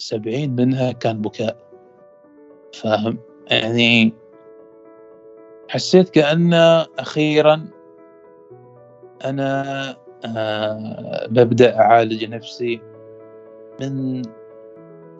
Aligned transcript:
سبعين 0.00 0.56
منها 0.56 0.92
كان 0.92 1.20
بكاء. 1.22 1.56
فاهم؟ 2.74 3.18
يعني 3.50 4.12
حسيت 5.68 6.08
كأن 6.08 6.54
أخيرا 6.98 7.68
أنا 9.24 9.96
آه 10.26 11.26
ببدأ 11.26 11.78
أعالج 11.78 12.24
نفسي 12.24 12.80
من 13.80 14.22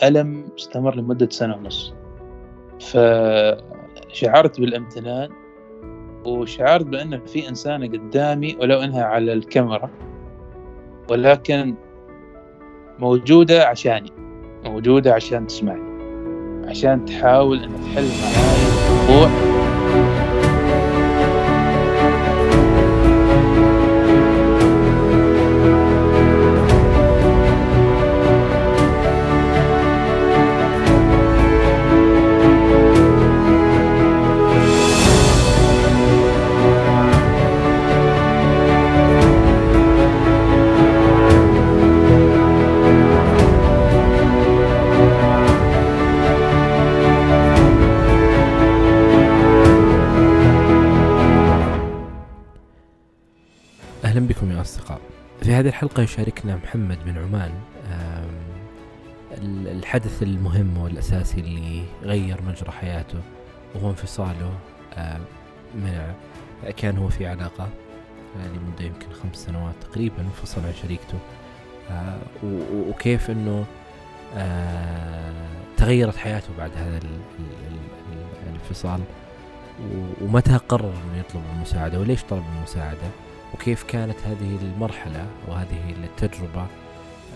ألم 0.02 0.48
استمر 0.58 0.94
لمدة 0.94 1.28
سنة 1.30 1.56
ونص. 1.56 1.94
فشعرت 2.80 4.60
بالامتنان 4.60 5.30
وشعرت 6.26 6.86
بأن 6.86 7.26
في 7.26 7.48
إنسانة 7.48 7.86
قدامي 7.86 8.56
ولو 8.60 8.80
أنها 8.80 9.04
على 9.04 9.32
الكاميرا 9.32 9.90
ولكن 11.10 11.74
موجودة 12.98 13.66
عشاني. 13.66 14.29
موجودة 14.64 15.14
عشان 15.14 15.46
تسمعني. 15.46 15.90
عشان 16.68 17.04
تحاول 17.04 17.58
أن 17.58 17.70
تحل 17.84 18.08
معاي 18.22 18.56
الموضوع. 19.10 19.69
الحلقة 56.00 56.12
يشاركنا 56.12 56.56
محمد 56.56 56.98
بن 57.04 57.18
عمان 57.18 57.52
الحدث 59.42 60.22
المهم 60.22 60.78
والأساسي 60.78 61.40
اللي 61.40 61.84
غير 62.02 62.42
مجرى 62.42 62.70
حياته 62.70 63.18
وهو 63.74 63.90
انفصاله 63.90 64.52
من 65.74 66.14
كان 66.76 66.96
هو 66.96 67.08
في 67.08 67.26
علاقة 67.26 67.68
لمدة 68.36 68.84
يمكن 68.84 69.12
خمس 69.22 69.36
سنوات 69.36 69.74
تقريبا 69.80 70.20
انفصل 70.20 70.60
عن 70.60 70.72
شريكته. 70.82 71.18
وكيف 72.88 73.30
إنه 73.30 73.64
تغيرت 75.76 76.16
حياته 76.16 76.48
بعد 76.58 76.70
هذا 76.76 77.00
الانفصال 78.46 79.00
ومتى 80.20 80.56
قرر 80.56 80.92
إنه 81.04 81.20
يطلب 81.20 81.42
المساعدة 81.56 82.00
وليش 82.00 82.22
طلب 82.22 82.44
المساعدة؟ 82.56 83.08
وكيف 83.54 83.82
كانت 83.82 84.16
هذه 84.18 84.58
المرحلة 84.62 85.26
وهذه 85.48 85.94
التجربة 86.04 86.66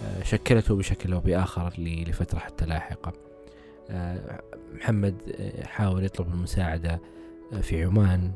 آه، 0.04 0.22
شكلته 0.22 0.76
بشكل 0.76 1.12
أو 1.12 1.20
بآخر 1.20 1.72
لفترة 1.78 2.38
حتى 2.38 2.66
لاحقة. 2.66 3.12
آه، 3.90 4.42
محمد 4.74 5.14
آه، 5.40 5.66
حاول 5.66 6.04
يطلب 6.04 6.28
المساعدة 6.34 7.00
في 7.62 7.84
عمان 7.84 8.32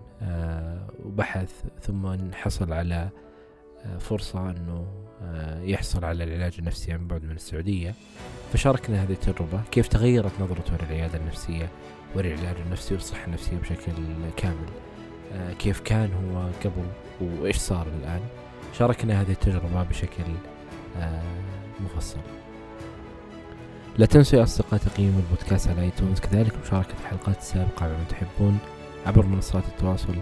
وبحث 1.04 1.52
ثم 1.80 2.32
حصل 2.34 2.72
على 2.72 3.08
فرصة 3.98 4.50
أنه 4.50 4.86
يحصل 5.62 6.04
على 6.04 6.24
العلاج 6.24 6.54
النفسي 6.58 6.92
عن 6.92 7.06
بعد 7.06 7.24
من 7.24 7.30
السعودية. 7.30 7.94
فشاركنا 8.52 9.02
هذه 9.02 9.12
التجربة 9.12 9.60
كيف 9.70 9.88
تغيرت 9.88 10.40
نظرته 10.40 10.72
للعيادة 10.84 11.18
النفسية 11.18 11.68
والعلاج 12.14 12.56
النفسي 12.66 12.94
والصحة 12.94 13.26
النفسية 13.26 13.56
بشكل 13.56 13.92
كامل؟ 14.36 14.68
كيف 15.58 15.80
كان 15.80 16.10
هو 16.12 16.50
قبل؟ 16.64 16.86
وإيش 17.20 17.56
صار 17.56 17.86
الآن؟ 18.00 18.20
شاركنا 18.78 19.20
هذه 19.20 19.30
التجربة 19.30 19.82
بشكل 19.82 20.24
آه، 20.96 21.22
مفصل. 21.80 22.18
لا 23.98 24.06
تنسوا 24.06 24.38
يا 24.38 24.44
أصدقاء 24.44 24.80
تقييم 24.80 25.22
البودكاست 25.26 25.68
على 25.68 25.82
ايتونز 25.82 26.20
كذلك 26.20 26.52
مشاركة 26.64 26.94
الحلقات 27.00 27.38
السابقة 27.38 27.86
بما 27.86 28.04
تحبون 28.08 28.58
عبر 29.06 29.26
منصات 29.26 29.62
التواصل 29.68 30.14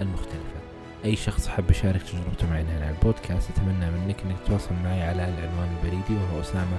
المختلفة. 0.00 0.56
أي 1.04 1.16
شخص 1.16 1.48
حب 1.48 1.70
يشارك 1.70 2.02
تجربته 2.02 2.50
معنا 2.50 2.72
على 2.74 2.90
البودكاست 2.90 3.50
أتمنى 3.50 3.90
منك 3.90 4.22
أنك 4.24 4.36
تتواصل 4.44 4.74
معي 4.84 5.02
على 5.02 5.24
العنوان 5.24 5.76
البريدي 5.76 6.14
وهو 6.14 6.40
أسامة 6.40 6.78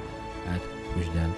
وجدان 0.97 1.31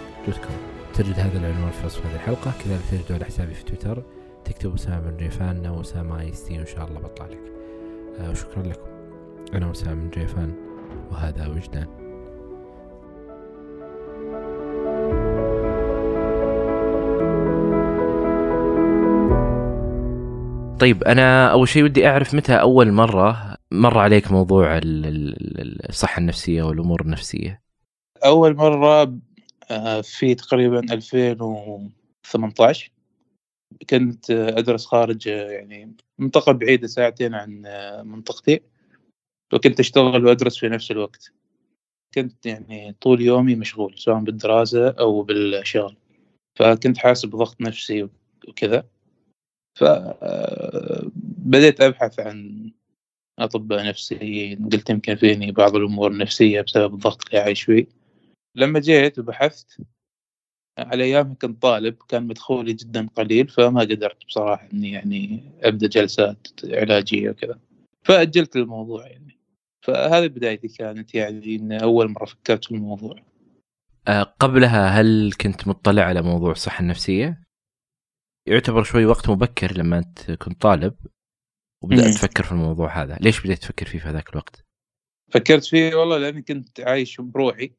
تجد 0.93 1.19
هذا 1.19 1.39
العنوان 1.39 1.71
في 1.71 1.85
وصف 1.85 2.05
هذه 2.05 2.15
الحلقة. 2.15 2.51
كذلك 2.63 2.81
تجده 2.91 3.15
على 3.15 3.25
حسابي 3.25 3.53
في 3.53 3.63
تويتر. 3.63 4.03
تكتب 4.45 4.73
أسامة 4.73 5.09
بن 5.09 5.17
ريفان 5.17 5.65
أو 5.65 5.81
أسامة 5.81 6.19
آي 6.19 6.33
وإن 6.51 6.65
شاء 6.65 6.87
الله 6.87 6.99
بطلع 6.99 7.25
لك. 7.25 7.58
آه، 8.19 8.31
وشكرا 8.31 8.63
لكم. 8.63 8.89
أنا 9.53 9.69
وسام 9.69 9.97
من 9.97 10.09
جيفان 10.09 10.53
وهذا 11.11 11.47
وجدان. 11.47 11.87
طيب 20.79 21.03
أنا 21.03 21.51
أول 21.51 21.67
شيء 21.67 21.83
ودي 21.83 22.07
أعرف 22.07 22.33
متى 22.33 22.53
أول 22.53 22.91
مرة 22.91 23.57
مر 23.71 23.97
عليك 23.97 24.31
موضوع 24.31 24.79
الصحة 24.83 26.19
النفسية 26.19 26.63
والأمور 26.63 27.01
النفسية؟ 27.01 27.61
أول 28.25 28.55
مرة 28.55 29.13
آه، 29.71 30.01
في 30.01 30.35
تقريبا 30.35 30.79
2018 30.79 32.91
كنت 33.89 34.31
أدرس 34.31 34.85
خارج 34.85 35.27
يعني 35.27 35.95
منطقة 36.19 36.51
بعيدة 36.51 36.87
ساعتين 36.87 37.33
عن 37.33 37.61
منطقتي 38.05 38.61
وكنت 39.53 39.79
أشتغل 39.79 40.25
وأدرس 40.25 40.57
في 40.57 40.69
نفس 40.69 40.91
الوقت. 40.91 41.33
كنت 42.13 42.45
يعني 42.45 42.95
طول 43.01 43.21
يومي 43.21 43.55
مشغول 43.55 43.97
سواء 43.97 44.19
بالدراسة 44.19 44.89
أو 44.89 45.23
بالشغل. 45.23 45.95
فكنت 46.55 46.97
حاسس 46.97 47.25
بضغط 47.25 47.61
نفسي 47.61 48.09
وكذا. 48.47 48.87
فبديت 49.79 51.01
أبحث 51.81 52.19
عن 52.19 52.71
أطباء 53.39 53.87
نفسيين 53.87 54.69
قلت 54.69 54.89
يمكن 54.89 55.15
فيني 55.15 55.51
بعض 55.51 55.75
الأمور 55.75 56.11
النفسية 56.11 56.61
بسبب 56.61 56.93
الضغط 56.93 57.25
اللي 57.27 57.39
عايش 57.39 57.63
فيه. 57.63 57.87
لما 58.55 58.79
جيت 58.79 59.19
وبحثت 59.19 59.77
على 60.77 61.03
أيام 61.03 61.35
كنت 61.35 61.61
طالب 61.61 61.95
كان 62.07 62.27
مدخولي 62.27 62.73
جدا 62.73 63.07
قليل 63.15 63.47
فما 63.47 63.81
قدرت 63.81 64.25
بصراحة 64.25 64.69
إني 64.73 64.91
يعني 64.91 65.51
أبدأ 65.61 65.87
جلسات 65.87 66.47
علاجية 66.63 67.29
وكذا 67.29 67.59
فأجلت 68.03 68.55
الموضوع 68.55 69.07
يعني 69.07 69.39
فهذه 69.81 70.27
بدايتي 70.27 70.67
كانت 70.67 71.15
يعني 71.15 71.55
إن 71.55 71.71
أول 71.71 72.09
مرة 72.09 72.25
فكرت 72.25 72.65
في 72.65 72.71
الموضوع 72.71 73.15
أه 74.07 74.23
قبلها 74.23 74.87
هل 74.87 75.33
كنت 75.41 75.67
مطلع 75.67 76.03
على 76.03 76.21
موضوع 76.21 76.51
الصحة 76.51 76.81
النفسية؟ 76.81 77.43
يعتبر 78.47 78.83
شوي 78.83 79.05
وقت 79.05 79.29
مبكر 79.29 79.77
لما 79.77 79.97
أنت 79.97 80.31
كنت 80.31 80.61
طالب 80.61 80.93
وبدأت. 81.83 82.13
تفكر 82.13 82.43
في 82.43 82.51
الموضوع 82.51 83.03
هذا، 83.03 83.17
ليش 83.21 83.41
بديت 83.41 83.59
تفكر 83.59 83.85
فيه 83.85 83.99
في 83.99 84.07
هذاك 84.07 84.29
الوقت؟ 84.29 84.65
فكرت 85.31 85.65
فيه 85.65 85.95
والله 85.95 86.17
لأني 86.17 86.41
كنت 86.41 86.79
عايش 86.79 87.21
بروحي 87.21 87.71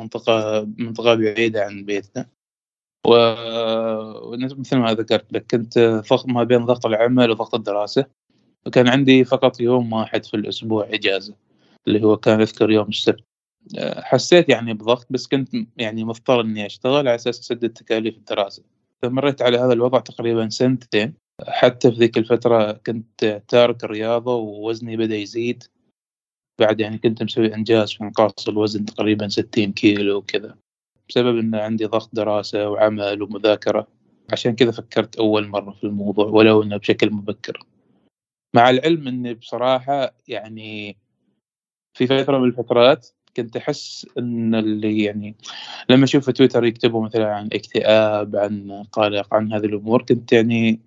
منطقة 0.00 0.68
منطقة 0.78 1.14
بعيدة 1.14 1.64
عن 1.64 1.84
بيتنا. 1.84 2.26
ومثل 3.06 4.76
ما 4.76 4.94
ذكرت 4.94 5.32
لك 5.32 5.46
كنت 5.50 6.02
ما 6.26 6.44
بين 6.44 6.64
ضغط 6.64 6.86
العمل 6.86 7.30
وضغط 7.30 7.54
الدراسة. 7.54 8.06
وكان 8.66 8.88
عندي 8.88 9.24
فقط 9.24 9.60
يوم 9.60 9.92
واحد 9.92 10.24
في 10.24 10.34
الأسبوع 10.34 10.88
إجازة 10.90 11.34
اللي 11.86 12.02
هو 12.02 12.16
كان 12.16 12.40
أذكر 12.40 12.70
يوم 12.70 12.88
السبت. 12.88 13.24
حسيت 13.96 14.48
يعني 14.48 14.74
بضغط 14.74 15.06
بس 15.10 15.26
كنت 15.26 15.54
يعني 15.76 16.04
مضطر 16.04 16.40
إني 16.40 16.66
أشتغل 16.66 16.94
على 16.94 17.14
أساس 17.14 17.40
أسدد 17.40 17.70
تكاليف 17.70 18.16
الدراسة. 18.16 18.62
فمريت 19.02 19.42
على 19.42 19.58
هذا 19.58 19.72
الوضع 19.72 20.00
تقريبا 20.00 20.48
سنتين. 20.48 21.14
حتى 21.48 21.92
في 21.92 21.96
ذيك 21.96 22.18
الفترة 22.18 22.72
كنت 22.72 23.42
تارك 23.48 23.84
الرياضة 23.84 24.34
ووزني 24.34 24.96
بدأ 24.96 25.16
يزيد. 25.16 25.64
بعد 26.58 26.80
يعني 26.80 26.98
كنت 26.98 27.22
مسوي 27.22 27.54
إنجاز 27.54 27.92
في 27.92 28.04
إنقاص 28.04 28.48
الوزن 28.48 28.84
تقريبا 28.84 29.28
60 29.28 29.72
كيلو 29.72 30.16
وكذا 30.16 30.56
بسبب 31.08 31.38
إن 31.38 31.54
عندي 31.54 31.84
ضغط 31.84 32.10
دراسة 32.12 32.68
وعمل 32.68 33.22
ومذاكرة. 33.22 33.86
عشان 34.32 34.54
كذا 34.54 34.70
فكرت 34.70 35.16
أول 35.16 35.48
مرة 35.48 35.70
في 35.70 35.84
الموضوع 35.84 36.26
ولو 36.26 36.62
إنه 36.62 36.76
بشكل 36.76 37.10
مبكر. 37.10 37.66
مع 38.54 38.70
العلم 38.70 39.08
إني 39.08 39.34
بصراحة 39.34 40.14
يعني 40.28 40.96
في 41.94 42.06
فترة 42.06 42.38
من 42.38 42.48
الفترات 42.48 43.08
كنت 43.36 43.56
أحس 43.56 44.06
إن 44.18 44.54
اللي 44.54 45.04
يعني 45.04 45.36
لما 45.90 46.04
أشوف 46.04 46.24
في 46.24 46.32
تويتر 46.32 46.64
يكتبوا 46.64 47.04
مثلا 47.04 47.34
عن 47.34 47.46
اكتئاب 47.52 48.36
عن 48.36 48.84
قلق 48.92 49.34
عن 49.34 49.52
هذه 49.52 49.64
الأمور 49.64 50.02
كنت 50.02 50.32
يعني 50.32 50.80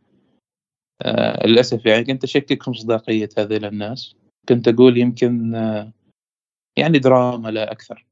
آه 1.01 1.47
للأسف 1.47 1.85
يعني 1.85 2.03
كنت 2.03 2.23
أشكك 2.23 2.63
في 2.63 2.69
مصداقية 2.69 3.29
هذه 3.37 3.57
الناس 3.57 4.15
كنت 4.49 4.67
أقول 4.67 4.97
يمكن 4.97 5.53
يعني 6.77 6.99
دراما 6.99 7.49
لا 7.49 7.71
أكثر 7.71 8.05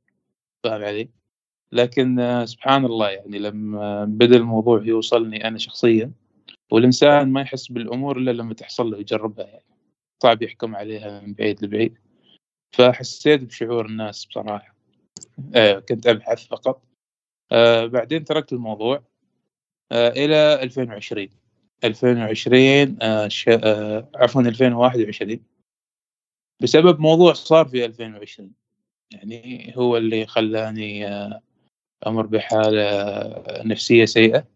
فاهم 0.64 0.84
علي؟ 0.84 1.10
لكن 1.72 2.44
سبحان 2.46 2.86
الله 2.86 3.10
يعني 3.10 3.40
لما 3.40 4.06
بدأ 4.06 4.36
الموضوع 4.36 4.84
يوصلني 4.84 5.48
أنا 5.48 5.58
شخصيا 5.58 6.12
والإنسان 6.72 7.32
ما 7.32 7.42
يحس 7.42 7.68
بالأمور 7.68 8.18
إلا 8.18 8.32
لما 8.32 8.54
تحصل 8.54 8.92
له 8.92 8.98
يجربها 8.98 9.46
يعني 9.46 9.66
صعب 10.24 10.42
يحكم 10.42 10.76
عليها 10.76 11.22
من 11.22 11.34
بعيد 11.34 11.66
لبعيد. 11.66 11.98
فحسيت 12.76 13.44
بشعور 13.44 13.86
الناس 13.86 14.26
بصراحة. 14.26 14.76
آه 15.56 15.80
كنت 15.80 16.08
أبحث 16.08 16.48
فقط. 16.48 16.82
آه 17.52 17.86
بعدين 17.86 18.24
تركت 18.24 18.54
الموضوع. 18.54 19.04
آه 19.92 20.10
إلى 20.10 20.64
2020 20.64 21.30
2020 21.84 22.98
آه 23.02 23.30
آه 23.48 24.10
عفوا 24.16 24.42
2021 24.42 25.40
بسبب 26.62 27.00
موضوع 27.00 27.34
صار 27.34 27.66
في 27.66 27.86
2020 27.86 28.52
يعني 29.12 29.74
هو 29.78 29.98
اللي 29.98 30.26
خلاني 30.26 31.08
آه 31.08 31.42
أمر 32.08 32.26
بحالة 32.26 32.84
نفسية 33.66 34.06
سيئة. 34.06 34.48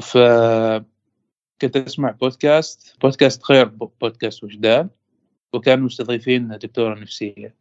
ف 0.00 0.18
كنت 1.60 1.76
أسمع 1.76 2.10
بودكاست 2.10 2.96
بودكاست 3.02 3.42
خير 3.42 3.64
بودكاست 4.00 4.44
وجدان 4.44 4.90
وكانوا 5.54 5.84
مستضيفين 5.84 6.48
دكتورة 6.48 6.94
نفسية 6.94 7.54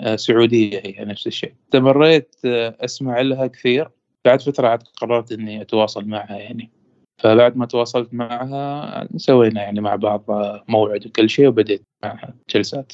آه، 0.00 0.16
سعودية 0.16 0.82
هي 0.84 1.04
نفس 1.04 1.26
الشيء. 1.26 1.54
استمريت 1.64 2.36
آه، 2.44 2.76
أسمع 2.80 3.20
لها 3.20 3.46
كثير. 3.46 3.90
بعد 4.24 4.42
فترة 4.42 4.76
قررت 4.76 5.32
إني 5.32 5.62
أتواصل 5.62 6.04
معها 6.04 6.36
يعني. 6.36 6.70
فبعد 7.18 7.56
ما 7.56 7.66
تواصلت 7.66 8.14
معها 8.14 9.08
سوينا 9.16 9.62
يعني 9.62 9.80
مع 9.80 9.96
بعض 9.96 10.24
موعد 10.68 11.06
وكل 11.06 11.30
شيء 11.30 11.48
وبديت 11.48 11.82
معها 12.02 12.34
جلسات. 12.54 12.92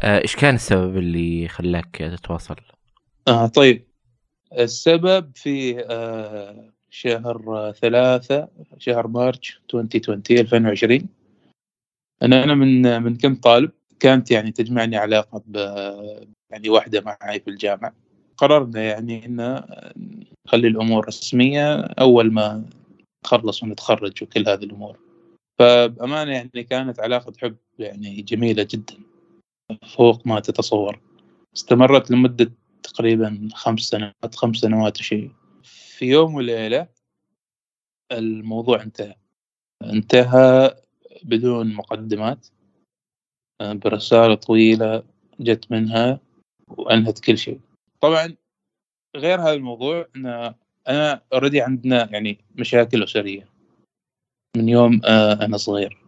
آه، 0.00 0.22
إيش 0.22 0.36
كان 0.36 0.54
السبب 0.54 0.96
اللي 0.96 1.48
خلاك 1.48 1.96
تتواصل؟ 1.96 2.56
آه 3.28 3.46
طيب. 3.46 3.84
السبب 4.58 5.30
في 5.34 5.84
آه 5.90 6.72
شهر 6.90 7.72
ثلاثة 7.80 8.48
شهر 8.78 9.06
مارش 9.06 9.60
2020 9.74 10.22
2020 10.38 11.08
أن 12.22 12.32
أنا 12.32 12.54
من 12.54 13.02
من 13.02 13.16
كنت 13.16 13.42
طالب 13.42 13.70
كانت 14.00 14.30
يعني 14.30 14.52
تجمعني 14.52 14.96
علاقة 14.96 15.42
ب 15.46 15.56
يعني 16.50 16.68
واحدة 16.68 17.00
معي 17.00 17.40
في 17.40 17.50
الجامعة. 17.50 17.92
قررنا 18.36 18.82
يعني 18.82 19.26
أن 19.26 19.62
نخلي 20.46 20.68
الأمور 20.68 21.06
رسمية. 21.06 21.76
أول 21.80 22.32
ما 22.32 22.64
نخلص 23.24 23.62
ونتخرج 23.62 24.22
وكل 24.22 24.48
هذه 24.48 24.64
الأمور. 24.64 24.98
فبأمانة 25.58 26.32
يعني 26.32 26.64
كانت 26.64 27.00
علاقة 27.00 27.32
حب 27.38 27.56
يعني 27.78 28.22
جميلة 28.22 28.66
جدا. 28.70 28.94
فوق 29.96 30.26
ما 30.26 30.40
تتصور. 30.40 31.00
استمرت 31.56 32.10
لمدة 32.10 32.52
تقريبا 32.82 33.48
خمس 33.54 33.80
سنوات 33.80 34.34
خمس 34.34 34.56
سنوات 34.56 35.00
وشيء 35.00 35.30
في 35.62 36.06
يوم 36.06 36.34
وليلة 36.34 36.88
الموضوع 38.12 38.82
انتهى. 38.82 39.14
انتهى 39.82 40.76
بدون 41.22 41.74
مقدمات. 41.74 42.46
برسالة 43.62 44.34
طويلة 44.34 45.02
جت 45.40 45.72
منها 45.72 46.20
وأنهت 46.68 47.18
كل 47.18 47.38
شيء. 47.38 47.60
طبعا 48.00 48.36
غير 49.16 49.40
هذا 49.40 49.52
الموضوع 49.52 50.08
أن 50.16 50.54
أنا 50.88 51.22
اوريدي 51.32 51.60
عندنا 51.60 52.08
يعني 52.12 52.38
مشاكل 52.54 53.02
أسرية. 53.02 53.48
من 54.56 54.68
يوم 54.68 55.00
آه، 55.04 55.32
أنا 55.44 55.56
صغير. 55.56 55.98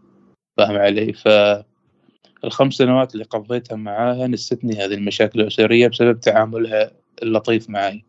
فاهم 0.57 0.77
علي؟ 0.77 1.13
فالخمس 1.13 2.75
سنوات 2.75 3.15
اللي 3.15 3.25
قضيتها 3.25 3.77
معاها 3.77 4.27
نستني 4.27 4.73
هذه 4.73 4.95
المشاكل 4.95 5.41
الأسرية 5.41 5.89
بسبب 5.89 6.21
تعاملها 6.21 6.93
اللطيف 7.23 7.71
معي. 7.71 8.05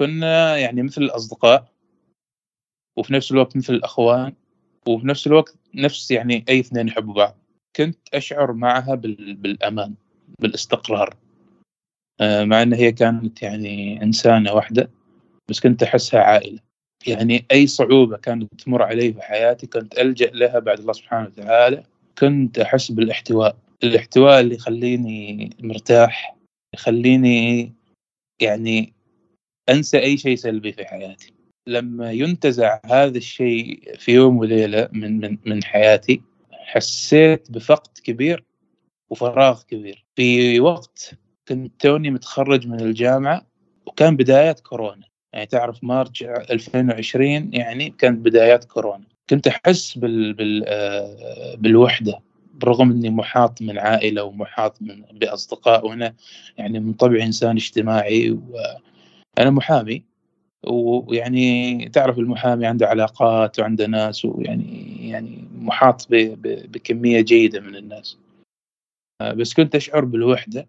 كنا 0.00 0.56
يعني 0.56 0.82
مثل 0.82 1.02
الأصدقاء 1.02 1.72
وفي 2.96 3.12
نفس 3.12 3.32
الوقت 3.32 3.56
مثل 3.56 3.74
الأخوان 3.74 4.32
وفي 4.86 5.06
نفس 5.06 5.26
الوقت 5.26 5.56
نفس 5.74 6.10
يعني 6.10 6.44
أي 6.48 6.60
اثنين 6.60 6.88
يحبوا 6.88 7.14
بعض. 7.14 7.36
كنت 7.76 7.98
أشعر 8.14 8.52
معها 8.52 8.94
بالأمان 8.94 9.94
بالإستقرار. 10.40 11.16
آه، 12.20 12.44
مع 12.44 12.62
أن 12.62 12.72
هي 12.72 12.92
كانت 12.92 13.42
يعني 13.42 14.02
إنسانة 14.02 14.52
واحدة. 14.52 14.90
بس 15.48 15.60
كنت 15.60 15.82
أحسها 15.82 16.20
عائلة. 16.20 16.58
يعني 17.06 17.46
أي 17.52 17.66
صعوبة 17.66 18.16
كانت 18.16 18.54
تمر 18.64 18.82
علي 18.82 19.12
في 19.12 19.22
حياتي 19.22 19.66
كنت 19.66 19.98
ألجأ 19.98 20.30
لها 20.30 20.58
بعد 20.58 20.78
الله 20.78 20.92
سبحانه 20.92 21.26
وتعالى. 21.26 21.84
كنت 22.18 22.58
أحس 22.58 22.92
بالاحتواء. 22.92 23.56
الاحتواء 23.84 24.40
اللي 24.40 24.54
يخليني 24.54 25.50
مرتاح 25.60 26.36
يخليني 26.74 27.72
يعني 28.42 28.92
أنسى 29.68 29.98
أي 29.98 30.16
شيء 30.16 30.36
سلبي 30.36 30.72
في 30.72 30.84
حياتي. 30.84 31.32
لما 31.68 32.12
ينتزع 32.12 32.80
هذا 32.84 33.18
الشيء 33.18 33.96
في 33.98 34.12
يوم 34.12 34.38
وليلة 34.38 34.88
من 34.92 35.20
من 35.20 35.38
من 35.46 35.64
حياتي 35.64 36.22
حسيت 36.52 37.50
بفقد 37.50 37.98
كبير 38.04 38.44
وفراغ 39.10 39.62
كبير. 39.62 40.04
في 40.16 40.60
وقت 40.60 41.10
كنت 41.48 41.80
توني 41.80 42.10
متخرج 42.10 42.66
من 42.66 42.80
الجامعة 42.80 43.46
وكان 43.86 44.16
بدايات 44.16 44.60
كورونا. 44.60 45.06
يعني 45.36 45.46
تعرف 45.46 45.84
مارس 45.84 46.22
2020 46.22 47.54
يعني 47.54 47.90
كانت 47.98 48.18
بدايات 48.18 48.64
كورونا. 48.64 49.04
كنت 49.30 49.46
أحس 49.46 49.98
بال 49.98 50.32
بال 50.32 50.64
آه، 50.66 51.54
بالوحدة 51.54 52.20
برغم 52.54 52.90
إني 52.90 53.10
محاط 53.10 53.62
من 53.62 53.78
عائلة 53.78 54.22
ومحاط 54.22 54.82
من 54.82 55.02
بأصدقاء 55.12 55.86
وأنا 55.86 56.14
يعني 56.58 56.80
من 56.80 56.92
طبعي 56.92 57.22
إنسان 57.22 57.56
اجتماعي 57.56 58.30
وأنا 58.30 59.50
محامي. 59.50 60.04
ويعني 60.66 61.88
تعرف 61.88 62.18
المحامي 62.18 62.66
عنده 62.66 62.86
علاقات 62.86 63.60
وعنده 63.60 63.86
ناس 63.86 64.24
ويعني 64.24 64.96
يعني 65.10 65.44
محاط 65.54 66.06
بكمية 66.10 67.20
جيدة 67.20 67.60
من 67.60 67.76
الناس. 67.76 68.18
بس 69.22 69.54
كنت 69.54 69.74
أشعر 69.74 70.04
بالوحدة. 70.04 70.66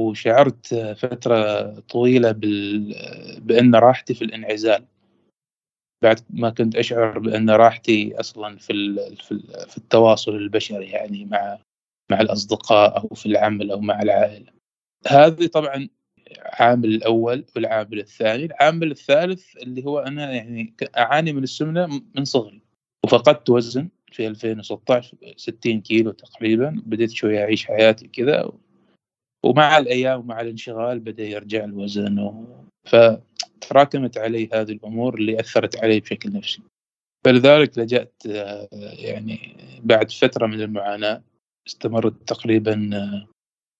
وشعرت 0.00 0.74
فترة 0.74 1.70
طويلة 1.80 2.32
بال... 2.32 2.94
بأن 3.40 3.74
راحتي 3.74 4.14
في 4.14 4.22
الانعزال. 4.22 4.84
بعد 6.02 6.20
ما 6.30 6.50
كنت 6.50 6.76
أشعر 6.76 7.18
بأن 7.18 7.50
راحتي 7.50 8.20
أصلا 8.20 8.58
في 8.58 8.72
ال... 8.72 9.16
في 9.68 9.78
التواصل 9.78 10.36
البشري 10.36 10.86
يعني 10.86 11.24
مع 11.24 11.58
مع 12.10 12.20
الأصدقاء 12.20 12.98
أو 12.98 13.08
في 13.14 13.26
العمل 13.26 13.70
أو 13.70 13.80
مع 13.80 14.02
العائلة. 14.02 14.52
هذه 15.06 15.46
طبعا 15.46 15.88
عامل 16.38 16.94
الأول 16.94 17.44
والعامل 17.56 17.98
الثاني. 17.98 18.44
العامل 18.44 18.90
الثالث 18.90 19.56
اللي 19.56 19.84
هو 19.84 19.98
أنا 19.98 20.32
يعني 20.32 20.74
أعاني 20.98 21.32
من 21.32 21.42
السمنة 21.42 22.02
من 22.16 22.24
صغري. 22.24 22.62
وفقدت 23.04 23.50
وزن 23.50 23.88
في 24.12 24.26
2016 24.26 25.16
60 25.36 25.80
كيلو 25.80 26.10
تقريبا. 26.10 26.82
بديت 26.86 27.10
شوية 27.10 27.44
أعيش 27.44 27.66
حياتي 27.66 28.08
كذا 28.08 28.52
ومع 29.44 29.78
الأيام 29.78 30.20
ومع 30.20 30.40
الانشغال 30.40 30.98
بدأ 31.00 31.24
يرجع 31.24 31.64
الوزن. 31.64 32.44
فتراكمت 32.84 34.18
علي 34.18 34.48
هذه 34.52 34.72
الأمور 34.72 35.14
اللي 35.14 35.40
أثرت 35.40 35.84
علي 35.84 36.00
بشكل 36.00 36.32
نفسي 36.32 36.62
فلذلك 37.24 37.78
لجأت 37.78 38.22
آه، 38.26 38.68
يعني 38.98 39.56
بعد 39.82 40.10
فترة 40.10 40.46
من 40.46 40.60
المعاناة 40.60 41.22
استمرت 41.66 42.28
تقريبا 42.28 42.90
آه، 42.94 43.26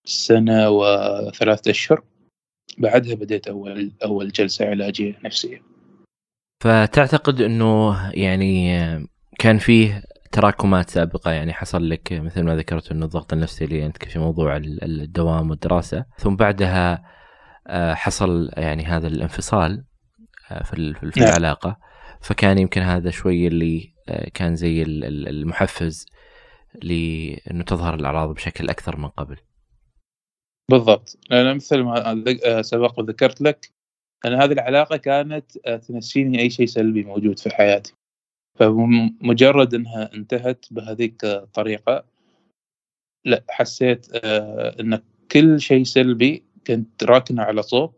سنة 0.06 0.70
وثلاثة 0.70 1.70
أشهر 1.70 2.02
بعدها 2.78 3.14
بديت 3.14 3.48
أول 3.48 3.92
أول 4.04 4.28
جلسة 4.28 4.66
علاجية 4.66 5.18
نفسية 5.24 5.62
فتعتقد 6.62 7.40
إنه 7.40 7.96
يعني 8.14 8.78
كان 9.38 9.58
فيه 9.58 10.02
تراكمات 10.32 10.90
سابقة 10.90 11.30
يعني 11.30 11.52
حصل 11.52 11.88
لك 11.88 12.12
مثل 12.12 12.42
ما 12.42 12.56
ذكرت 12.56 12.92
إنه 12.92 13.04
الضغط 13.04 13.32
النفسي 13.32 13.64
اللي 13.64 13.82
عندك 13.82 14.04
في 14.04 14.18
موضوع 14.18 14.56
الدوام 14.56 15.50
والدراسة 15.50 16.04
ثم 16.18 16.36
بعدها 16.36 17.04
آه، 17.66 17.94
حصل 17.94 18.50
يعني 18.56 18.84
هذا 18.84 19.08
الانفصال 19.08 19.84
آه، 20.50 20.62
في 20.62 20.94
نعم. 21.16 21.28
العلاقة 21.28 21.78
فكان 22.20 22.58
يمكن 22.58 22.80
هذا 22.80 23.10
شوي 23.10 23.46
اللي 23.46 23.94
آه، 24.08 24.28
كان 24.34 24.56
زي 24.56 24.82
المحفز 24.82 26.06
لأنه 26.82 27.64
تظهر 27.64 27.94
الأعراض 27.94 28.34
بشكل 28.34 28.68
أكثر 28.68 28.96
من 28.96 29.08
قبل. 29.08 29.36
بالضبط 30.70 31.18
أنا 31.32 31.54
مثل 31.54 31.80
ما 31.80 32.62
سبق 32.62 32.98
وذكرت 32.98 33.40
لك 33.40 33.72
أن 34.26 34.34
هذه 34.34 34.52
العلاقة 34.52 34.96
كانت 34.96 35.58
تنسيني 35.88 36.40
أي 36.40 36.50
شيء 36.50 36.66
سلبي 36.66 37.04
موجود 37.04 37.38
في 37.38 37.50
حياتي 37.50 37.94
فمجرد 38.60 39.74
إنها 39.74 40.14
انتهت 40.14 40.66
بهذيك 40.70 41.24
الطريقة 41.24 42.04
لا 43.24 43.44
حسيت 43.50 44.06
آه، 44.14 44.80
إن 44.80 45.02
كل 45.32 45.60
شيء 45.60 45.84
سلبي 45.84 46.44
كنت 46.66 47.04
راكنه 47.04 47.42
على 47.42 47.62
صوب 47.62 47.94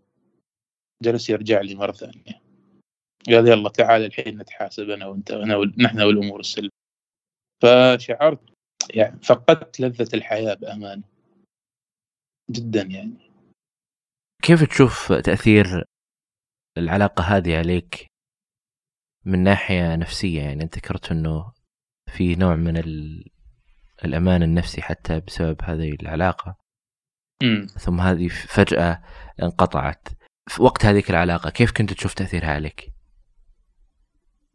جلس 1.02 1.30
يرجع 1.30 1.60
لي 1.60 1.74
مرة 1.74 1.92
ثانية. 1.92 2.42
قال 3.26 3.48
يلا 3.48 3.68
تعال 3.68 4.04
الحين 4.04 4.38
نتحاسب 4.38 4.90
أنا 4.90 5.06
وأنت 5.06 5.30
أنا 5.30 5.72
نحن 5.78 6.00
والأمور 6.00 6.40
السلبية. 6.40 6.70
فشعرت 7.62 8.40
يعني 8.94 9.20
فقدت 9.22 9.80
لذة 9.80 10.16
الحياة 10.16 10.54
بامانه 10.54 11.02
جدا 12.50 12.82
يعني. 12.82 13.30
كيف 14.42 14.64
تشوف 14.64 15.12
تأثير 15.12 15.84
العلاقة 16.78 17.22
هذه 17.24 17.58
عليك؟ 17.58 18.11
من 19.24 19.38
ناحية 19.38 19.96
نفسية 19.96 20.42
يعني 20.42 20.62
أنت 20.62 20.76
ذكرت 20.76 21.10
أنه 21.10 21.52
في 22.12 22.34
نوع 22.34 22.56
من 22.56 22.76
ال... 22.76 23.24
الأمان 24.04 24.42
النفسي 24.42 24.82
حتى 24.82 25.20
بسبب 25.20 25.56
هذه 25.62 25.96
العلاقة 26.02 26.56
مم. 27.42 27.66
ثم 27.66 28.00
هذه 28.00 28.28
فجأة 28.28 29.02
انقطعت 29.42 30.08
في 30.48 30.62
وقت 30.62 30.84
هذيك 30.84 31.10
العلاقة 31.10 31.50
كيف 31.50 31.72
كنت 31.72 31.92
تشوف 31.92 32.14
تأثيرها 32.14 32.50
عليك؟ 32.50 32.92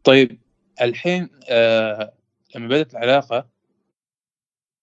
طيب 0.03 0.39
الحين 0.81 1.29
آه 1.49 2.13
لما 2.55 2.67
بدأت 2.67 2.93
العلاقة 2.93 3.47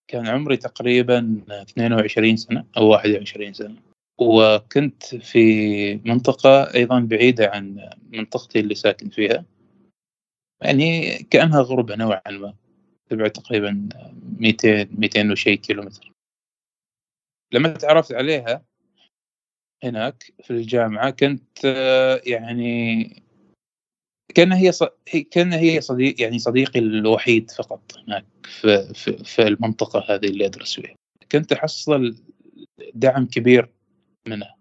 كان 0.08 0.26
عمري 0.28 0.56
تقريبا 0.56 1.44
22 1.50 2.36
سنة 2.36 2.64
أو 2.76 2.86
21 2.86 3.52
سنة 3.52 3.76
وكنت 4.18 5.04
في 5.04 5.94
منطقة 5.94 6.74
أيضا 6.74 7.00
بعيدة 7.00 7.50
عن 7.54 7.90
منطقتي 8.12 8.60
اللي 8.60 8.74
ساكن 8.74 9.08
فيها 9.08 9.44
يعني 10.64 11.18
كأنها 11.18 11.60
غربة 11.60 11.96
نوعا 11.96 12.30
ما. 12.30 12.54
تبعد 13.10 13.30
تقريبا 13.30 13.88
200 14.38 14.88
200 14.98 15.30
وشي 15.30 15.56
كيلومتر. 15.56 16.12
لما 17.52 17.68
تعرفت 17.68 18.12
عليها 18.12 18.64
هناك 19.84 20.32
في 20.42 20.50
الجامعة 20.50 21.10
كنت 21.10 21.64
آه، 21.64 22.20
يعني 22.26 23.04
كأن 24.34 24.52
هي. 24.52 24.72
كأن 25.30 25.52
هي 25.52 25.80
صديق 25.80 26.20
يعني 26.20 26.38
صديقي 26.38 26.78
الوحيد 26.80 27.50
فقط 27.50 27.98
هناك 27.98 28.26
في, 28.44 28.94
في, 28.94 29.24
في 29.24 29.42
المنطقة 29.42 30.14
هذه 30.14 30.26
اللي 30.26 30.46
أدرس 30.46 30.74
فيها. 30.74 30.94
كنت 31.32 31.52
أحصل 31.52 32.16
دعم 32.94 33.26
كبير 33.26 33.70
منها 34.28 34.56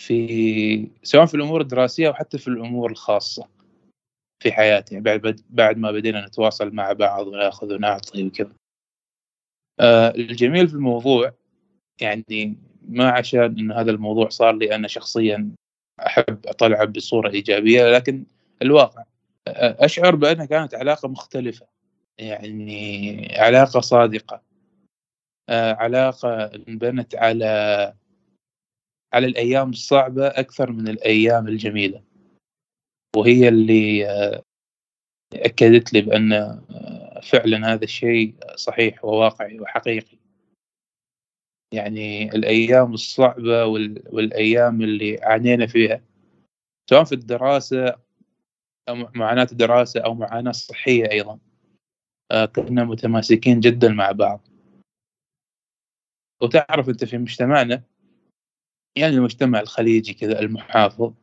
في 0.00 0.88
سواء 1.02 1.26
في 1.26 1.34
الأمور 1.34 1.60
الدراسية 1.60 2.08
أو 2.08 2.14
حتى 2.14 2.38
في 2.38 2.48
الأمور 2.48 2.90
الخاصة. 2.90 3.48
في 4.40 4.52
حياتي 4.52 5.00
بعد 5.00 5.40
بعد 5.50 5.78
ما 5.78 5.92
بدينا 5.92 6.26
نتواصل 6.26 6.74
مع 6.74 6.92
بعض 6.92 7.26
وناخذ 7.26 7.74
ونعطي 7.74 8.26
وكذا. 8.26 8.52
آه 9.80 10.08
الجميل 10.10 10.68
في 10.68 10.74
الموضوع 10.74 11.32
يعني 12.00 12.56
ما 12.88 13.10
عشان 13.10 13.58
انه 13.58 13.80
هذا 13.80 13.90
الموضوع 13.90 14.28
صار 14.28 14.56
لي 14.56 14.74
أنا 14.74 14.88
شخصيا 14.88 15.50
أحب 16.06 16.46
أطلعه 16.46 16.84
بصورة 16.84 17.30
إيجابية 17.30 17.90
لكن 17.90 18.24
الواقع 18.62 19.04
أشعر 19.48 20.14
بأنها 20.16 20.44
كانت 20.44 20.74
علاقة 20.74 21.08
مختلفة 21.08 21.66
يعني 22.18 23.28
علاقة 23.38 23.80
صادقة 23.80 24.42
علاقة 25.50 26.44
انبنت 26.44 27.14
على 27.14 27.44
على 29.12 29.26
الأيام 29.26 29.70
الصعبة 29.70 30.26
أكثر 30.26 30.72
من 30.72 30.88
الأيام 30.88 31.48
الجميلة. 31.48 32.02
وهي 33.16 33.48
اللي 33.48 34.04
أكدت 35.34 35.92
لي 35.92 36.00
بأن 36.00 36.60
فعلا 37.22 37.72
هذا 37.72 37.84
الشيء 37.84 38.34
صحيح 38.56 39.04
وواقعي 39.04 39.60
وحقيقي. 39.60 40.18
يعني 41.74 42.34
الأيام 42.34 42.94
الصعبة 42.94 43.64
والأيام 44.12 44.82
اللي 44.82 45.18
عانينا 45.22 45.66
فيها 45.66 46.02
سواء 46.90 47.04
في 47.04 47.12
الدراسة 47.12 47.96
أو 48.88 48.94
معاناة 48.94 49.46
الدراسة 49.52 50.00
أو 50.00 50.14
معاناة 50.14 50.52
صحية 50.52 51.10
أيضا 51.10 51.38
آه، 52.32 52.44
كنا 52.44 52.84
متماسكين 52.84 53.60
جدا 53.60 53.88
مع 53.88 54.12
بعض. 54.12 54.48
وتعرف 56.42 56.88
أنت 56.88 57.04
في 57.04 57.18
مجتمعنا 57.18 57.82
يعني 58.98 59.14
المجتمع 59.14 59.60
الخليجي 59.60 60.14
كذا 60.14 60.40
المحافظ 60.40 61.14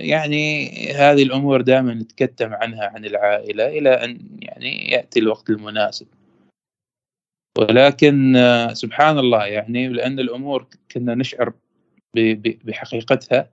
يعني 0.00 0.68
هذه 0.92 1.22
الأمور 1.22 1.60
دائما 1.60 1.94
نتكتم 1.94 2.54
عنها 2.54 2.86
عن 2.94 3.04
العائلة 3.04 3.68
إلى 3.68 3.90
أن 4.04 4.18
يعني 4.38 4.90
يأتي 4.90 5.20
الوقت 5.20 5.50
المناسب. 5.50 6.06
ولكن 7.58 8.36
آه، 8.36 8.72
سبحان 8.72 9.18
الله 9.18 9.46
يعني 9.46 9.88
لأن 9.88 10.20
الأمور 10.20 10.66
كنا 10.92 11.14
نشعر 11.14 11.52
بحقيقتها 12.64 13.50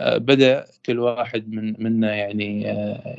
آه، 0.00 0.18
بدأ 0.18 0.66
كل 0.86 0.98
واحد 0.98 1.48
من 1.48 1.82
منا 1.82 2.14
يعني 2.14 2.70
آه، 2.70 3.16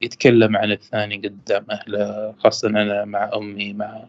يتكلم 0.00 0.56
عن 0.56 0.72
الثاني 0.72 1.16
قدام 1.16 1.66
أهله 1.70 2.32
خاصة 2.32 2.68
أنا 2.68 3.04
مع 3.04 3.30
أمي 3.34 3.72
مع 3.72 4.08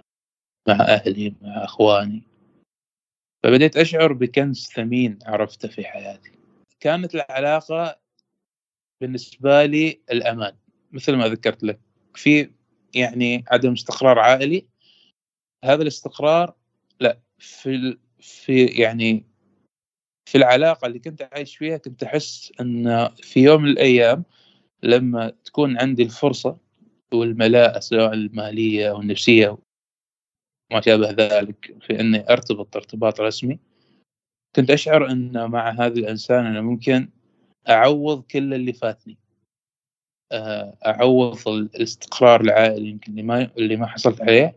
مع 0.67 0.75
أهلي 0.75 1.33
مع 1.41 1.63
أخواني. 1.63 2.21
فبديت 3.43 3.77
أشعر 3.77 4.13
بكنز 4.13 4.69
ثمين 4.75 5.19
عرفته 5.25 5.67
في 5.67 5.85
حياتي. 5.85 6.40
كانت 6.81 7.15
العلاقة 7.15 7.99
بالنسبة 9.01 9.65
لي 9.65 10.01
الأمان 10.11 10.55
مثل 10.91 11.15
ما 11.15 11.27
ذكرت 11.27 11.63
لك. 11.63 11.79
في 12.15 12.51
يعني 12.95 13.43
عدم 13.47 13.71
استقرار 13.71 14.19
عائلي. 14.19 14.67
هذا 15.65 15.81
الاستقرار 15.81 16.55
لا 16.99 17.19
في 17.37 17.97
في 18.19 18.65
يعني 18.65 19.25
في 20.29 20.37
العلاقة 20.37 20.85
اللي 20.85 20.99
كنت 20.99 21.29
عايش 21.33 21.57
فيها 21.57 21.77
كنت 21.77 22.03
أحس 22.03 22.51
أن 22.61 23.09
في 23.15 23.39
يوم 23.39 23.61
من 23.61 23.69
الأيام 23.69 24.23
لما 24.83 25.29
تكون 25.29 25.79
عندي 25.79 26.03
الفرصة 26.03 26.57
والملاءة 27.13 27.79
سواء 27.79 28.13
المالية 28.13 28.89
أو 28.89 29.01
النفسيه 29.01 29.57
وما 30.71 30.81
شابه 30.81 31.09
ذلك 31.09 31.77
في 31.81 31.99
أني 31.99 32.29
أرتبط 32.29 32.75
ارتباط 32.75 33.21
رسمي 33.21 33.59
كنت 34.55 34.71
أشعر 34.71 35.11
أن 35.11 35.45
مع 35.49 35.69
هذا 35.69 35.93
الإنسان 35.99 36.45
أنا 36.45 36.61
ممكن 36.61 37.09
أعوض 37.69 38.23
كل 38.23 38.53
اللي 38.53 38.73
فاتني. 38.73 39.17
آه، 40.31 40.77
أعوض 40.85 41.47
الاستقرار 41.47 42.41
العائلي 42.41 42.89
يمكن 42.89 43.11
اللي 43.11 43.23
ما 43.23 43.51
اللي 43.57 43.75
ما 43.75 43.87
حصلت 43.87 44.21
عليه. 44.21 44.55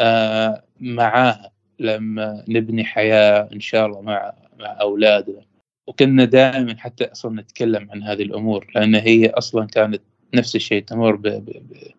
آه، 0.00 0.64
معاها 0.80 1.52
لما 1.78 2.44
نبني 2.48 2.84
حياة 2.84 3.48
إن 3.52 3.60
شاء 3.60 3.86
الله 3.86 4.00
مع 4.00 4.34
مع 4.58 4.80
اولادنا 4.80 5.44
وكنا 5.86 6.24
دائما 6.24 6.76
حتى 6.78 7.04
أصلا 7.04 7.42
نتكلم 7.42 7.90
عن 7.90 8.02
هذه 8.02 8.22
الأمور 8.22 8.72
لأن 8.74 8.94
هي 8.94 9.30
أصلا 9.30 9.66
كانت 9.66 10.02
نفس 10.34 10.56
الشيء 10.56 10.84
تمر 10.84 11.16
ب 11.16 11.22
ب 11.28 11.92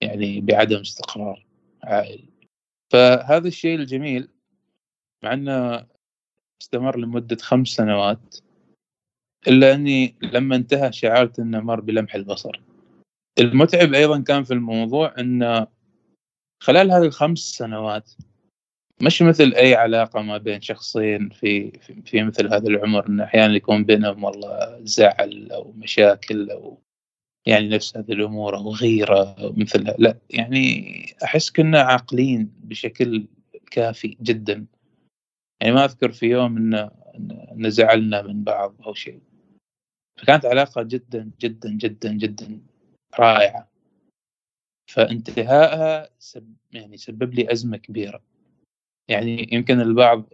يعني 0.00 0.40
بعدم 0.40 0.80
استقرار 0.80 1.46
عائلي. 1.84 2.28
فهذا 2.92 3.48
الشيء 3.48 3.74
الجميل 3.74 4.28
مع 5.24 5.32
إنه 5.32 5.86
استمر 6.62 6.98
لمدة 6.98 7.36
خمس 7.36 7.68
سنوات 7.68 8.36
إلا 9.48 9.74
إني 9.74 10.14
لما 10.22 10.56
انتهى 10.56 10.92
شعرت 10.92 11.38
إنه 11.38 11.60
مر 11.60 11.80
بلمح 11.80 12.14
البصر. 12.14 12.60
المتعب 13.38 13.94
أيضا 13.94 14.20
كان 14.20 14.44
في 14.44 14.54
الموضوع 14.54 15.14
انه 15.18 15.66
خلال 16.62 16.92
هذه 16.92 17.04
الخمس 17.04 17.38
سنوات 17.38 18.10
مش 19.02 19.22
مثل 19.22 19.52
أي 19.56 19.74
علاقة 19.74 20.22
ما 20.22 20.38
بين 20.38 20.60
شخصين 20.60 21.28
في 21.28 21.70
في, 22.04 22.22
مثل 22.22 22.54
هذا 22.54 22.68
العمر 22.68 23.08
انه 23.08 23.24
أحيانا 23.24 23.54
يكون 23.54 23.84
بينهم 23.84 24.24
والله 24.24 24.78
زعل 24.82 25.52
أو 25.52 25.72
مشاكل 25.72 26.50
أو 26.50 26.78
يعني 27.46 27.68
نفس 27.68 27.96
هذه 27.96 28.12
الأمور 28.12 28.56
أو 28.56 28.70
غيرة 28.70 29.34
أو 29.38 29.52
مثلها. 29.52 29.94
لا 29.98 30.18
يعني 30.30 31.16
أحس 31.24 31.50
كنا 31.50 31.80
عاقلين 31.80 32.52
بشكل 32.64 33.26
كافي 33.70 34.16
جدا. 34.22 34.66
يعني 35.60 35.74
ما 35.74 35.84
أذكر 35.84 36.12
في 36.12 36.26
يوم 36.26 36.56
ان 36.56 36.74
ان 37.52 37.70
زعلنا 37.70 38.22
من 38.22 38.44
بعض 38.44 38.82
أو 38.82 38.94
شيء. 38.94 39.20
فكانت 40.20 40.46
علاقة 40.46 40.82
جدا 40.82 41.30
جدا 41.40 41.70
جدا 41.70 42.12
جدا 42.12 42.60
رائعة. 43.18 43.68
فانتهائها 44.90 46.08
سب 46.18 46.54
يعني 46.72 46.96
سبب 46.96 47.34
لي 47.34 47.52
أزمة 47.52 47.76
كبيرة. 47.76 48.22
يعني 49.08 49.48
يمكن 49.52 49.80
البعض 49.80 50.24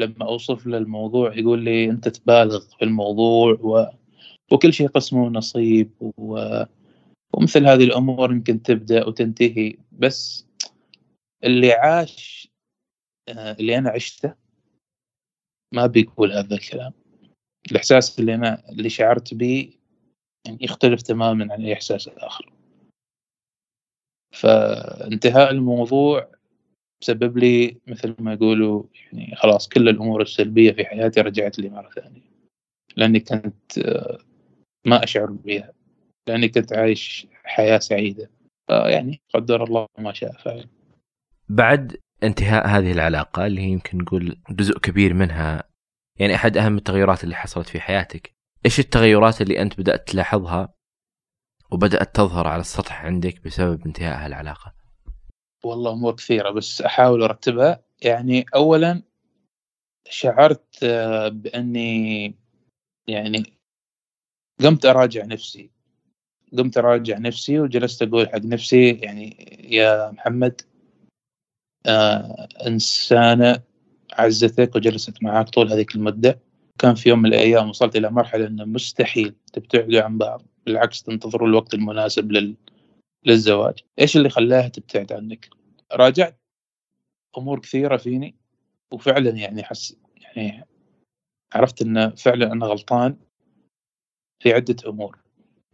لما 0.00 0.26
أوصف 0.26 0.66
له 0.66 0.78
الموضوع 0.78 1.38
يقول 1.38 1.64
لي 1.64 1.90
أنت 1.90 2.08
تبالغ 2.08 2.60
في 2.60 2.84
الموضوع 2.84 3.52
و... 3.52 3.86
وكل 4.52 4.72
شيء 4.72 4.88
قسمه 4.88 5.28
نصيب 5.28 5.90
و... 6.00 6.62
ومثل 7.34 7.66
هذه 7.66 7.84
الأمور 7.84 8.32
يمكن 8.32 8.62
تبدأ 8.62 9.06
وتنتهي. 9.06 9.76
بس 9.92 10.46
اللي 11.44 11.72
عاش 11.72 12.48
اللي 13.28 13.78
أنا 13.78 13.90
عشته 13.90 14.34
ما 15.74 15.86
بيقول 15.86 16.32
هذا 16.32 16.54
الكلام. 16.54 16.92
الإحساس 17.70 18.18
اللي 18.18 18.34
أنا 18.34 18.68
اللي 18.68 18.88
شعرت 18.88 19.34
به 19.34 19.72
يعني 20.46 20.58
يختلف 20.60 21.02
تماما 21.02 21.52
عن 21.52 21.64
أي 21.64 21.72
إحساس 21.72 22.08
آخر. 22.08 22.52
فانتهاء 24.34 25.50
الموضوع 25.50 26.34
سبب 27.04 27.38
لي 27.38 27.76
مثل 27.86 28.14
ما 28.18 28.32
يقولوا 28.32 28.82
يعني 28.94 29.36
خلاص 29.36 29.68
كل 29.68 29.88
الأمور 29.88 30.22
السلبية 30.22 30.72
في 30.72 30.84
حياتي 30.84 31.20
رجعت 31.20 31.58
لي 31.58 31.68
مرة 31.68 31.90
ثانية. 31.90 32.22
لأني 32.96 33.20
كنت 33.20 33.78
آه، 33.78 34.18
ما 34.86 35.04
أشعر 35.04 35.26
بها 35.26 35.72
لأني 36.28 36.48
كنت 36.48 36.72
عايش 36.72 37.26
حياة 37.44 37.78
سعيدة. 37.78 38.30
فيعني 38.66 39.20
قدر 39.34 39.64
الله 39.64 39.86
ما 39.98 40.12
شاء 40.12 40.32
فعل. 40.32 40.68
بعد 41.48 41.96
انتهاء 42.24 42.66
هذه 42.66 42.92
العلاقة 42.92 43.46
اللي 43.46 43.60
هي 43.60 43.68
يمكن 43.68 43.98
نقول 43.98 44.42
جزء 44.50 44.78
كبير 44.78 45.14
منها 45.14 45.64
يعني 46.18 46.34
أحد 46.34 46.56
أهم 46.56 46.76
التغيرات 46.76 47.24
اللي 47.24 47.34
حصلت 47.34 47.68
في 47.68 47.80
حياتك. 47.80 48.34
إيش 48.66 48.80
التغيرات 48.80 49.40
اللي 49.40 49.62
أنت 49.62 49.80
بدأت 49.80 50.08
تلاحظها 50.08 50.74
وبدأت 51.72 52.16
تظهر 52.16 52.46
على 52.46 52.60
السطح 52.60 53.04
عندك 53.04 53.44
بسبب 53.44 53.86
انتهاء 53.86 54.24
هالعلاقة؟ 54.24 54.74
والله 55.64 55.92
امور 55.92 56.14
كثيرة 56.14 56.50
بس 56.50 56.82
أحاول 56.82 57.22
أرتبها. 57.22 57.82
يعني 58.02 58.44
اولا 58.54 59.02
شعرت 60.08 60.84
آه، 60.84 61.28
بأني 61.28 62.34
يعني 63.08 63.42
قمت 64.60 64.86
أراجع 64.86 65.24
نفسي. 65.24 65.70
قمت 66.58 66.78
أراجع 66.78 67.18
نفسي 67.18 67.60
وجلست 67.60 68.02
أقول 68.02 68.28
حق 68.28 68.38
نفسي 68.44 68.90
يعني 68.90 69.36
يا 69.70 70.10
محمد 70.10 70.60
آه 71.86 72.48
انسانه 72.66 73.62
عزتك 74.12 74.76
وجلست 74.76 75.22
معك 75.22 75.48
طول 75.48 75.72
هذيك 75.72 75.94
المدة. 75.94 76.40
كان 76.78 76.94
في 76.94 77.08
يوم 77.08 77.18
من 77.18 77.26
الأيام 77.26 77.68
وصلت 77.68 77.96
إلى 77.96 78.10
مرحلة 78.10 78.46
إنه 78.46 78.64
مستحيل 78.64 79.34
تبتعدوا 79.52 80.02
عن 80.02 80.18
بعض 80.18 80.42
بالعكس 80.66 81.02
تنتظروا 81.02 81.48
الوقت 81.48 81.74
المناسب 81.74 82.32
لل... 82.32 82.56
للزواج. 83.24 83.74
إيش 83.98 84.16
اللي 84.16 84.30
خلاها 84.30 84.68
تبتعد 84.68 85.12
عنك؟ 85.12 85.50
راجعت 85.92 86.40
أمور 87.38 87.60
كثيرة 87.60 87.96
فيني 87.96 88.34
وفعلا 88.92 89.30
يعني 89.30 89.62
حس 89.62 89.96
يعني 90.20 90.66
عرفت 91.54 91.82
ان 91.82 92.10
فعلا 92.10 92.52
أنا 92.52 92.66
غلطان 92.66 93.16
في 94.42 94.52
عدة 94.52 94.76
أمور. 94.86 95.18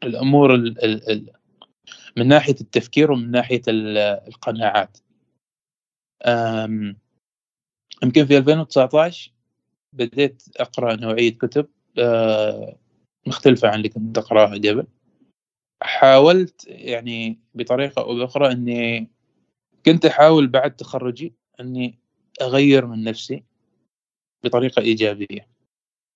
الأمور 0.03 0.55
ال 0.55 0.85
ال 0.85 1.11
ال 1.11 1.31
من 2.17 2.29
ناحية 2.29 2.57
التفكير 2.61 3.13
ومن 3.13 3.31
ناحية 3.31 3.63
القناعات. 3.69 4.99
يمكن 8.03 8.27
في 8.27 8.39
2019 8.39 9.33
بديت 9.93 10.43
أقرأ 10.57 10.97
نوعية 10.97 11.31
كتب 11.39 11.69
آه، 11.99 12.77
مختلفة 13.27 13.69
عن 13.69 13.75
اللي 13.75 13.89
كنت 13.89 14.19
أقرأها 14.19 14.55
قبل. 14.55 14.87
حاولت 15.83 16.67
يعني 16.69 17.39
بطريقة 17.55 18.03
أو 18.03 18.15
بأخرى 18.15 18.53
إني 18.53 19.09
كنت 19.87 20.07
أحاول 20.07 20.47
بعد 20.47 20.77
تخرجي 20.77 21.35
إني 21.61 21.99
أغير 22.43 22.87
من 22.87 23.05
نفسي 23.05 23.45
بطريقة 24.45 24.83
إيجابية. 24.83 25.49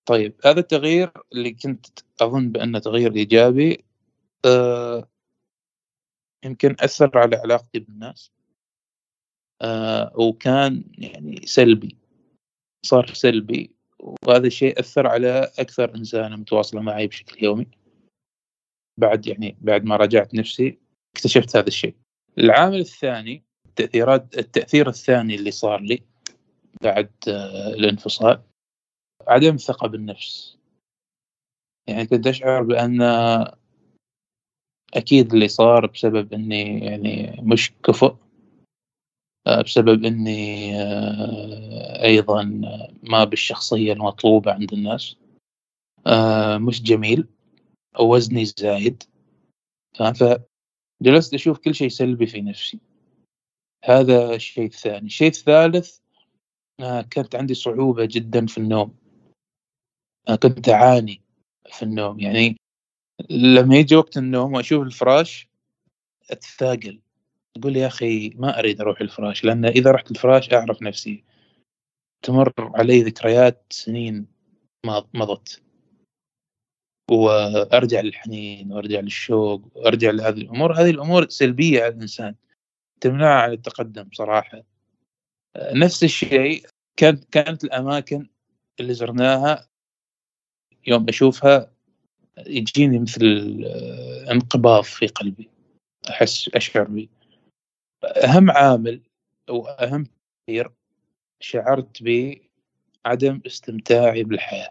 طيب 0.06 0.34
هذا 0.44 0.60
التغيير 0.60 1.12
اللي 1.32 1.50
كنت 1.50 1.86
أظن 2.20 2.52
بأنه 2.52 2.78
تغيير 2.78 3.14
إيجابي 3.14 3.84
آه 4.44 5.08
يمكن 6.44 6.76
أثر 6.80 7.18
على 7.18 7.36
علاقتي 7.36 7.78
بالناس. 7.78 8.32
وكان 10.14 10.84
يعني 10.98 11.46
سلبي 11.46 11.96
صار 12.86 13.06
سلبي 13.06 13.70
وهذا 13.98 14.46
الشيء 14.46 14.80
أثر 14.80 15.06
على 15.06 15.50
أكثر 15.58 15.94
انسانه 15.94 16.36
متواصله 16.36 16.80
معي 16.80 17.06
بشكل 17.06 17.44
يومي. 17.44 17.66
بعد 19.00 19.26
يعني 19.26 19.56
بعد 19.60 19.84
ما 19.84 19.96
راجعت 19.96 20.34
نفسي 20.34 20.78
اكتشفت 21.16 21.56
هذا 21.56 21.68
الشيء. 21.68 21.94
العامل 22.38 22.80
الثاني 22.80 23.42
التأثيرات 23.66 24.38
التأثير 24.38 24.88
الثاني 24.88 25.34
اللي 25.34 25.50
صار 25.50 25.80
لي 25.80 26.02
بعد 26.82 27.10
آه، 27.28 27.68
الانفصال 27.68 28.42
عدم 29.28 29.54
الثقه 29.54 29.88
بالنفس. 29.88 30.58
يعني 31.88 32.06
كنت 32.06 32.26
أشعر 32.26 32.62
بأن 32.62 33.02
أكيد 34.94 35.32
اللي 35.32 35.48
صار 35.48 35.86
بسبب 35.86 36.32
إني 36.32 36.84
يعني 36.84 37.40
مش 37.42 37.72
كفؤ 37.84 38.06
آه، 38.06 38.23
بسبب 39.46 40.04
إني 40.04 40.74
آه، 40.82 42.04
أيضا 42.04 42.42
ما 43.02 43.24
بالشخصية 43.24 43.92
المطلوبة 43.92 44.52
عند 44.52 44.72
الناس. 44.72 45.16
مش 46.56 46.82
جميل 46.82 47.26
وزني 48.00 48.44
زايد. 48.44 49.02
فجلست 49.94 51.34
أشوف 51.34 51.58
كل 51.58 51.74
شيء 51.74 51.88
سلبي 51.88 52.26
في 52.26 52.40
نفسي. 52.40 52.78
هذا 53.84 54.34
الشيء 54.34 54.64
الثاني. 54.66 55.06
الشيء 55.06 55.28
الثالث 55.28 55.98
آه، 56.80 57.02
كانت 57.02 57.34
عندي 57.34 57.54
صعوبة 57.54 58.04
جدا 58.04 58.46
في 58.46 58.58
النوم. 58.58 58.96
آه، 60.28 60.36
كنت 60.36 60.68
أعاني 60.68 61.22
في 61.70 61.82
النوم. 61.82 62.20
يعني 62.20 62.56
لما 63.30 63.76
يجي 63.76 63.96
وقت 63.96 64.16
النوم 64.16 64.54
وأشوف 64.54 64.82
الفراش 64.82 65.48
أتثاقل. 66.30 67.00
أقول 67.56 67.76
يا 67.76 67.86
أخي 67.86 68.28
ما 68.28 68.58
أريد 68.58 68.80
أروح 68.80 69.00
الفراش 69.00 69.44
لأن 69.44 69.64
إذا 69.64 69.90
رحت 69.90 70.10
الفراش 70.10 70.52
أعرف 70.52 70.82
نفسي. 70.82 71.24
تمر 72.22 72.52
علي 72.58 73.02
ذكريات 73.02 73.64
سنين 73.70 74.26
مضت. 75.14 75.62
وأرجع 77.10 78.00
للحنين 78.00 78.72
وأرجع 78.72 79.00
للشوق 79.00 79.76
وأرجع 79.76 80.10
لهذه 80.10 80.40
الأمور. 80.40 80.72
هذه 80.72 80.90
الأمور 80.90 81.28
سلبية 81.28 81.82
على 81.82 81.94
الإنسان 81.94 82.34
تمنعه 83.00 83.42
عن 83.42 83.52
التقدم 83.52 84.08
صراحة. 84.12 84.62
نفس 85.56 86.04
الشيء 86.04 86.66
كانت 86.96 87.24
كانت 87.24 87.64
الأماكن 87.64 88.28
اللي 88.80 88.94
زرناها 88.94 89.68
يوم 90.86 91.06
اشوفها 91.08 91.72
يجيني 92.38 92.98
مثل 92.98 93.24
انقباض 94.30 94.84
في 94.84 95.06
قلبي 95.06 95.50
أحس 96.10 96.50
أشعر 96.54 96.84
به 96.84 97.08
أهم 98.04 98.50
عامل 98.50 99.00
أو 99.48 99.66
أهم 99.66 100.06
تغيير 100.46 100.70
شعرت 101.40 102.02
بعدم 102.02 103.40
استمتاعي 103.46 104.24
بالحياة. 104.24 104.68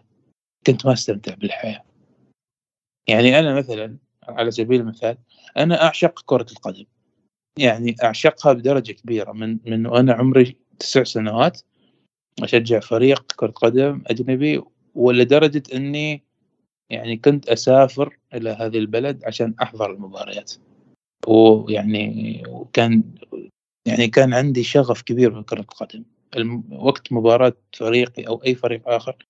كنت 0.66 0.86
ما 0.86 0.92
أستمتع 0.92 1.34
بالحياة. 1.34 1.84
يعني 3.08 3.38
أنا 3.38 3.54
مثلا 3.54 3.98
على 4.28 4.50
سبيل 4.50 4.80
المثال 4.80 5.18
أنا 5.56 5.82
أعشق 5.84 6.22
كرة 6.26 6.46
القدم. 6.52 6.84
يعني 7.58 7.96
أعشقها 8.02 8.52
بدرجة 8.52 8.92
كبيرة. 8.92 9.32
من 9.32 9.58
من 9.66 9.86
وأنا 9.86 10.12
عمري 10.12 10.56
تسع 10.78 11.04
سنوات 11.04 11.60
أشجع 12.42 12.80
فريق 12.80 13.32
كرة 13.32 13.50
قدم 13.50 14.02
أجنبي 14.06 14.62
ولدرجة 14.94 15.62
إني 15.74 16.22
يعني 16.90 17.16
كنت 17.16 17.48
أسافر 17.48 18.18
إلى 18.34 18.50
هذه 18.50 18.78
البلد 18.78 19.24
عشان 19.24 19.54
أحضر 19.62 19.90
المباريات. 19.90 20.52
ويعني 21.28 22.42
وكان 22.48 23.02
يعني 23.86 24.08
كان 24.08 24.34
عندي 24.34 24.62
شغف 24.62 25.02
كبير 25.02 25.40
بكرة 25.40 25.60
القدم. 25.60 26.04
وقت 26.72 27.12
مباراة 27.12 27.56
فريقي 27.72 28.22
أو 28.26 28.42
أي 28.46 28.54
فريق 28.54 28.88
آخر 28.88 29.26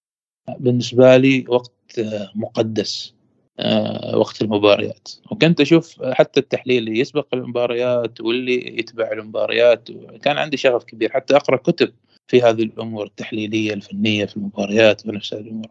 بالنسبة 0.58 1.16
لي 1.16 1.44
وقت 1.48 2.00
مقدس 2.34 3.14
آه، 3.58 4.16
وقت 4.18 4.42
المباريات. 4.42 5.08
وكنت 5.30 5.60
أشوف 5.60 6.02
حتى 6.02 6.40
التحليل 6.40 6.78
اللي 6.78 7.00
يسبق 7.00 7.26
المباريات 7.34 8.20
واللي 8.20 8.78
يتبع 8.78 9.12
المباريات 9.12 9.88
كان 10.22 10.38
عندي 10.38 10.56
شغف 10.56 10.84
كبير. 10.84 11.12
حتى 11.12 11.36
أقرأ 11.36 11.56
كتب 11.56 11.92
في 12.28 12.42
هذه 12.42 12.62
الأمور 12.62 13.06
التحليلية 13.06 13.72
الفنية 13.74 14.24
في 14.24 14.36
المباريات 14.36 15.06
ونفس 15.06 15.34
هذه 15.34 15.40
الأمور. 15.40 15.70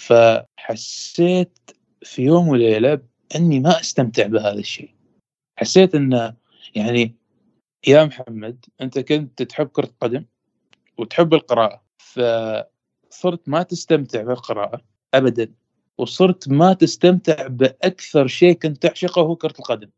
فحسيت 0.00 1.58
في 2.02 2.22
يوم 2.22 2.48
وليلة 2.48 3.00
اني 3.36 3.60
ما 3.60 3.80
أستمتع 3.80 4.26
بهذا 4.26 4.58
الشيء. 4.58 4.99
حسيت 5.60 5.94
انه 5.94 6.34
يعني 6.74 7.14
يا 7.86 8.04
محمد 8.04 8.64
أنت 8.80 8.98
كنت 8.98 9.42
تحب 9.42 9.66
كرة 9.68 9.84
القدم 9.84 10.24
وتحب 10.98 11.34
القراءة 11.34 11.82
فصرت 11.98 13.48
ما 13.48 13.62
تستمتع 13.62 14.22
بالقراءة 14.22 14.80
ابدا 15.14 15.52
وصرت 15.98 16.48
ما 16.48 16.72
تستمتع 16.72 17.46
بأكثر 17.46 18.26
شيء 18.26 18.52
كنت 18.52 18.82
تعشقه 18.82 19.22
هو 19.22 19.36
كرة 19.36 19.54
القدم 19.58 19.90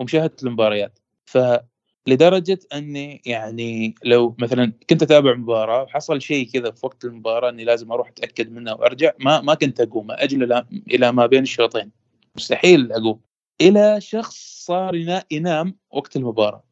ومشاهدة 0.00 0.36
المباريات. 0.42 0.98
فلدرجة 1.24 2.58
أني 2.74 3.22
يعني 3.26 3.94
لو 4.04 4.36
مثلا 4.38 4.72
كنت 4.90 5.02
أتابع 5.02 5.34
مباراة 5.34 5.82
وحصل 5.82 6.20
شيء 6.22 6.48
كذا 6.50 6.70
في 6.70 6.86
وقت 6.86 7.04
المباراة 7.04 7.50
إني 7.50 7.64
لازم 7.64 7.92
أروح 7.92 8.08
أتأكد 8.08 8.52
منها 8.52 8.74
وأرجع 8.74 9.12
ما 9.20 9.40
ما 9.40 9.54
كنت 9.54 9.80
اقوم 9.80 10.10
أجل 10.10 10.64
إلى 10.90 11.12
ما 11.12 11.26
بين 11.26 11.42
الشوطين. 11.42 11.90
مستحيل 12.36 12.92
أقوم. 12.92 13.25
إلى 13.60 14.00
شخص 14.00 14.64
صار 14.66 15.22
ينام 15.30 15.78
وقت 15.90 16.16
المباراة. 16.16 16.64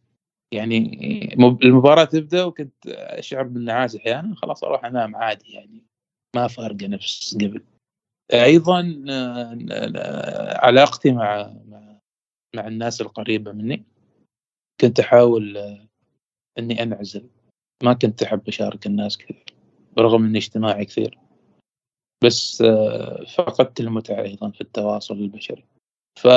يعني 0.52 0.78
المباراة 1.64 2.04
تبدأ 2.04 2.44
وكنت 2.44 2.86
اشعر 2.86 3.42
بالنعاس 3.42 3.96
أحيانا 3.96 4.34
خلاص 4.34 4.64
أروح 4.64 4.84
أنام 4.84 5.16
عادي 5.16 5.52
يعني 5.52 5.84
ما 6.36 6.48
فارقة 6.48 6.86
نفس 6.86 7.34
قبل. 7.34 7.64
أيضا 8.32 9.04
آه، 9.10 10.58
علاقتي 10.58 11.12
مع 11.12 11.54
مع 12.54 12.66
الناس 12.66 13.00
القريبة 13.00 13.52
مني. 13.52 13.84
كنت 14.80 15.00
أحاول 15.00 15.56
آه، 15.56 15.88
إني 16.58 16.82
أنعزل. 16.82 17.28
ما 17.82 17.92
كنت 17.92 18.22
أحب 18.22 18.48
أشارك 18.48 18.86
الناس 18.86 19.18
كثير 19.18 19.44
برغم 19.96 20.24
إني 20.24 20.38
اجتماعي 20.38 20.84
كثير. 20.84 21.18
بس 22.24 22.62
آه، 22.62 23.24
فقدت 23.24 23.80
المتعة 23.80 24.22
أيضا 24.22 24.50
في 24.50 24.60
التواصل 24.60 25.14
البشري. 25.14 25.64
ف 26.16 26.28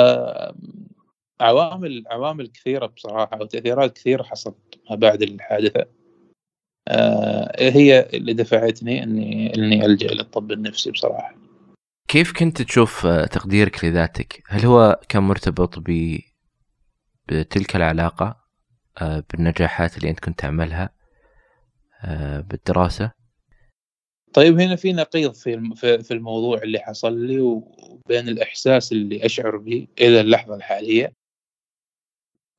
عوامل 1.40 2.04
عوامل 2.10 2.46
كثيرة 2.46 2.86
بصراحة 2.86 3.40
وتاثيرات 3.40 3.96
كثيرة 3.96 4.22
حصلت 4.22 4.80
ما 4.90 4.96
بعد 4.96 5.22
الحادثة 5.22 5.86
آه، 6.88 7.70
هي 7.70 8.08
اللي 8.14 8.32
دفعتني 8.32 9.02
إني 9.02 9.54
إني 9.54 9.86
ألجأ 9.86 10.08
للطب 10.08 10.52
النفسي 10.52 10.90
بصراحة 10.90 11.34
كيف 12.08 12.32
كنت 12.32 12.62
تشوف 12.62 13.06
آه، 13.06 13.26
تقديرك 13.26 13.84
لذاتك؟ 13.84 14.42
هل 14.48 14.66
هو 14.66 15.00
كان 15.08 15.22
مرتبط 15.22 15.78
ب 15.78 16.18
بتلك 17.28 17.76
العلاقة 17.76 18.36
آه، 18.98 19.24
بالنجاحات 19.30 19.96
اللي 19.98 20.10
أنت 20.10 20.20
كنت 20.20 20.38
تعملها 20.38 20.90
بالدراسة؟ 22.40 23.17
طيب 24.34 24.60
هنا 24.60 24.76
في 24.76 24.92
نقيض 24.92 25.34
في 25.34 25.74
في 26.02 26.14
الموضوع 26.14 26.58
اللي 26.62 26.78
حصل 26.78 27.26
لي 27.26 27.40
وبين 27.40 28.28
الإحساس 28.28 28.92
اللي 28.92 29.26
أشعر 29.26 29.56
به 29.56 29.86
إلى 30.00 30.20
اللحظة 30.20 30.54
الحالية. 30.54 31.12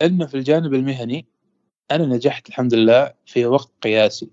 أنه 0.02 0.26
في 0.26 0.36
الجانب 0.38 0.74
المهني 0.74 1.26
أنا 1.92 2.06
نجحت 2.06 2.50
الحمد 2.50 2.74
لله 2.74 3.14
في 3.26 3.46
وقت 3.46 3.72
قياسي. 3.82 4.30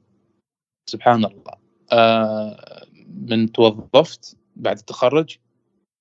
سبحان 0.90 1.24
الله. 1.24 1.54
آه 1.92 2.86
من 3.08 3.52
توظفت 3.52 4.36
بعد 4.56 4.78
التخرج 4.78 5.38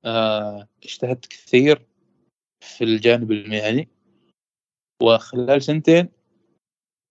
آه 0.05 0.67
اجتهدت 0.83 1.25
كثير 1.25 1.85
في 2.63 2.83
الجانب 2.83 3.31
المهني. 3.31 3.87
وخلال 5.03 5.61
سنتين 5.61 6.09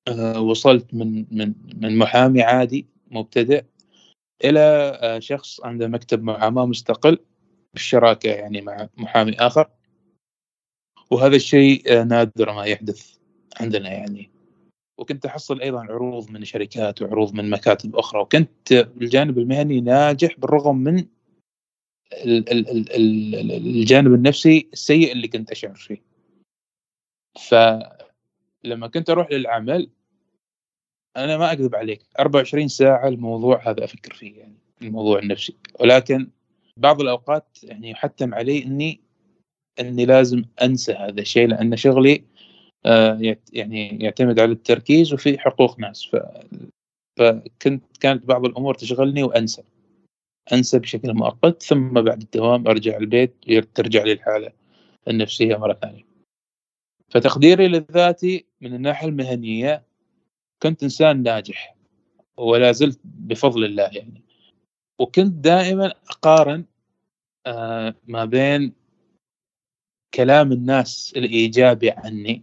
آه 0.08 0.40
وصلت 0.40 0.94
من 0.94 1.26
من 1.30 1.54
من 1.74 1.98
محامي 1.98 2.42
عادي 2.42 2.86
مبتدئ 3.10 3.64
إلى 4.44 4.60
آه 5.00 5.18
شخص 5.18 5.60
عنده 5.60 5.88
مكتب 5.88 6.22
محاماه 6.22 6.66
مستقل 6.66 7.18
بالشراكة 7.74 8.30
يعني 8.30 8.60
مع 8.60 8.88
محامي 8.96 9.32
آخر. 9.32 9.70
وهذا 11.10 11.36
الشيء 11.36 11.92
آه، 11.92 12.04
نادر 12.04 12.52
ما 12.52 12.64
يحدث 12.64 13.16
عندنا 13.60 13.92
يعني. 13.92 14.30
وكنت 14.98 15.26
أحصل 15.26 15.60
أيضا 15.60 15.82
عروض 15.82 16.30
من 16.30 16.44
شركات 16.44 17.02
وعروض 17.02 17.34
من 17.34 17.50
مكاتب 17.50 17.96
أخرى. 17.96 18.20
وكنت 18.20 18.72
بالجانب 18.72 19.38
المهني 19.38 19.80
ناجح 19.80 20.38
بالرغم 20.38 20.76
من 20.76 21.06
الجانب 22.24 24.14
النفسي 24.14 24.68
السيء 24.72 25.12
اللي 25.12 25.28
كنت 25.28 25.50
أشعر 25.50 25.74
فيه. 25.74 26.02
فلما 27.48 28.86
كنت 28.88 29.10
أروح 29.10 29.30
للعمل 29.30 29.90
أنا 31.16 31.36
ما 31.36 31.52
أكذب 31.52 31.74
عليك 31.74 32.02
24 32.20 32.68
ساعة 32.68 33.08
الموضوع 33.08 33.70
هذا 33.70 33.84
أفكر 33.84 34.14
فيه 34.14 34.38
يعني 34.38 34.54
الموضوع 34.82 35.18
النفسي. 35.18 35.56
ولكن 35.80 36.30
بعض 36.76 37.00
الأوقات 37.00 37.58
يعني 37.62 37.90
يحتم 37.90 38.34
علي 38.34 38.64
إني 38.64 39.00
إني 39.80 40.04
لازم 40.04 40.44
أنسى 40.62 40.92
هذا 40.92 41.20
الشيء 41.20 41.48
لأن 41.48 41.76
شغلي 41.76 42.24
آه، 42.86 43.36
يعني 43.52 43.88
يعتمد 43.88 44.40
على 44.40 44.52
التركيز 44.52 45.12
وفي 45.12 45.38
حقوق 45.38 45.80
ناس. 45.80 46.04
ف... 46.04 46.16
فكنت 47.18 47.96
كانت 48.00 48.26
بعض 48.26 48.44
الأمور 48.44 48.74
تشغلني 48.74 49.22
وأنسى. 49.22 49.62
أنسى 50.52 50.78
بشكل 50.78 51.14
مؤقت 51.14 51.62
ثم 51.62 51.88
بعد 51.92 52.22
الدوام 52.22 52.68
أرجع 52.68 52.96
البيت 52.96 53.34
ترجع 53.74 54.02
لي 54.02 54.12
الحالة 54.12 54.52
النفسية 55.08 55.56
مرة 55.56 55.72
ثانية. 55.72 56.02
فتقديري 57.10 57.68
لذاتي 57.68 58.46
من 58.60 58.74
الناحية 58.74 59.08
المهنية 59.08 59.82
كنت 60.64 60.82
إنسان 60.82 61.22
ناجح 61.22 61.76
ولا 62.36 62.72
زلت 62.72 63.00
بفضل 63.04 63.64
الله 63.64 63.90
يعني. 63.92 64.22
وكنت 64.98 65.44
دائما 65.44 65.86
أقارن 65.86 66.64
آه، 67.46 67.94
ما 68.08 68.24
بين 68.24 68.72
كلام 70.14 70.52
الناس 70.52 71.14
الإيجابي 71.16 71.90
عني 71.90 72.42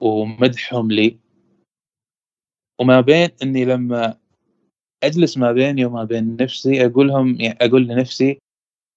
ومدحهم 0.00 0.92
لي 0.92 1.18
وما 2.80 3.00
بين 3.00 3.28
إني 3.42 3.64
لما 3.64 4.16
أجلس 5.02 5.38
ما 5.38 5.52
بيني 5.52 5.84
وما 5.84 6.04
بين 6.04 6.36
نفسي 6.36 6.86
أقول 6.86 7.08
لهم 7.08 7.40
يعني 7.40 7.58
أقول 7.60 7.86
لنفسي 7.86 8.38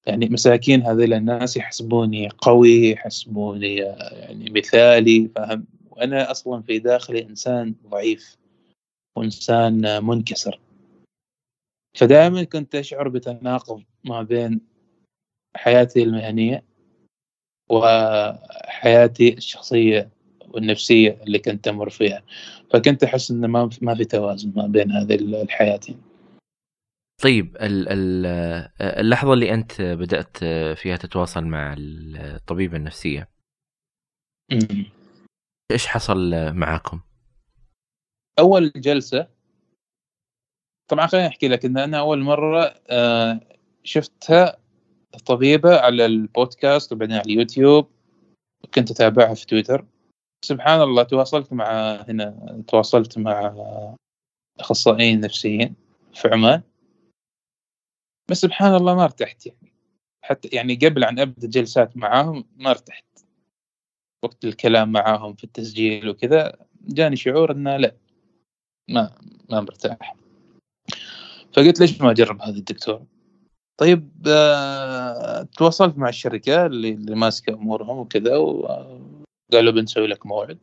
يعني 0.08 0.30
مساكين 0.30 0.82
هذول 0.82 1.14
الناس 1.14 1.58
يحسبوني 1.58 2.30
قوي 2.30 2.90
يحسبوني 2.90 3.76
يعني 3.76 4.50
مثالي 4.50 5.30
فاهم؟ 5.36 5.66
وأنا 5.90 6.32
أصلا 6.32 6.62
في 6.62 6.80
داخلي 6.80 7.22
إنسان 7.22 7.76
ضعيف. 7.88 8.42
وإنسان 9.17 10.06
منكسر. 10.06 10.60
فدائما 11.97 12.43
كنت 12.43 12.76
أشعر 12.76 13.08
بتناقض 13.08 13.84
ما 14.04 14.21
بين 14.21 14.62
حياتي 15.56 16.04
المهنية 16.04 16.63
وحياتي 17.69 19.34
الشخصية 19.34 20.10
والنفسية 20.47 21.23
اللي 21.23 21.39
كنت 21.39 21.67
أمر 21.67 21.89
فيها. 21.89 22.23
فكنت 22.73 23.04
أحس 23.04 23.32
إنه 23.32 23.47
ما 23.47 23.69
ما 23.82 23.95
في 23.95 24.06
توازن 24.06 24.54
ما 24.56 24.67
بين 24.67 24.91
هذه 24.91 25.15
الحياتين. 25.15 26.02
طيب 27.23 27.58
اللحظة 28.82 29.34
اللي 29.34 29.54
أنت 29.54 29.82
بدأت 29.82 30.38
فيها 30.78 30.97
تتواصل 30.97 31.43
مع 31.43 31.76
الطبيبة 31.78 32.78
النفسية 32.78 33.30
إيش 35.71 35.88
حصل 35.88 36.32
معاكم؟ 36.54 37.02
أول 38.39 38.72
جلسة 38.76 39.28
طبعا 40.88 41.08
خليني 41.08 41.28
أحكي 41.28 41.48
لك 41.48 41.65
إن 41.65 41.78
أنا 41.78 42.00
أول 42.00 42.19
مرة 42.22 42.76
آه، 42.89 43.39
شفتها 43.84 44.58
طبيبة 45.26 45.78
على 45.78 46.06
البودكاست 46.06 46.93
وبعدين 46.93 47.15
على 47.15 47.26
اليوتيوب 47.26 47.89
كنت 48.74 48.91
أتابعها 48.91 49.34
في 49.34 49.46
تويتر. 49.46 49.86
سبحان 50.46 50.82
الله 50.82 51.04
تواصلت 51.04 51.54
مع 51.54 51.96
هنا 52.10 52.63
تواصلت 52.67 53.17
مع 53.17 53.56
أخصائيين 54.60 55.19
نفسيين 55.19 55.76
في 56.13 56.28
عمان. 56.28 56.62
بس 58.30 58.38
سبحان 58.38 58.76
الله 58.76 58.96
ما 58.96 59.04
ارتحت 59.04 59.46
يعني. 59.46 59.74
حتى 60.22 60.50
يعني 60.54 60.76
قبل 60.76 61.04
ان 61.04 61.19
ابدا 61.19 61.48
جلسات 61.48 61.98
معاهم 61.98 62.46
ما 62.56 62.69
ارتحت. 62.69 63.06
وقت 64.24 64.46
الكلام 64.46 64.91
معاهم 64.91 65.34
في 65.34 65.43
التسجيل 65.43 66.10
وكذا 66.10 66.58
جاني 66.82 67.15
شعور 67.15 67.52
إنه 67.52 67.78
لا. 67.78 67.96
ما 68.89 69.15
ما 69.50 69.62
مرتاح 69.62 70.15
فقلت 71.54 71.80
ليش 71.80 72.02
ما 72.02 72.12
أجرب 72.12 72.41
هذا 72.41 72.58
الدكتور؟ 72.58 73.06
طيب 73.78 74.12
آه، 74.28 75.43
تواصلت 75.43 75.98
مع 75.98 76.10
الشركة 76.10 76.65
اللي, 76.65 76.89
اللي 76.89 77.15
ماسكة 77.15 77.54
أمورهم 77.54 77.98
وكذا 77.98 78.32
قالوا 79.52 79.72
بنسوي 79.72 80.08
لك 80.08 80.26
موعد 80.26 80.60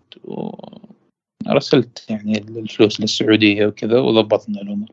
ورسلت 1.46 2.10
يعني 2.10 2.38
الفلوس 2.38 3.00
للسعودية 3.00 3.66
وكذا 3.66 4.00
وضبطنا 4.00 4.60
الأمور. 4.60 4.88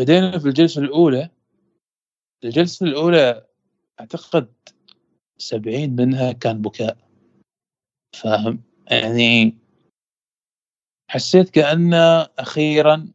بدينا 0.00 0.38
في 0.38 0.48
الجلسة 0.48 0.82
الأولى 0.82 1.30
الجلسة 2.44 2.86
الأولى 2.86 3.46
أعتقد 4.00 4.52
سبعين 5.38 5.96
منها 5.96 6.32
كان 6.32 6.62
بكاء. 6.62 6.96
فاهم؟ 8.16 8.62
يعني 8.90 9.54
حسيت 11.08 11.50
كأن 11.50 11.94
أخيرا 12.38 13.12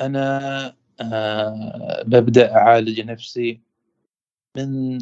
أنا 0.00 0.66
آه 1.00 2.02
ببدأ 2.02 2.52
أعالج 2.54 3.00
نفسي 3.00 3.60
من 4.56 4.98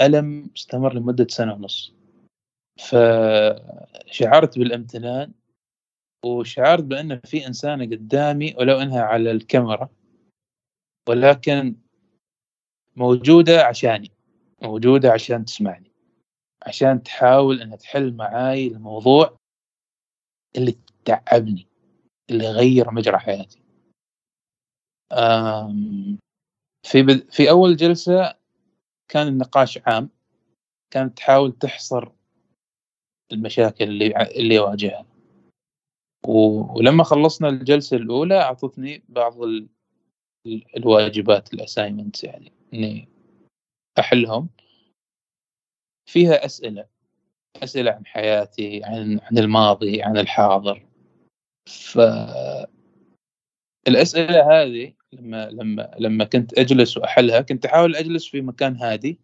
ألم 0.00 0.50
استمر 0.56 0.94
لمدة 0.94 1.26
سنة 1.30 1.54
ونص. 1.54 1.92
فشعرت 2.78 4.58
بالامتنان 4.58 5.32
وشعرت 6.24 6.84
بأن 6.84 7.20
في 7.20 7.46
إنسانة 7.46 7.84
قدامي 7.84 8.54
ولو 8.58 8.76
أنها 8.78 9.02
على 9.02 9.30
الكاميرا 9.30 9.88
ولكن 11.08 11.76
موجودة 12.96 13.64
عشاني 13.64 14.10
موجودة 14.62 15.12
عشان 15.12 15.44
تسمعني 15.44 15.92
عشان 16.62 17.02
تحاول 17.02 17.60
أنها 17.62 17.76
تحل 17.76 18.12
معاي 18.12 18.66
الموضوع 18.66 19.35
اللي 20.56 20.76
تعبني 21.04 21.66
اللي 22.30 22.48
غير 22.48 22.90
مجرى 22.90 23.18
حياتي. 23.18 23.62
في 26.86 27.02
بد... 27.02 27.30
في 27.30 27.50
أول 27.50 27.76
جلسة 27.76 28.34
كان 29.08 29.28
النقاش 29.28 29.78
عام 29.86 30.10
كانت 30.90 31.16
تحاول 31.16 31.52
تحصر 31.52 32.12
المشاكل 33.32 33.84
اللي 33.84 34.06
اللي 34.16 34.54
يواجهها. 34.54 35.06
ولما 36.26 37.04
خلصنا 37.04 37.48
الجلسة 37.48 37.96
الأولى 37.96 38.40
أعطتني 38.40 39.04
بعض 39.08 39.34
الواجبات 40.76 41.54
الأسايمنت 41.54 42.24
يعني 42.24 42.52
إني 42.74 43.08
أحلهم. 43.98 44.48
فيها 46.10 46.44
أسئلة. 46.44 46.88
أسئلة 47.62 47.90
عن 47.90 48.06
حياتي 48.06 48.84
عن 48.84 49.20
عن 49.22 49.38
الماضي 49.38 50.02
عن 50.02 50.18
الحاضر. 50.18 50.86
ف 51.68 51.98
الأسئلة 53.88 54.62
هذه 54.62 54.92
لما 55.12 55.50
لما 55.50 55.90
لما 55.98 56.24
كنت 56.24 56.58
أجلس 56.58 56.96
وأحلها 56.96 57.40
كنت 57.40 57.66
أحاول 57.66 57.96
أجلس 57.96 58.26
في 58.26 58.40
مكان 58.40 58.76
هادي. 58.76 59.18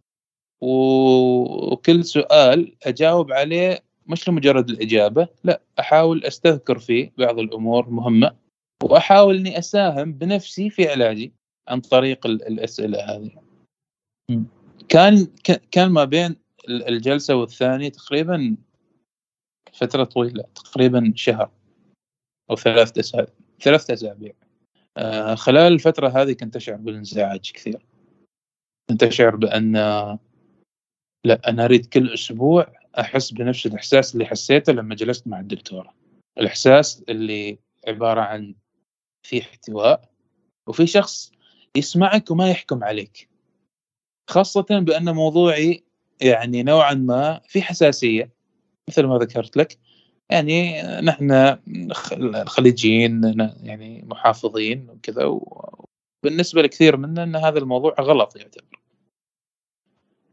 وكل 0.62 2.04
سؤال 2.04 2.74
أجاوب 2.82 3.32
عليه 3.32 3.78
مش 4.06 4.28
لمجرد 4.28 4.70
الإجابة 4.70 5.28
لا 5.44 5.60
أحاول 5.80 6.24
أستذكر 6.24 6.78
فيه 6.78 7.12
بعض 7.18 7.38
الأمور 7.38 7.90
مهمة. 7.90 8.36
وأحاول 8.82 9.36
إني 9.36 9.58
أساهم 9.58 10.12
بنفسي 10.12 10.70
في 10.70 10.88
علاجي 10.88 11.32
عن 11.68 11.80
طريق 11.80 12.26
الأسئلة 12.26 12.98
هذه. 13.00 13.30
كان 14.88 15.26
كان 15.70 15.90
ما 15.90 16.04
بين 16.04 16.36
الجلسة 16.68 17.34
والثانية 17.34 17.88
تقريبا 17.88 18.56
فترة 19.72 20.04
طويلة 20.04 20.44
تقريبا 20.54 21.12
شهر 21.16 21.50
أو 22.50 22.56
ثلاث 22.56 22.98
اسابيع 22.98 23.34
ثلاث 23.60 23.90
أسابيع. 23.90 24.32
آه، 24.96 25.34
خلال 25.34 25.72
الفترة 25.72 26.08
هذه 26.08 26.32
كنت 26.32 26.56
أشعر 26.56 26.76
بالانزعاج 26.76 27.50
كثير. 27.54 27.86
كنت 28.90 29.02
أشعر 29.02 29.36
بأن 29.36 29.72
لا 31.24 31.48
أنا 31.48 31.64
أريد 31.64 31.86
كل 31.86 32.14
أسبوع 32.14 32.72
أحس 32.98 33.30
بنفس 33.30 33.66
الإحساس 33.66 34.14
اللي 34.14 34.26
حسيته 34.26 34.72
لما 34.72 34.94
جلست 34.94 35.28
مع 35.28 35.40
الدكتورة. 35.40 35.94
الإحساس 36.38 37.02
اللي 37.08 37.58
عبارة 37.88 38.20
عن 38.20 38.54
في 39.26 39.40
احتواء 39.40 40.10
وفي 40.68 40.86
شخص 40.86 41.32
يسمعك 41.76 42.30
وما 42.30 42.50
يحكم 42.50 42.84
عليك. 42.84 43.28
خاصة 44.30 44.62
بأن 44.62 45.14
موضوعي 45.14 45.84
يعني 46.22 46.62
نوعا 46.62 46.94
ما 46.94 47.40
في 47.48 47.62
حساسية 47.62 48.30
مثل 48.88 49.06
ما 49.06 49.18
ذكرت 49.18 49.56
لك. 49.56 49.78
يعني 50.30 50.82
نحن 50.82 51.58
الخليجيين 52.12 53.38
يعني 53.62 54.02
محافظين 54.02 54.90
وكذا 54.90 55.24
وبالنسبة 55.24 56.62
لكثير 56.62 56.96
منا 56.96 57.22
أن 57.22 57.36
هذا 57.36 57.58
الموضوع 57.58 57.94
غلط 58.00 58.36
يعتبر. 58.36 58.80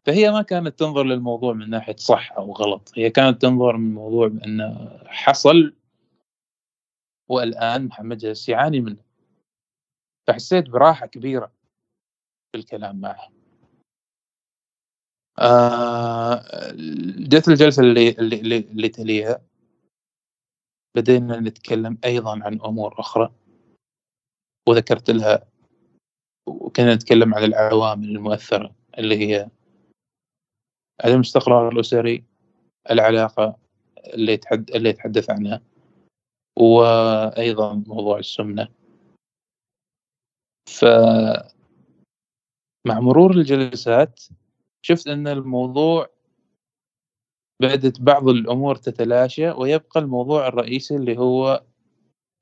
فهي 0.06 0.32
ما 0.32 0.42
كانت 0.42 0.80
تنظر 0.80 1.04
للموضوع 1.04 1.54
من 1.54 1.70
ناحية 1.70 1.96
صح 1.96 2.32
أو 2.32 2.52
غلط 2.52 2.92
هي 2.96 3.10
كانت 3.10 3.42
تنظر 3.42 3.78
من 3.78 3.90
الموضوع 3.90 4.28
بأنه 4.28 5.00
حصل 5.06 5.74
والآن 7.30 7.86
محمد 7.86 8.18
جالس 8.18 8.50
يعاني 8.50 8.82
منه. 8.82 9.04
فحسيت 10.28 10.70
براحة 10.70 11.06
كبيرة 11.06 11.52
في 12.52 12.58
الكلام 12.58 13.00
معه. 13.02 13.39
آه 15.40 16.44
جت 17.18 17.48
الجلسة 17.48 17.84
اللي 17.84 18.10
اللي 18.10 18.58
اللي 18.58 18.90
تليها. 18.90 19.42
بدينا 20.98 21.40
نتكلم 21.40 21.98
أيضا 22.06 22.44
عن 22.44 22.62
أمور 22.62 23.00
أخرى. 23.00 23.34
وذكرت 24.70 25.10
لها 25.10 25.48
وكنا 26.48 26.96
نتكلم 26.96 27.34
عن 27.36 27.44
العوامل 27.44 28.10
المؤثرة 28.10 28.76
اللي 28.98 29.18
هي 29.18 29.50
عدم 31.04 31.16
الاستقرار 31.16 31.70
الأسري 31.70 32.24
العلاقة 32.92 33.58
اللي 33.98 34.34
يتحد 34.34 34.72
اللي 34.72 34.90
يتحدث 34.90 35.30
عنها 35.30 35.62
وأيضا 36.60 37.74
موضوع 37.74 38.20
السمنة. 38.20 38.70
ف 40.70 40.86
مع 42.88 43.00
مرور 43.00 43.32
الجلسات 43.32 44.20
شفت 44.82 45.08
أن 45.08 45.28
الموضوع 45.28 46.10
بدأت 47.62 48.02
بعض 48.02 48.28
الأمور 48.28 48.76
تتلاشى 48.76 49.50
ويبقى 49.52 50.00
الموضوع 50.00 50.48
الرئيسي 50.48 50.96
اللي 50.96 51.18
هو 51.18 51.64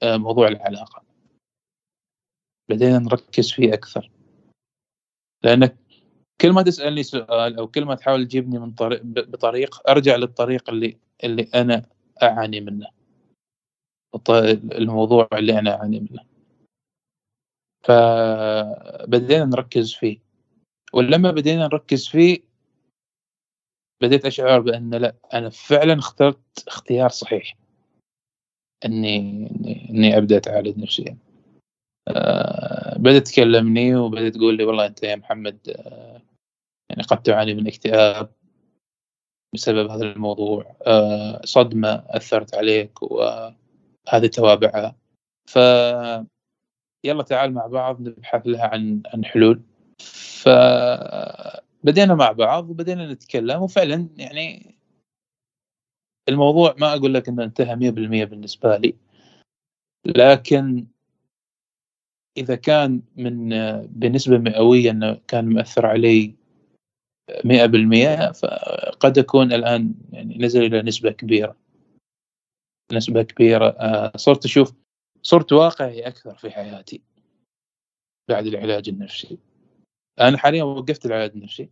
آه، 0.03 0.17
موضوع 0.17 0.47
العلاقة. 0.47 1.03
بدينا 2.69 2.99
نركز 2.99 3.51
فيه 3.51 3.73
أكثر. 3.73 4.11
لأنك 5.43 5.77
كل 6.41 6.51
ما 6.51 6.61
تسألني 6.61 7.03
سؤال 7.03 7.57
أو 7.57 7.67
كل 7.67 7.85
ما 7.85 7.95
تحاول 7.95 8.25
تجيبني 8.25 8.59
من 8.59 8.71
طريق 8.71 9.01
بطريق 9.03 9.89
أرجع 9.89 10.15
للطريق 10.15 10.69
اللي 10.69 10.97
اللي 11.23 11.43
أنا 11.55 11.89
أعاني 12.23 12.61
منه. 12.61 12.87
الموضوع 14.71 15.27
اللي 15.33 15.59
أنا 15.59 15.75
أعاني 15.75 15.99
منه. 15.99 16.23
فبدينا 17.83 19.45
نركز 19.45 19.93
فيه. 19.93 20.26
ولما 20.93 21.31
بدينا 21.31 21.63
نركز 21.63 22.07
فيه 22.07 22.39
بديت 24.01 24.25
أشعر 24.25 24.59
بأن 24.59 24.95
لا 24.95 25.15
أنا 25.33 25.49
فعلا 25.49 25.99
اخترت 25.99 26.67
اختيار 26.67 27.09
صحيح. 27.09 27.57
إني, 28.85 29.17
إني 29.89 30.17
أبدأ 30.17 30.37
أتعالج 30.37 30.77
نفسيا. 30.79 31.17
آه 32.07 32.97
بدأت 32.97 33.27
تكلمني 33.27 33.95
وبدأت 33.95 34.33
تقول 34.33 34.57
لي 34.57 34.63
والله 34.63 34.85
أنت 34.85 35.03
يا 35.03 35.15
محمد 35.15 35.69
آه 35.69 36.21
يعني 36.89 37.03
قد 37.03 37.23
تعاني 37.23 37.53
من 37.53 37.67
اكتئاب 37.67 38.31
بسبب 39.53 39.89
هذا 39.89 40.03
الموضوع. 40.11 40.75
آه 40.87 41.41
صدمة 41.45 42.05
أثرت 42.07 42.55
عليك 42.55 43.01
وهذه 43.01 44.27
توابعها 44.33 44.95
ف 45.49 45.55
يلا 47.05 47.23
تعال 47.23 47.53
مع 47.53 47.67
بعض 47.67 48.01
نبحث 48.01 48.47
لها 48.47 48.67
عن 48.67 49.01
عن 49.13 49.25
حلول. 49.25 49.61
فبدينا 50.43 52.15
مع 52.15 52.31
بعض 52.31 52.69
وبدينا 52.69 53.13
نتكلم 53.13 53.61
وفعلا 53.61 54.09
يعني 54.17 54.75
الموضوع 56.29 56.75
ما 56.79 56.93
أقول 56.93 57.13
لك 57.13 57.29
إنه 57.29 57.43
انتهى 57.43 57.75
100% 57.75 58.25
بالنسبة 58.25 58.77
لي. 58.77 58.95
لكن 60.05 60.87
إذا 62.37 62.55
كان 62.55 63.01
من 63.15 63.49
بنسبة 63.85 64.37
مئوية 64.37 64.91
إنه 64.91 65.21
كان 65.27 65.49
مؤثر 65.49 65.85
علي 65.85 66.35
100% 67.45 68.31
فقد 68.31 69.17
يكون 69.17 69.53
الآن 69.53 69.93
يعني 70.11 70.37
نزل 70.37 70.63
إلى 70.63 70.81
نسبة 70.81 71.11
كبيرة. 71.11 71.55
نسبة 72.93 73.23
كبيرة. 73.23 73.67
آه، 73.67 74.17
صرت 74.17 74.45
أشوف 74.45 74.73
صرت 75.21 75.53
واقعي 75.53 76.07
أكثر 76.07 76.35
في 76.35 76.51
حياتي 76.51 77.01
بعد 78.29 78.45
العلاج 78.45 78.89
النفسي. 78.89 79.37
أنا 80.19 80.37
حاليا 80.37 80.63
وقفت 80.63 81.05
العلاج 81.05 81.31
النفسي 81.35 81.69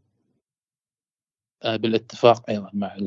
آه، 1.64 1.76
بالاتفاق 1.76 2.50
أيضا 2.50 2.70
مع 2.74 2.98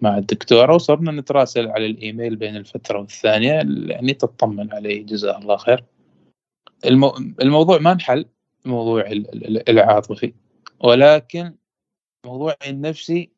مع 0.00 0.18
الدكتورة 0.18 0.74
وصرنا 0.74 1.12
نتراسل 1.12 1.68
على 1.68 1.86
الإيميل 1.86 2.36
بين 2.36 2.56
الفترة 2.56 2.98
والثانية 2.98 3.52
يعني 3.92 4.14
تطمن 4.14 4.72
علي 4.74 4.98
جزاه 4.98 5.38
الله 5.38 5.56
خير. 5.56 5.84
المو... 6.84 7.16
الموضوع 7.42 7.78
ما 7.78 7.92
انحل 7.92 8.26
موضوع 8.64 9.04
العاطفي. 9.68 10.34
ولكن 10.80 11.54
موضوع 12.26 12.54
النفسي 12.68 13.30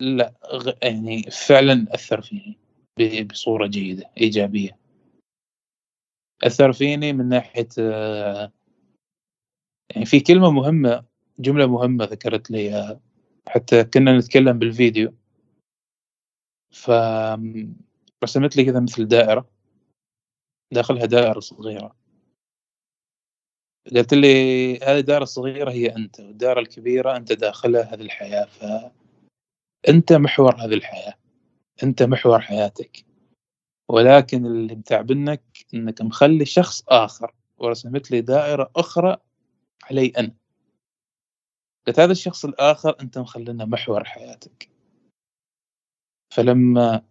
لا 0.00 0.34
يعني 0.82 1.22
فعلا 1.22 1.86
أثر 1.94 2.20
فيني 2.20 3.24
بصورة 3.24 3.66
جيدة 3.66 4.10
إيجابية. 4.20 4.78
أثر 6.44 6.72
فيني 6.72 7.12
من 7.12 7.28
ناحية 7.28 7.68
آه، 7.78 8.52
يعني 9.90 10.06
في 10.06 10.20
كلمة 10.20 10.50
مهمة 10.50 11.04
جملة 11.38 11.66
مهمة 11.66 12.04
ذكرت 12.04 12.50
لي 12.50 12.58
اياها 12.58 13.00
حتى 13.48 13.84
كنا 13.84 14.18
نتكلم 14.18 14.58
بالفيديو. 14.58 15.14
فرسمت 16.70 18.56
لي 18.56 18.64
كذا 18.64 18.80
مثل 18.80 19.08
دائرة. 19.08 19.48
داخلها 20.72 21.06
دائرة 21.06 21.40
صغيرة. 21.40 21.96
قالت 23.94 24.14
لي 24.14 24.76
هذه 24.78 24.98
الدائرة 24.98 25.22
الصغيرة 25.22 25.70
هي 25.70 25.96
أنت 25.96 26.20
والدائرة 26.20 26.60
الكبيرة 26.60 27.16
أنت 27.16 27.32
داخلها 27.32 27.94
هذه 27.94 28.00
الحياة 28.02 28.44
فانت 28.44 30.12
محور 30.12 30.56
هذه 30.56 30.74
الحياة. 30.74 31.14
أنت 31.82 32.02
محور 32.02 32.40
حياتك. 32.40 33.04
ولكن 33.88 34.46
اللي 34.46 34.74
متعبنك 34.74 35.42
إنك 35.74 36.02
مخلي 36.02 36.44
شخص 36.44 36.84
آخر. 36.88 37.34
ورسمت 37.58 38.10
لي 38.10 38.20
دائرة 38.20 38.70
أخرى 38.76 39.16
علي 39.82 40.06
أنا 40.06 40.34
قلت 41.86 42.00
هذا 42.00 42.12
الشخص 42.12 42.44
الآخر 42.44 43.00
أنت 43.00 43.18
مخلينا 43.18 43.64
محور 43.64 44.04
حياتك. 44.04 44.70
فلما 46.34 47.02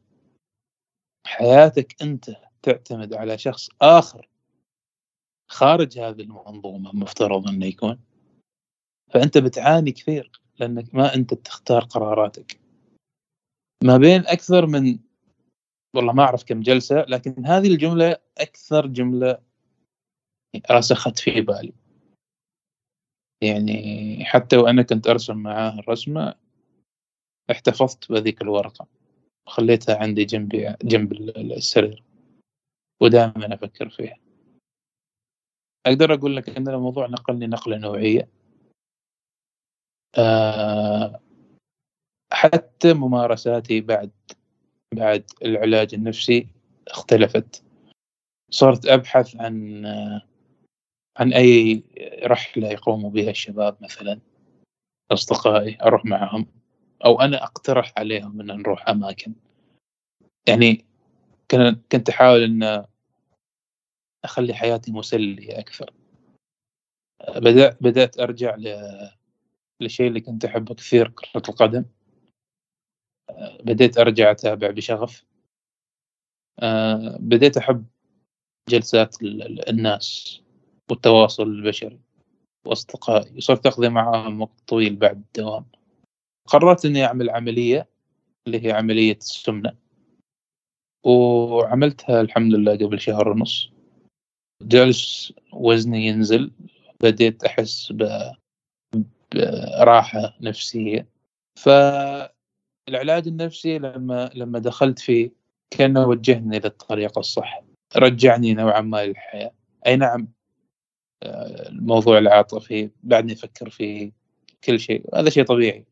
حياتك 1.28 2.02
أنت 2.02 2.32
تعتمد 2.62 3.14
على 3.14 3.38
شخص 3.38 3.70
آخر 3.82 4.30
خارج 5.52 6.00
هذه 6.00 6.22
المنظومة 6.22 6.96
مفترض 6.96 7.48
انه 7.48 7.66
يكون 7.66 8.00
فأنت 9.14 9.38
بتعاني 9.38 9.92
كثير 9.92 10.32
لأنك 10.60 10.96
ما 10.96 11.16
أنت 11.16 11.34
تختار 11.34 11.84
قراراتك. 11.84 12.60
ما 13.84 13.98
بين 13.98 14.28
أكثر 14.28 14.66
من 14.66 15.00
والله 15.96 16.14
ما 16.14 16.24
أعرف 16.24 16.44
كم 16.44 16.62
جلسة 16.62 16.96
لكن 16.96 17.46
هذه 17.46 17.68
الجملة 17.68 18.18
أكثر 18.38 18.88
جملة 18.88 19.38
رسخت 20.72 21.20
في 21.20 21.42
بالي. 21.42 21.81
يعني 23.42 24.26
حتى 24.26 24.58
وأنا 24.58 24.82
كنت 24.82 25.08
أرسم 25.08 25.38
معاه 25.38 25.80
الرسمة 25.80 26.36
احتفظت 27.52 28.12
بهذيك 28.12 28.42
الورقة. 28.42 28.88
وخليتها 29.48 29.98
عندي 29.98 30.26
جنبي 30.26 30.76
جنب 30.84 31.14
السرير. 31.38 32.04
ودائما 33.02 33.54
أفكر 33.54 33.90
فيها. 33.90 34.18
أقدر 35.86 36.14
أقول 36.14 36.36
لك 36.36 36.50
إن 36.58 36.68
الموضوع 36.68 37.08
نقلني 37.08 37.48
نقلة 37.48 37.78
نوعية. 37.78 38.28
أه 40.18 41.20
حتى 42.34 42.94
ممارساتي 42.94 43.82
بعد 43.82 44.12
بعد 44.94 45.32
العلاج 45.42 45.94
النفسي 45.94 46.48
اختلفت. 46.88 47.64
صرت 48.52 48.86
أبحث 48.86 49.36
عن 49.36 49.86
عن 51.18 51.34
أي 51.34 51.84
رحلة 52.24 52.68
يقوموا 52.68 53.10
بها 53.10 53.30
الشباب 53.30 53.78
مثلا 53.82 54.20
أصدقائي 55.12 55.78
أروح 55.82 56.06
معهم 56.06 56.48
أو 57.06 57.22
أنا 57.22 57.44
أقترح 57.44 57.94
عليهم 57.98 58.42
أن 58.42 58.48
نروح 58.48 58.90
أماكن. 58.90 59.34
يعني 60.48 60.86
كنت 61.92 62.10
أحاول 62.10 62.44
أن 62.44 62.86
أخلي 64.24 64.54
حياتي 64.54 64.92
مسلية 64.92 65.60
أكثر. 65.60 65.94
بدأت 67.36 67.84
بدأت 67.84 68.20
أرجع 68.20 68.56
للشيء 69.82 70.08
اللي 70.08 70.22
كنت 70.22 70.46
أحبه 70.46 70.76
كثير 70.76 71.10
كرة 71.10 71.44
القدم. 71.50 71.86
بديت 73.64 73.98
أرجع 73.98 74.32
أتابع 74.32 74.72
بشغف. 74.72 75.26
بديت 77.20 77.58
أحب 77.58 77.86
جلسات 78.70 79.16
الناس. 79.70 80.41
والتواصل 80.92 81.44
البشري 81.44 82.00
وأصدقائي 82.66 83.38
وصرت 83.38 83.66
أقضي 83.66 83.90
معهم 83.90 84.42
وقت 84.42 84.60
طويل 84.68 84.96
بعد 84.96 85.18
الدوام. 85.18 85.66
قررت 86.48 86.86
إني 86.86 87.06
أعمل 87.06 87.30
عملية 87.30 87.90
اللي 88.48 88.66
هي 88.66 88.72
عملية 88.72 89.18
السمنة. 89.18 89.76
وعملتها 91.06 92.22
الحمد 92.22 92.54
لله 92.54 92.76
قبل 92.76 93.00
شهر 93.00 93.30
ونص. 93.30 93.72
جالس 94.64 95.34
وزني 95.54 96.06
ينزل. 96.06 96.52
بديت 97.04 97.44
أحس 97.44 97.94
براحة 99.32 100.38
نفسية. 100.42 101.08
فالعلاج 101.60 103.28
النفسي 103.28 103.80
لما 103.80 104.30
لما 104.36 104.60
دخلت 104.60 105.00
فيه 105.00 105.32
كأنه 105.70 106.08
وجهني 106.08 106.60
للطريق 106.60 107.18
الصح. 107.18 107.64
رجعني 107.96 108.54
نوعا 108.54 108.82
ما 108.82 109.06
للحياة. 109.06 109.52
أي 109.88 109.96
نعم 109.96 110.28
الموضوع 111.24 112.18
العاطفي 112.18 112.90
بعدني 113.04 113.34
أفكر 113.34 113.70
في 113.70 114.12
كل 114.64 114.80
شيء. 114.80 115.16
هذا 115.16 115.30
شيء 115.30 115.46
طبيعي. 115.46 115.86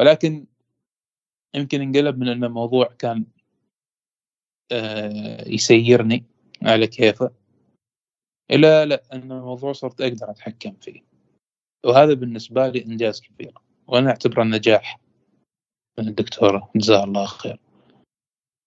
ولكن 0.00 0.46
يمكن 1.54 1.80
انقلب 1.80 2.18
من 2.18 2.28
أن 2.28 2.44
الموضوع 2.44 2.86
كان 2.98 3.24
آه، 4.72 5.48
يسيرني 5.48 6.24
على 6.62 6.86
كيفه 6.86 7.30
إلى 8.50 8.84
لا 8.84 9.02
أن 9.12 9.32
الموضوع 9.32 9.72
صرت 9.72 10.00
أقدر 10.00 10.30
أتحكم 10.30 10.72
فيه. 10.72 11.00
وهذا 11.86 12.14
بالنسبة 12.14 12.68
لي 12.68 12.84
إنجاز 12.84 13.20
كبير. 13.20 13.54
وأنا 13.86 14.10
أعتبره 14.10 14.44
نجاح 14.44 15.00
من 15.98 16.08
الدكتورة. 16.08 16.70
جزاها 16.76 17.04
الله 17.04 17.26
خير. 17.26 17.58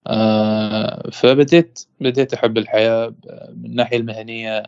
آه 0.08 1.10
فبديت 1.10 1.88
بديت 2.02 2.34
أحب 2.34 2.58
الحياة 2.58 3.16
من 3.50 3.66
الناحية 3.66 3.98
المهنية. 3.98 4.64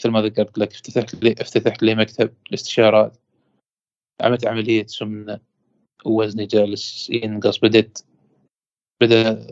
مثل 0.00 0.10
ما 0.10 0.22
ذكرت 0.22 0.58
لك 0.58 0.72
افتتحت 0.72 1.24
لي 1.24 1.34
افتتحت 1.38 1.82
لي 1.82 1.94
مكتب 1.94 2.34
الاستشارات 2.48 3.16
عملت 4.20 4.46
عملية 4.46 4.86
سمنة 4.86 5.40
ووزني 6.04 6.46
جالس 6.46 7.10
ينقص. 7.10 7.58
بديت 7.58 7.98
بدأ 9.00 9.46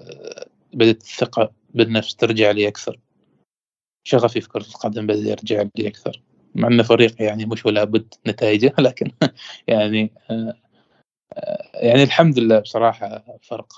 بدأت 0.74 1.02
الثقة 1.02 1.52
بالنفس 1.74 2.16
ترجع 2.16 2.50
لي 2.50 2.68
أكثر. 2.68 3.00
شغفي 4.04 4.40
في 4.40 4.48
كرة 4.48 4.62
القدم 4.62 5.06
بدأ 5.06 5.30
يرجع 5.30 5.64
لي 5.76 5.88
أكثر. 5.88 6.22
مع 6.54 6.68
أن 6.68 6.82
فريق 6.82 7.22
يعني 7.22 7.46
مش 7.46 7.66
ولا 7.66 7.84
بد 7.84 8.14
نتائجه 8.26 8.74
لكن 8.86 9.10
يعني 9.66 10.12
يعني 11.74 12.02
الحمد 12.02 12.38
لله 12.38 12.58
بصراحة 12.58 13.38
فرق 13.42 13.72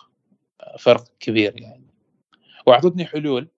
فرق 0.78 1.04
كبير 1.20 1.61
يعني. 1.61 1.87
وأعطتني 2.66 3.06
حلول. 3.06 3.48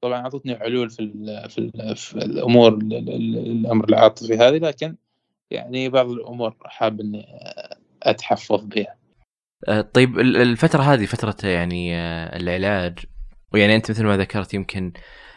طبعا 0.00 0.20
أعطتني 0.20 0.56
حلول 0.56 0.90
في 0.90 1.12
في, 1.48 1.70
في 1.94 2.14
الأمور 2.14 2.72
الأمر 2.72 3.88
العاطفي 3.88 4.34
هذه 4.34 4.58
لكن 4.58 4.96
يعني 5.50 5.88
بعض 5.88 6.10
الأمور 6.10 6.56
حاب 6.64 7.00
إني 7.00 7.26
أتحفظ 8.02 8.64
بها. 8.64 8.98
آه، 9.68 9.80
طيب 9.80 10.18
الفترة 10.18 10.82
هذه 10.82 11.06
فترة 11.06 11.50
يعني 11.50 11.96
آه، 11.96 12.36
العلاج 12.36 12.98
ويعني 13.52 13.76
أنت 13.76 13.90
مثل 13.90 14.04
ما 14.04 14.16
ذكرت 14.16 14.54
يمكن 14.54 14.92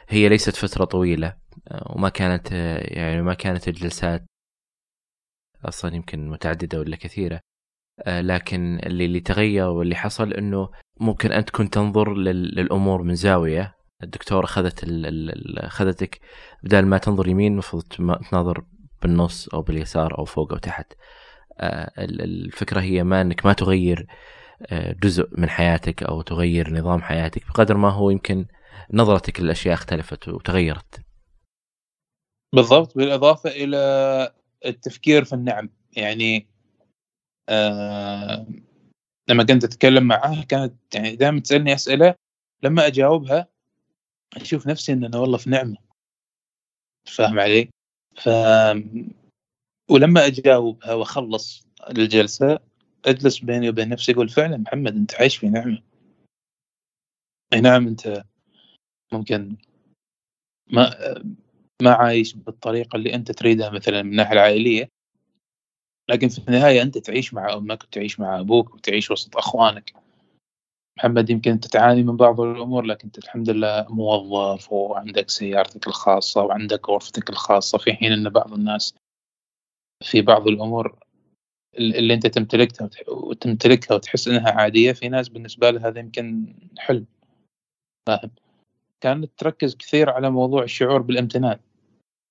هي 0.09 0.29
ليست 0.29 0.55
فترة 0.55 0.85
طويلة 0.85 1.37
آه، 1.67 1.93
وما 1.95 2.09
كانت 2.09 2.51
يعني 2.81 3.21
ما 3.21 3.33
كانت 3.33 3.67
الجلسات 3.67 4.25
أصلا 5.65 5.95
يمكن 5.95 6.29
متعددة 6.29 6.79
ولا 6.79 6.95
كثيرة 6.95 7.39
لكن 8.07 8.79
اللي 8.85 9.05
اللي 9.05 9.19
تغير 9.19 9.67
واللي 9.67 9.95
حصل 9.95 10.33
إنه 10.33 10.69
ممكن 10.99 11.31
أنت 11.31 11.49
كنت 11.49 11.73
تنظر 11.73 12.13
للأمور 12.13 13.03
من 13.03 13.15
زاوية 13.15 13.75
الدكتور 14.03 14.43
اخذت 14.43 14.85
اخذتك 15.57 16.19
بدل 16.63 16.85
ما 16.85 16.97
تنظر 16.97 17.27
يمين 17.27 17.51
المفروض 17.51 17.83
تناظر 18.29 18.63
بالنص 19.01 19.49
أو 19.49 19.61
باليسار 19.61 20.17
أو 20.17 20.25
فوق 20.25 20.51
أو 20.51 20.57
تحت. 20.57 20.93
آه، 21.59 21.91
الفكرة 21.97 22.81
هي 22.81 23.03
ما 23.03 23.21
إنك 23.21 23.45
ما 23.45 23.53
تغير 23.53 24.07
آه، 24.65 24.95
جزء 25.03 25.29
من 25.37 25.49
حياتك 25.49 26.03
أو 26.03 26.21
تغير 26.21 26.73
نظام 26.73 27.01
حياتك 27.01 27.47
بقدر 27.47 27.77
ما 27.77 27.89
هو 27.89 28.09
يمكن 28.09 28.45
نظرتك 28.93 29.41
للأشياء 29.41 29.73
اختلفت 29.73 30.27
وتغيرت. 30.27 31.01
بالضبط 32.55 32.97
بالإضافة 32.97 33.49
إلى 33.49 33.77
التفكير 34.65 35.23
في 35.23 35.33
النعم. 35.33 35.69
يعني 35.97 36.47
آه 37.49 38.45
لما 39.29 39.43
كنت 39.43 39.63
أتكلم 39.63 40.03
معاه 40.03 40.43
كانت 40.43 40.73
يعني 40.95 41.15
دائما 41.15 41.39
تسألني 41.39 41.73
أسئلة 41.73 42.15
لما 42.63 42.87
أجاوبها 42.87 43.47
أشوف 44.37 44.67
نفسي 44.67 44.93
ان 44.93 45.03
أنا 45.03 45.17
والله 45.17 45.37
في 45.37 45.49
نعمة. 45.49 45.77
فاهم 47.17 47.39
علي؟ 47.39 47.69
ف 48.15 48.29
ولما 49.89 50.25
أجاوبها 50.25 50.93
وأخلص 50.93 51.67
الجلسة 51.89 52.59
أجلس 53.05 53.39
بيني 53.39 53.69
وبين 53.69 53.89
نفسي 53.89 54.11
أقول 54.11 54.29
فعلا 54.29 54.57
محمد 54.57 54.95
أنت 54.95 55.15
عايش 55.15 55.37
في 55.37 55.49
نعمة. 55.49 55.83
أي 57.53 57.61
نعم 57.61 57.87
أنت 57.87 58.23
ممكن 59.13 59.57
ما 60.67 60.95
ما 61.81 61.91
عايش 61.93 62.33
بالطريقة 62.33 62.95
اللي 62.95 63.15
أنت 63.15 63.31
تريدها 63.31 63.69
مثلا 63.69 64.01
من 64.01 64.11
الناحية 64.11 64.33
العائلية 64.33 64.87
لكن 66.09 66.29
في 66.29 66.39
النهاية 66.39 66.81
أنت 66.81 66.97
تعيش 66.97 67.33
مع 67.33 67.53
أمك 67.53 67.83
وتعيش 67.83 68.19
مع 68.19 68.39
أبوك 68.39 68.73
وتعيش 68.75 69.11
وسط 69.11 69.37
أخوانك. 69.37 69.93
محمد 71.01 71.29
يمكن 71.29 71.59
تعاني 71.59 72.03
من 72.03 72.17
بعض 72.17 72.41
الأمور 72.41 72.83
لكن 72.83 73.07
انت 73.07 73.17
الحمد 73.17 73.49
لله 73.49 73.85
موظف 73.89 74.71
وعندك 74.71 75.29
سيارتك 75.29 75.87
الخاصة 75.87 76.41
وعندك 76.41 76.89
غرفتك 76.89 77.29
الخاصة 77.29 77.77
في 77.77 77.93
حين 77.93 78.11
أن 78.11 78.29
بعض 78.29 78.53
الناس 78.53 78.95
في 80.03 80.21
بعض 80.21 80.47
الأمور 80.47 80.99
اللي 81.77 82.13
أنت 82.13 82.27
تمتلكها 82.27 82.89
وتمتلكها 83.07 83.95
وتحس 83.95 84.27
أنها 84.27 84.51
عادية 84.51 84.91
في 84.91 85.09
ناس 85.09 85.29
بالنسبة 85.29 85.69
لها 85.69 85.87
هذا 85.87 85.99
يمكن 85.99 86.55
حلم. 86.77 87.05
فاهم؟ 88.07 88.31
كانت 89.01 89.31
تركز 89.37 89.75
كثير 89.75 90.09
على 90.09 90.29
موضوع 90.29 90.63
الشعور 90.63 91.01
بالامتنان. 91.01 91.59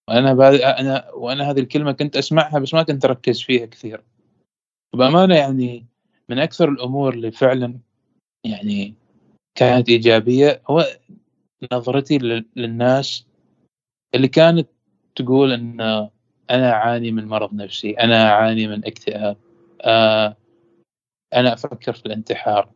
وأنا 0.09 0.31
أنا 0.81 1.11
وأنا 1.11 1.51
هذه 1.51 1.61
الكلمة 1.61 1.93
كنت 1.93 2.17
أسمعها 2.17 2.59
بس 2.59 2.75
ما 2.75 2.83
كنت 2.83 3.05
أركز 3.05 3.43
فيها 3.43 3.67
كثير. 3.67 4.05
بأمانة 4.95 5.35
يعني 5.35 5.87
من 6.29 6.39
أكثر 6.39 6.69
الأمور 6.69 7.15
اللي 7.15 7.31
فعلا 7.31 7.89
يعني 8.44 8.94
كانت 9.55 9.88
إيجابية. 9.88 10.62
هو 10.70 10.87
نظرتي 11.72 12.18
للناس 12.57 13.26
اللي 14.14 14.29
كانت 14.29 14.68
تقول 15.16 15.53
إن 15.53 15.81
أنا 16.50 16.72
أعاني 16.72 17.12
من 17.12 17.29
مرض 17.29 17.55
نفسي 17.55 17.90
أنا 17.90 18.31
أعاني 18.31 18.66
من 18.66 18.87
اكتئاب 18.87 19.37
آه 19.81 20.37
أنا 21.35 21.53
أفكر 21.53 21.92
في 21.92 22.07
الانتحار. 22.07 22.72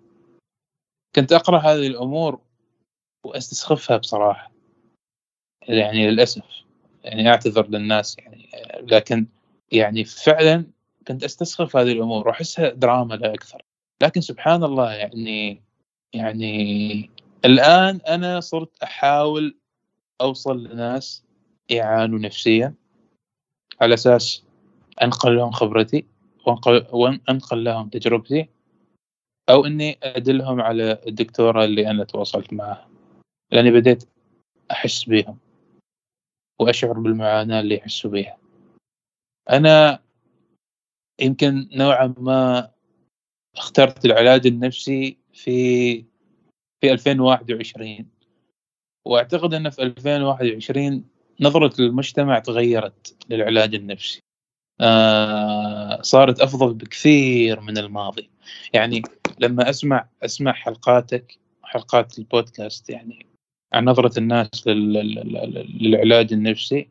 كنت 1.14 1.32
أقرأ 1.32 1.58
هذه 1.58 1.86
الأمور 1.86 2.40
وأستسخفها 3.24 3.96
بصراحة. 3.96 4.52
يعني 5.68 6.10
للأسف 6.10 6.44
يعني 7.04 7.28
أعتذر 7.28 7.68
للناس 7.68 8.18
يعني 8.18 8.48
لكن 8.82 9.26
يعني 9.72 10.04
فعلا 10.04 10.64
كنت 11.08 11.24
أستسخف 11.24 11.76
هذه 11.76 11.92
الأمور 11.92 12.28
وأحسها 12.28 12.68
دراما 12.68 13.14
لا 13.14 13.34
أكثر. 13.34 13.62
لكن 14.02 14.20
سبحان 14.20 14.64
الله 14.64 14.92
يعني 14.92 15.62
يعني 16.14 17.10
الآن 17.44 18.00
أنا 18.08 18.40
صرت 18.40 18.82
أحاول 18.82 19.56
أوصل 20.20 20.64
لناس 20.64 21.24
يعانوا 21.70 22.18
نفسيا 22.18 22.74
على 23.80 23.94
أساس 23.94 24.44
انقل 25.02 25.36
لهم 25.36 25.50
خبرتي 25.50 26.06
وانقل, 26.92 27.64
لهم 27.64 27.88
تجربتي 27.88 28.48
أو 29.50 29.66
إني 29.66 29.98
أدلهم 30.02 30.60
على 30.60 31.02
الدكتورة 31.06 31.64
اللي 31.64 31.90
أنا 31.90 32.04
تواصلت 32.04 32.52
معها 32.52 32.88
لأني 33.52 33.70
بديت 33.70 34.04
أحس 34.70 35.04
بهم 35.04 35.38
وأشعر 36.60 36.92
بالمعاناة 36.92 37.60
اللي 37.60 37.74
يحسوا 37.74 38.10
بها 38.10 38.38
أنا 39.50 40.02
يمكن 41.20 41.68
نوعا 41.72 42.14
ما 42.18 42.73
اخترت 43.56 44.04
العلاج 44.04 44.46
النفسي 44.46 45.16
في 45.32 46.04
في 46.80 46.92
2021 46.92 48.06
وأعتقد 49.04 49.54
إن 49.54 49.70
في 49.70 49.82
2021 49.82 51.04
نظرة 51.40 51.80
المجتمع 51.80 52.38
تغيرت 52.38 53.16
للعلاج 53.30 53.74
النفسي. 53.74 54.20
آه 54.80 56.02
صارت 56.02 56.40
أفضل 56.40 56.74
بكثير 56.74 57.60
من 57.60 57.78
الماضي. 57.78 58.30
يعني 58.72 59.02
لما 59.38 59.70
أسمع 59.70 60.08
أسمع 60.22 60.52
حلقاتك 60.52 61.38
حلقات 61.62 62.18
البودكاست 62.18 62.90
يعني 62.90 63.26
عن 63.72 63.84
نظرة 63.84 64.18
الناس 64.18 64.66
للعلاج 64.66 66.32
النفسي 66.32 66.88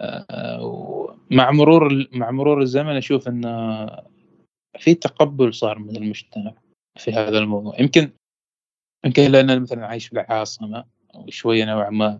آه 0.00 1.16
مع 1.30 1.50
مرور 1.50 2.08
مع 2.12 2.30
مرور 2.30 2.62
الزمن 2.62 2.96
أشوف 2.96 3.28
إن 3.28 3.44
في 4.78 4.94
تقبل 4.94 5.54
صار 5.54 5.78
من 5.78 5.96
المجتمع 5.96 6.54
في 6.98 7.12
هذا 7.12 7.38
الموضوع. 7.38 7.80
يمكن 7.80 8.10
يمكن 9.06 9.22
لأن 9.22 9.62
مثلا 9.62 9.86
عايش 9.86 10.06
في 10.06 10.12
العاصمه 10.12 10.84
وشوية 11.14 11.64
نوعا 11.64 11.90
ما 11.90 12.18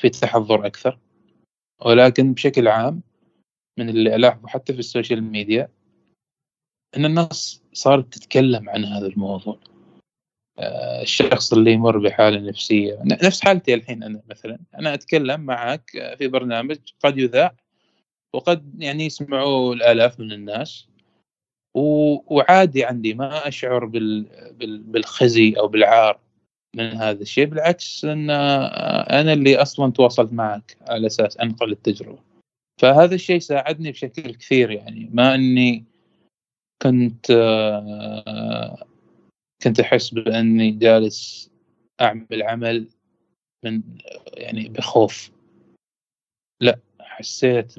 في 0.00 0.08
تحضر 0.08 0.66
أكثر 0.66 0.98
ولكن 1.84 2.32
بشكل 2.34 2.68
عام 2.68 3.02
من 3.78 3.88
اللي 3.88 4.16
ألاحظه 4.16 4.48
حتى 4.48 4.72
في 4.72 4.78
السوشيال 4.78 5.22
ميديا 5.22 5.68
أن 6.96 7.04
الناس 7.04 7.62
صارت 7.72 8.14
تتكلم 8.14 8.70
عن 8.70 8.84
هذا 8.84 9.06
الموضوع. 9.06 9.58
آه، 10.58 11.02
الشخص 11.02 11.52
اللي 11.52 11.72
يمر 11.72 11.98
بحالة 11.98 12.48
نفسية. 12.48 13.02
نفس 13.04 13.40
حالتي 13.40 13.74
الحين 13.74 14.02
أنا 14.02 14.22
مثلا. 14.30 14.58
أنا 14.78 14.94
أتكلم 14.94 15.40
معك 15.40 16.14
في 16.18 16.28
برنامج 16.28 16.78
قد 17.04 17.18
يذاع 17.18 17.56
وقد 18.34 18.82
يعني 18.82 19.06
يسمعوه 19.06 19.72
الآلاف 19.72 20.20
من 20.20 20.32
الناس. 20.32 20.88
وعادي 21.74 22.84
عندي 22.84 23.14
ما 23.14 23.48
أشعر 23.48 23.84
بالخزي 24.60 25.54
أو 25.58 25.68
بالعار 25.68 26.20
من 26.76 26.84
هذا 26.84 27.22
الشيء 27.22 27.46
بالعكس 27.46 28.04
إن 28.04 28.30
أنا 28.30 29.32
اللي 29.32 29.56
أصلا 29.56 29.92
تواصلت 29.92 30.32
معك 30.32 30.76
على 30.80 31.06
أساس 31.06 31.36
أنقل 31.36 31.72
التجربة. 31.72 32.18
فهذا 32.80 33.14
الشيء 33.14 33.38
ساعدني 33.38 33.90
بشكل 33.90 34.34
كثير 34.34 34.70
يعني. 34.70 35.10
ما 35.12 35.34
إني 35.34 35.84
كنت 36.82 37.26
كنت 39.62 39.80
أحس 39.80 40.10
بإني 40.10 40.70
جالس 40.70 41.50
أعمل 42.00 42.42
عمل 42.42 42.88
من 43.64 43.82
يعني 44.34 44.68
بخوف. 44.68 45.32
لا 46.60 46.78
حسيت 47.00 47.74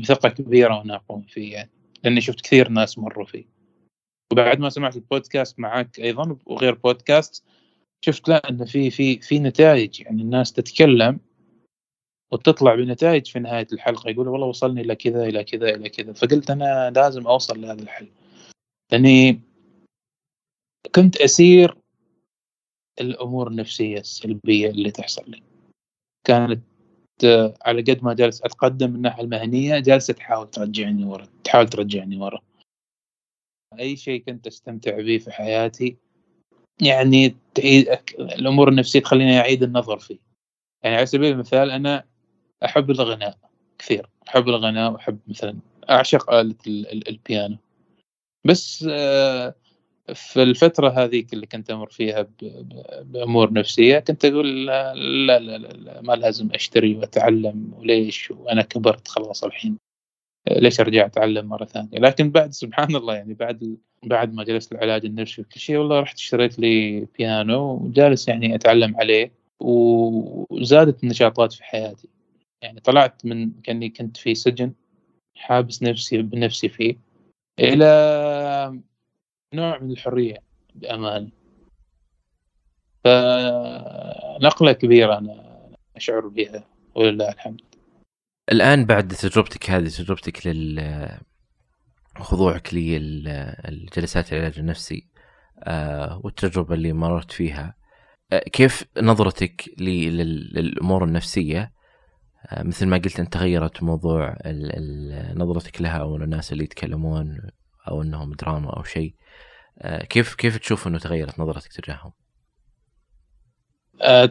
بثقة 0.00 0.28
كبيرة 0.28 0.78
وأنا 0.78 0.94
أقوم 0.94 1.22
فيه 1.22 1.52
يعني. 1.52 1.70
لأني 2.04 2.20
شفت 2.20 2.40
كثير 2.40 2.68
ناس 2.68 2.98
مروا 2.98 3.26
فيه. 3.26 3.44
وبعد 4.32 4.60
ما 4.60 4.70
سمعت 4.70 4.96
البودكاست 4.96 5.58
معك 5.58 5.98
أيضا 5.98 6.38
وغير 6.46 6.74
بودكاست 6.74 7.44
شفت 8.04 8.28
لا 8.28 8.50
إنه 8.50 8.64
في 8.64 8.90
في 8.90 9.20
في 9.20 9.38
نتائج. 9.38 10.00
يعني 10.00 10.22
الناس 10.22 10.52
تتكلم 10.52 11.20
وتطلع 12.32 12.74
بنتائج 12.74 13.26
في 13.26 13.38
نهاية 13.38 13.66
الحلقة. 13.72 14.10
يقول 14.10 14.28
والله 14.28 14.46
وصلني 14.46 14.80
إلى 14.80 14.94
كذا 14.94 15.24
إلى 15.24 15.44
كذا 15.44 15.74
إلى 15.74 15.88
كذا. 15.88 16.12
فقلت 16.12 16.50
أنا 16.50 16.90
لازم 16.90 17.26
أوصل 17.26 17.60
لهذا 17.60 17.82
الحل. 17.82 18.08
لأني 18.92 19.40
كنت 20.94 21.16
أسير 21.16 21.76
الأمور 23.00 23.48
النفسية 23.48 23.98
السلبية 23.98 24.70
اللي 24.70 24.90
تحصل 24.90 25.30
لي. 25.30 25.42
كانت 26.26 26.60
على 27.62 27.82
قد 27.82 28.04
ما 28.04 28.14
جالس 28.14 28.42
أتقدم 28.42 28.90
من 28.90 28.96
الناحية 28.96 29.22
المهنية 29.22 29.78
جالسه 29.78 30.14
تحاول 30.14 30.50
ترجعني 30.50 31.04
ورا 31.04 31.26
تحاول 31.44 31.68
ترجعني 31.68 32.16
ورا. 32.16 32.40
أي 33.78 33.96
شيء 33.96 34.22
كنت 34.22 34.46
أستمتع 34.46 35.00
به 35.00 35.18
في 35.18 35.32
حياتي 35.32 35.96
يعني 36.82 37.36
تعيد 37.54 37.88
الأمور 38.18 38.68
النفسية 38.68 39.00
تخليني 39.00 39.38
أعيد 39.38 39.62
النظر 39.62 39.98
فيه. 39.98 40.18
يعني 40.84 40.96
على 40.96 41.06
سبيل 41.06 41.32
المثال 41.32 41.70
أنا 41.70 42.04
أحب 42.64 42.90
الغناء 42.90 43.38
كثير. 43.78 44.08
أحب 44.28 44.48
الغناء 44.48 44.92
وأحب 44.92 45.18
مثلا 45.26 45.58
أعشق 45.90 46.32
آلة 46.32 46.56
البيانو. 47.08 47.56
بس 48.44 48.86
آه، 48.90 49.54
في 50.12 50.42
الفترة 50.42 50.88
هذيك 50.88 51.32
اللي 51.32 51.46
كنت 51.46 51.70
أمر 51.70 51.90
فيها 51.90 52.26
بأمور 53.02 53.52
نفسية 53.52 53.98
كنت 53.98 54.24
أقول 54.24 54.66
لا 54.66 54.94
لا 54.94 55.38
لا, 55.38 55.58
لا 55.58 56.00
ما 56.00 56.12
لازم 56.12 56.48
أشتري 56.54 56.96
وأتعلم 56.96 57.72
وليش 57.76 58.30
وأنا 58.30 58.62
كبرت 58.62 59.08
خلاص 59.08 59.44
الحين 59.44 59.78
ليش 60.50 60.80
أرجع 60.80 61.06
أتعلم 61.06 61.46
مرة 61.46 61.64
ثانية؟ 61.64 61.98
لكن 61.98 62.30
بعد 62.30 62.52
سبحان 62.62 62.96
الله 62.96 63.14
يعني 63.14 63.34
بعد 63.34 63.76
بعد 64.04 64.34
ما 64.34 64.44
جلست 64.44 64.72
العلاج 64.72 65.04
النفسي 65.04 65.42
وكل 65.42 65.60
شيء 65.60 65.76
والله 65.76 66.00
رحت 66.00 66.18
اشتريت 66.18 66.58
لي 66.58 67.06
بيانو 67.18 67.74
وجالس 67.74 68.28
يعني 68.28 68.54
أتعلم 68.54 68.96
عليه 68.96 69.32
وزادت 69.60 71.04
النشاطات 71.04 71.52
في 71.52 71.64
حياتي. 71.64 72.08
يعني 72.62 72.80
طلعت 72.80 73.26
من 73.26 73.50
كأني 73.62 73.88
كنت 73.88 74.16
في 74.16 74.34
سجن 74.34 74.72
حابس 75.36 75.82
نفسي 75.82 76.22
بنفسي 76.22 76.68
فيه 76.68 76.96
إلى 77.60 77.84
نوع 79.54 79.78
من 79.78 79.90
الحرية 79.90 80.38
بامانه 80.74 81.30
فنقلة 83.04 84.72
كبيرة 84.72 85.18
أنا 85.18 85.54
أشعر 85.96 86.28
بها 86.28 86.64
ولله 86.94 87.28
الحمد. 87.28 87.60
الآن 88.52 88.84
بعد 88.84 89.08
تجربتك 89.08 89.70
هذه 89.70 89.88
تجربتك 89.88 90.46
لل 90.46 91.18
خضوعك 92.16 92.74
للجلسات 92.74 94.32
العلاج 94.32 94.58
النفسي 94.58 95.08
آه، 95.58 96.20
والتجربة 96.24 96.74
اللي 96.74 96.92
مررت 96.92 97.32
فيها 97.32 97.74
آه، 98.32 98.38
كيف 98.38 98.84
نظرتك 99.02 99.70
للأمور 99.78 101.04
النفسية؟ 101.04 101.72
آه، 102.46 102.62
مثل 102.62 102.86
ما 102.86 102.96
قلت 102.96 103.20
أنت 103.20 103.32
تغيرت 103.32 103.82
موضوع 103.82 104.36
نظرتك 105.34 105.82
لها 105.82 105.98
أو 105.98 106.16
الناس 106.16 106.52
اللي 106.52 106.64
يتكلمون 106.64 107.50
أو 107.88 108.02
أنهم 108.02 108.32
دراما 108.32 108.76
أو 108.76 108.82
شيء. 108.82 109.14
كيف 109.84 110.34
كيف 110.34 110.58
تشوف 110.58 110.86
أنه 110.86 110.98
تغيرت 110.98 111.40
نظرتك 111.40 111.72
تجاههم؟ 111.72 112.12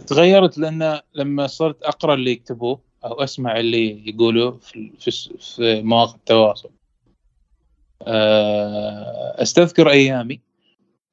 تغيرت 0.07 0.57
لأن 0.57 0.99
لما 1.15 1.47
صرت 1.47 1.83
أقرأ 1.83 2.13
اللي 2.13 2.31
يكتبوه 2.31 2.81
أو 3.05 3.23
أسمع 3.23 3.59
اللي 3.59 4.09
يقولوا 4.09 4.59
في 4.59 4.91
في, 4.99 5.11
في 5.37 5.81
مواقع 5.81 6.15
التواصل. 6.15 6.71
آه، 8.07 9.41
أستذكر 9.41 9.89
أيامي 9.89 10.41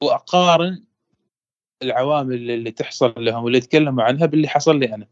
وأقارن 0.02 0.84
العوامل 1.82 2.50
اللي 2.50 2.70
تحصل 2.70 3.14
لهم 3.16 3.44
واللي 3.44 3.58
يتكلموا 3.58 4.04
عنها 4.04 4.26
باللي 4.26 4.48
حصل 4.48 4.78
لي 4.78 4.94
أنا. 4.94 5.06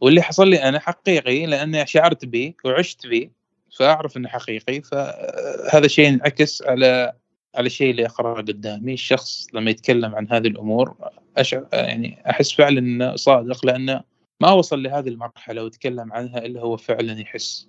واللي 0.00 0.22
حصل 0.22 0.48
لي 0.48 0.62
أنا 0.62 0.78
حقيقي 0.78 1.46
لأني 1.46 1.86
شعرت 1.86 2.24
به 2.24 2.54
وعشت 2.64 3.06
به 3.06 3.30
فأعرف 3.78 4.16
إنه 4.16 4.28
حقيقي 4.28 4.80
فهذا 4.80 5.86
الشيء 5.86 6.08
ينعكس 6.08 6.62
على 6.62 7.12
على 7.54 7.66
الشيء 7.66 7.90
اللي 7.90 8.06
اقراه 8.06 8.34
قدامي 8.34 8.92
الشخص 8.92 9.46
لما 9.54 9.70
يتكلم 9.70 10.14
عن 10.14 10.28
هذه 10.30 10.46
الأمور 10.46 11.10
أشعر 11.36 11.68
يعني 11.72 12.30
أحس 12.30 12.52
فعلا 12.52 12.78
إنه 12.78 13.16
صادق 13.16 13.66
لأنه 13.66 14.04
ما 14.42 14.52
وصل 14.52 14.82
لهذه 14.82 15.08
المرحلة 15.08 15.64
وتكلم 15.64 16.12
عنها 16.12 16.38
إلا 16.38 16.60
هو 16.60 16.76
فعلا 16.76 17.20
يحس 17.20 17.68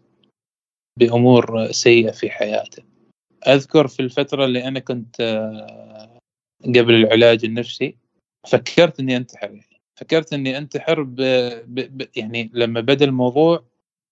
بأمور 0.99 1.71
سيئة 1.71 2.11
في 2.11 2.29
حياته 2.29 2.83
أذكر 3.47 3.87
في 3.87 3.99
الفترة 3.99 4.45
اللي 4.45 4.67
أنا 4.67 4.79
كنت 4.79 5.21
قبل 6.65 6.93
العلاج 6.93 7.45
النفسي 7.45 7.97
فكرت 8.47 8.99
إني 8.99 9.17
أنتحر 9.17 9.47
يعني 9.51 9.81
فكرت 9.99 10.33
إني 10.33 10.57
أنتحر. 10.57 11.03
ب... 11.03 11.15
ب... 11.67 12.07
يعني 12.15 12.49
لما 12.53 12.81
بدأ 12.81 13.05
الموضوع 13.05 13.63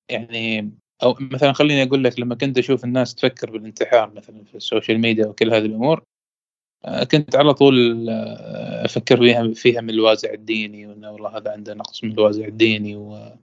يعني 0.10 0.72
أو 1.04 1.16
مثلا 1.20 1.54
خليني 1.54 1.84
أقول 1.84 2.04
لك 2.04 2.20
لما 2.20 2.36
كنت 2.36 2.58
أشوف 2.58 2.84
الناس 2.84 3.16
تفكر 3.16 3.52
بالانتحار 3.52 4.14
مثلا 4.14 4.44
في 4.44 4.56
ال 4.56 4.62
social 4.62 5.00
media 5.00 5.28
وكل 5.28 5.54
هذه 5.54 5.66
الأمور 5.66 6.04
آه، 6.86 7.04
كنت 7.04 7.36
على 7.36 7.54
طول 7.54 8.10
آه، 8.10 8.86
أفكر 8.86 9.18
فيها 9.18 9.54
فيها 9.54 9.82
من 9.82 9.90
الوازع 9.90 10.34
الديني 10.34 10.88
وانه 10.88 11.12
والله 11.12 11.38
هذا 11.38 11.52
عنده 11.52 11.74
نقص 11.74 12.04
من 12.04 12.12
الوازع 12.12 12.46
الديني 12.46 12.96
و 12.96 13.38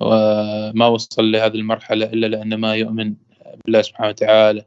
وما 0.00 0.86
وصل 0.86 1.32
لهذه 1.32 1.54
المرحلة 1.54 2.06
إلا 2.06 2.26
لأنه 2.26 2.56
ما 2.56 2.74
يؤمن 2.74 3.14
بالله 3.64 3.82
سبحانه 3.82 4.08
وتعالى. 4.08 4.64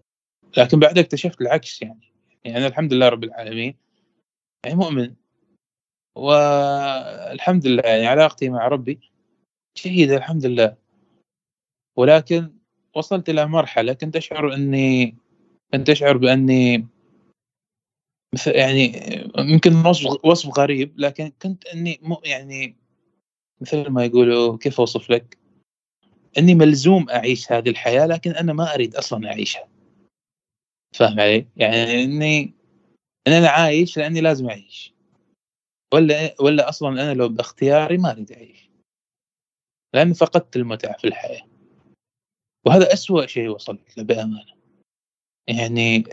لكن 0.57 0.79
بعد 0.79 0.97
اكتشفت 0.97 1.41
العكس 1.41 1.81
يعني. 1.81 2.11
يعني 2.43 2.57
أنا 2.57 2.67
الحمد 2.67 2.93
لله 2.93 3.09
رب 3.09 3.23
العالمين 3.23 3.75
يعني 4.65 4.75
مؤمن. 4.77 5.13
والحمد 6.17 7.67
لله 7.67 7.83
يعني 7.83 8.07
علاقتي 8.07 8.49
مع 8.49 8.67
ربي 8.67 8.99
جيدة 9.77 10.17
الحمد 10.17 10.45
لله. 10.45 10.80
ولكن 11.95 12.53
وصلت 12.95 13.29
إلى 13.29 13.45
مرحلة 13.45 13.93
كنت 13.93 14.15
أشعر 14.15 14.53
إني 14.53 15.15
كنت 15.73 15.89
أشعر 15.89 16.17
بأني 16.17 16.87
يعني 18.47 18.93
يمكن 19.37 19.85
وصف 19.85 20.25
وصف 20.25 20.59
غريب 20.59 20.99
لكن 20.99 21.31
كنت 21.41 21.65
إني 21.65 21.99
مو 22.01 22.21
يعني 22.25 22.75
مثل 23.61 23.89
ما 23.89 24.05
يقولوا 24.05 24.57
كيف 24.57 24.79
أوصف 24.79 25.09
لك؟ 25.09 25.37
إني 26.37 26.55
ملزوم 26.55 27.09
أعيش 27.09 27.51
هذه 27.51 27.69
الحياة 27.69 28.05
لكن 28.05 28.31
أنا 28.31 28.53
ما 28.53 28.73
أريد 28.73 28.95
أصلا 28.95 29.27
أعيشها. 29.27 29.67
فاهم 30.95 31.19
علي؟ 31.19 31.47
يعني 31.57 32.03
إني 32.03 32.53
إن 33.27 33.33
أنا 33.33 33.49
عايش 33.49 33.97
لأني 33.97 34.21
لازم 34.21 34.49
أعيش. 34.49 34.93
ولا 35.93 36.35
ولا 36.41 36.69
أصلا 36.69 36.89
أنا 36.89 37.13
لو 37.13 37.29
باختياري 37.29 37.97
ما 37.97 38.11
أريد 38.11 38.31
أعيش 38.31 38.69
لأني 39.93 40.13
فقدت 40.13 40.55
المتعة 40.55 40.97
في 40.97 41.07
الحياة 41.07 41.50
وهذا 42.65 42.93
أسوأ 42.93 43.25
شيء 43.25 43.49
وصلت 43.49 43.97
له 43.97 44.03
بأمانة. 44.03 44.55
يعني 45.47 46.03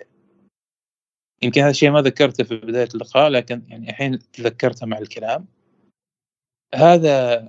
يمكن 1.42 1.60
هذا 1.60 1.70
الشيء 1.70 1.90
ما 1.90 2.02
ذكرته 2.02 2.44
في 2.44 2.56
بداية 2.56 2.88
اللقاء 2.94 3.28
لكن 3.28 3.62
يعني 3.68 3.90
الحين 3.90 4.18
تذكرته 4.18 4.86
مع 4.86 4.98
الكلام. 4.98 5.46
هذا 6.74 7.40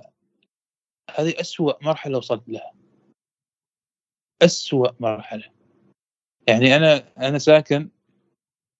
هذه 1.10 1.40
أسوأ 1.40 1.84
مرحلة 1.84 2.18
وصلت 2.18 2.48
لها. 2.48 2.72
أسوأ 4.42 4.88
مرحلة. 5.00 5.50
يعني 6.48 6.76
أنا 6.76 7.12
أنا 7.28 7.38
ساكن 7.38 7.90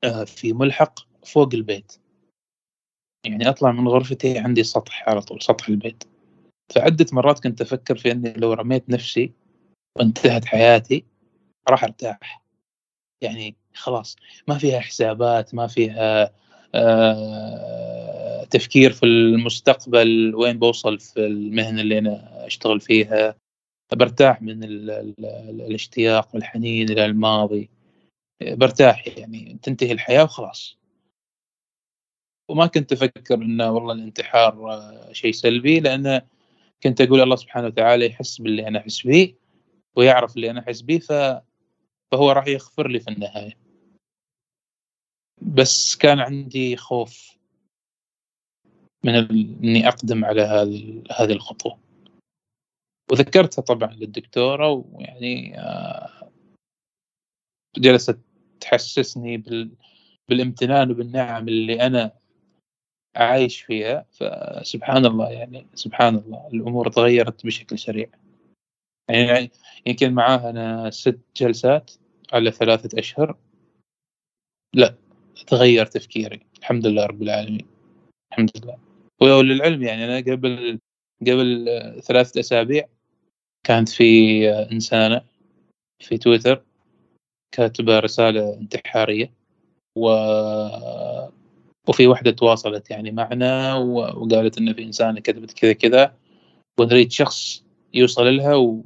آه، 0.05 0.25
في 0.25 0.53
ملحق 0.53 1.01
فوق 1.27 1.55
البيت. 1.55 2.01
يعني 3.27 3.49
أطلع 3.49 3.73
من 3.73 3.89
غرفتي 3.89 4.39
عندي 4.39 4.65
سطح 4.65 5.09
على 5.09 5.21
طول 5.21 5.43
سطح 5.43 5.69
البيت. 5.69 6.05
فعدة 6.75 7.07
مرات 7.13 7.43
كنت 7.43 7.61
أفكر 7.61 7.99
في 7.99 8.13
إني 8.13 8.33
لو 8.33 8.53
رميت 8.53 8.91
نفسي 8.91 9.33
وانتهت 9.99 10.45
حياتي 10.45 11.05
راح 11.69 11.85
ارتاح. 11.85 12.43
يعني 13.23 13.57
خلاص 13.75 14.17
ما 14.49 14.59
فيها 14.59 14.81
حسابات 14.81 15.55
ما 15.55 15.67
فيها 15.67 16.31
آه 16.75 18.45
تفكير 18.45 18.93
في 18.93 19.07
المستقبل 19.07 20.35
وين 20.35 20.59
بوصل 20.59 20.99
في 20.99 21.27
المهنة 21.27 21.81
اللي 21.81 21.99
أنا 21.99 22.47
أشتغل 22.47 22.81
فيها. 22.81 23.35
برتاح 23.93 24.43
من 24.43 24.65
ال 24.65 24.91
ال 24.91 25.27
الاشتياق 25.61 26.35
والحنين 26.35 26.91
إلى 26.91 27.05
الماضي. 27.05 27.71
برتاح 28.43 29.19
يعني 29.19 29.59
تنتهي 29.63 29.93
الحياة 29.93 30.25
وخلاص. 30.25 30.79
وما 32.49 32.67
كنت 32.67 32.93
أفكر 32.93 33.35
إنه 33.35 33.71
والله 33.71 33.93
الانتحار 33.95 34.73
آه، 34.73 35.13
شيء 35.13 35.33
سلبي 35.33 35.81
لأن 35.81 36.21
كنت 36.83 37.01
أقول 37.01 37.21
الله 37.21 37.37
سبحانه 37.37 37.67
وتعالى 37.67 38.07
يحس 38.07 38.41
باللي 38.41 38.69
أنا 38.69 38.79
أحس 38.79 39.07
به. 39.07 39.35
ويعرف 39.97 40.37
اللي 40.37 40.51
أنا 40.51 40.61
أحس 40.61 40.81
به. 40.81 40.99
فهو 42.13 42.31
راح 42.31 42.47
يغفر 42.47 42.89
لي 42.89 43.01
في 43.01 43.11
النهاية 43.11 43.59
بس 45.43 45.97
كان 45.97 46.21
عندي 46.21 46.77
خوف 46.77 47.37
من. 49.05 49.15
إني 49.15 49.89
أقدم 49.89 50.25
على 50.25 50.43
هذه 50.43 51.05
هذه 51.11 51.33
الخطوة 51.33 51.79
وذكرتها 53.13 53.63
طبعا 53.63 53.93
للدكتورة 53.93 54.71
ويعني 54.71 55.61
آه، 55.61 56.31
جلست 57.79 58.19
تحسسني 58.61 59.37
بال... 59.37 59.71
بالامتنان 60.29 60.91
وبالنعم 60.91 61.49
اللي 61.49 61.87
أنا 61.87 62.13
عايش 63.17 63.61
فيها 63.61 64.07
فسبحان 64.11 65.07
الله 65.07 65.31
يعني 65.31 65.67
سبحان 65.75 66.15
الله 66.15 66.49
الأمور 66.53 66.91
تغيرت 66.91 67.47
بشكل 67.47 67.79
سريع 67.79 68.09
يعني 69.11 69.51
يمكن 69.87 70.13
معاها 70.13 70.51
أنا 70.51 70.91
ست 70.91 71.21
جلسات 71.37 71.91
على 72.33 72.51
ثلاثة 72.51 72.99
أشهر. 72.99 73.37
لا 74.75 74.95
تغير 75.47 75.87
تفكيري. 75.87 76.41
الحمد 76.59 76.87
لله 76.87 77.07
رب 77.07 77.23
العالمين. 77.23 77.67
الحمد 78.33 78.51
لله. 78.57 78.79
وللعلم 79.21 79.83
يعني 79.83 80.05
أنا 80.05 80.33
قبل 80.33 80.79
قبل 81.21 81.67
ثلاثة 82.03 82.41
أسابيع 82.41 82.89
كانت 83.67 83.89
في 83.89 84.49
إنسانة 84.51 85.23
في 86.03 86.19
تويتر 86.19 86.65
كاتبة 87.53 87.99
رسالة 87.99 88.55
انتحارية 88.55 89.33
و 89.97 90.09
وفي 91.89 92.07
وحدة 92.07 92.31
تواصلت 92.31 92.91
يعني 92.91 93.11
معنا 93.11 93.75
وقالت 93.75 94.59
انه 94.59 94.73
في 94.73 94.83
إنسانة 94.83 95.21
كتبت 95.21 95.53
كذا 95.53 95.73
كذا. 95.73 96.17
ونريد 96.81 97.13
شخص 97.13 97.65
يوصل 97.95 98.37
لها 98.37 98.55
و... 98.55 98.85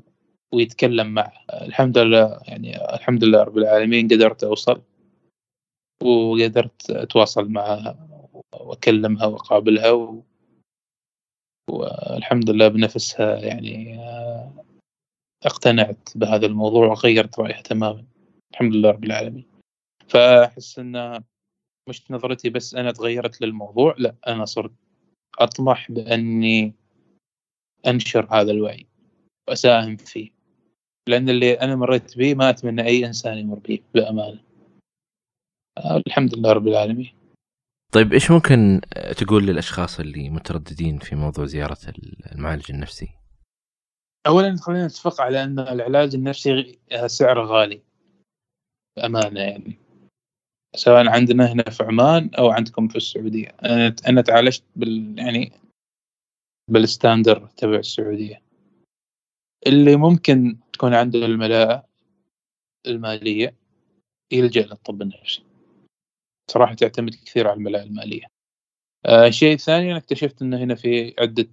ويتكلم 0.55 1.07
معها 1.15 1.67
الحمد 1.67 1.99
لله 1.99 2.41
يعني 2.49 2.95
الحمد 2.95 3.25
لله 3.25 3.43
رب 3.43 3.59
العالمين 3.59 4.09
قدرت 4.09 4.45
أوصل 4.45 4.83
وقدرت 6.03 6.91
أتواصل 6.91 7.49
معها 7.49 8.09
وأكلمها 8.61 9.27
وأقابلها 9.27 9.91
و... 9.91 10.23
والحمد 11.71 12.51
لله 12.51 12.69
بنفسها 12.69 13.39
يعني 13.39 13.99
اقتنعت 15.45 16.09
بهذا 16.15 16.47
الموضوع 16.47 16.87
وغيرت 16.87 17.41
رأيها 17.41 17.63
تماما. 17.63 18.05
الحمد 18.53 18.75
لله 18.75 18.91
رب 18.91 19.05
العالمين. 19.05 19.47
فأحس 20.09 20.79
انه 20.79 21.23
مش 21.89 22.11
نظرتي 22.11 22.51
بس 22.51 22.75
أنا 22.75 22.93
تغيرت 22.93 23.41
للموضوع 23.41 23.95
لا 23.99 24.15
أنا 24.27 24.45
صرت 24.45 24.73
أطمح 25.39 25.93
بأني 25.93 26.75
أنشر 27.87 28.27
هذا 28.31 28.51
الوعي 28.51 28.87
وأساهم 29.49 29.97
فيه. 29.97 30.34
لأن 31.09 31.29
اللي 31.29 31.53
أنا 31.53 31.77
مريت 31.77 32.19
به 32.19 32.35
ما 32.35 32.51
أتمنى 32.51 32.83
أي 32.83 33.07
إنسان 33.07 33.39
يمر 33.39 33.59
به 33.59 33.79
بأمانة. 33.95 34.41
الحمد 36.07 36.35
لله 36.35 36.53
رب 36.53 36.69
العالمين. 36.69 37.15
طيب 37.93 38.13
إيش 38.13 38.31
ممكن 38.31 38.81
تقول 39.19 39.47
للأشخاص 39.47 40.01
اللي 40.01 40.31
مترددين 40.31 40.99
في 40.99 41.17
موضوع 41.17 41.45
زيارة 41.45 41.79
المعالج 42.33 42.71
النفسي؟ 42.71 43.09
اولا 44.27 44.57
خلينا 44.57 44.87
نتفق 44.87 45.21
على 45.21 45.45
أن 45.45 45.59
العلاج 45.59 46.15
النفسي 46.15 46.79
سعره 47.07 47.45
غالي. 47.45 47.83
بأمانة 48.97 49.41
يعني. 49.41 49.79
سواء 50.77 51.09
عندنا 51.09 51.53
هنا 51.53 51.63
في 51.63 51.85
عمان 51.85 52.31
أو 52.35 52.51
عندكم 52.51 52.89
في 52.89 52.97
السعودية. 52.97 53.49
أنا 53.49 53.95
أنا 54.09 54.21
تعالجت 54.21 54.65
بال 54.77 55.19
يعني 55.19 55.53
بالستاندر 56.71 57.47
تبع 57.47 57.79
السعودية. 57.79 58.43
اللي 59.67 59.97
ممكن 59.97 60.59
تكون 60.75 60.95
عنده 60.95 61.19
الملاءه 61.19 61.87
المالية 62.87 63.55
يلجا 64.33 64.63
للطب 64.63 65.03
النفسي. 65.03 65.43
صراحة 66.51 66.75
تعتمد 66.75 67.15
كثير 67.15 67.49
على 67.49 67.57
الملاءه 67.57 67.85
المالية. 67.85 68.27
آه 69.07 69.27
الشيء 69.27 69.55
الثاني 69.55 69.91
أنا 69.91 69.99
اكتشفت 69.99 70.43
إنه 70.43 70.59
هنا 70.59 70.75
في 70.75 71.15
عدة 71.19 71.49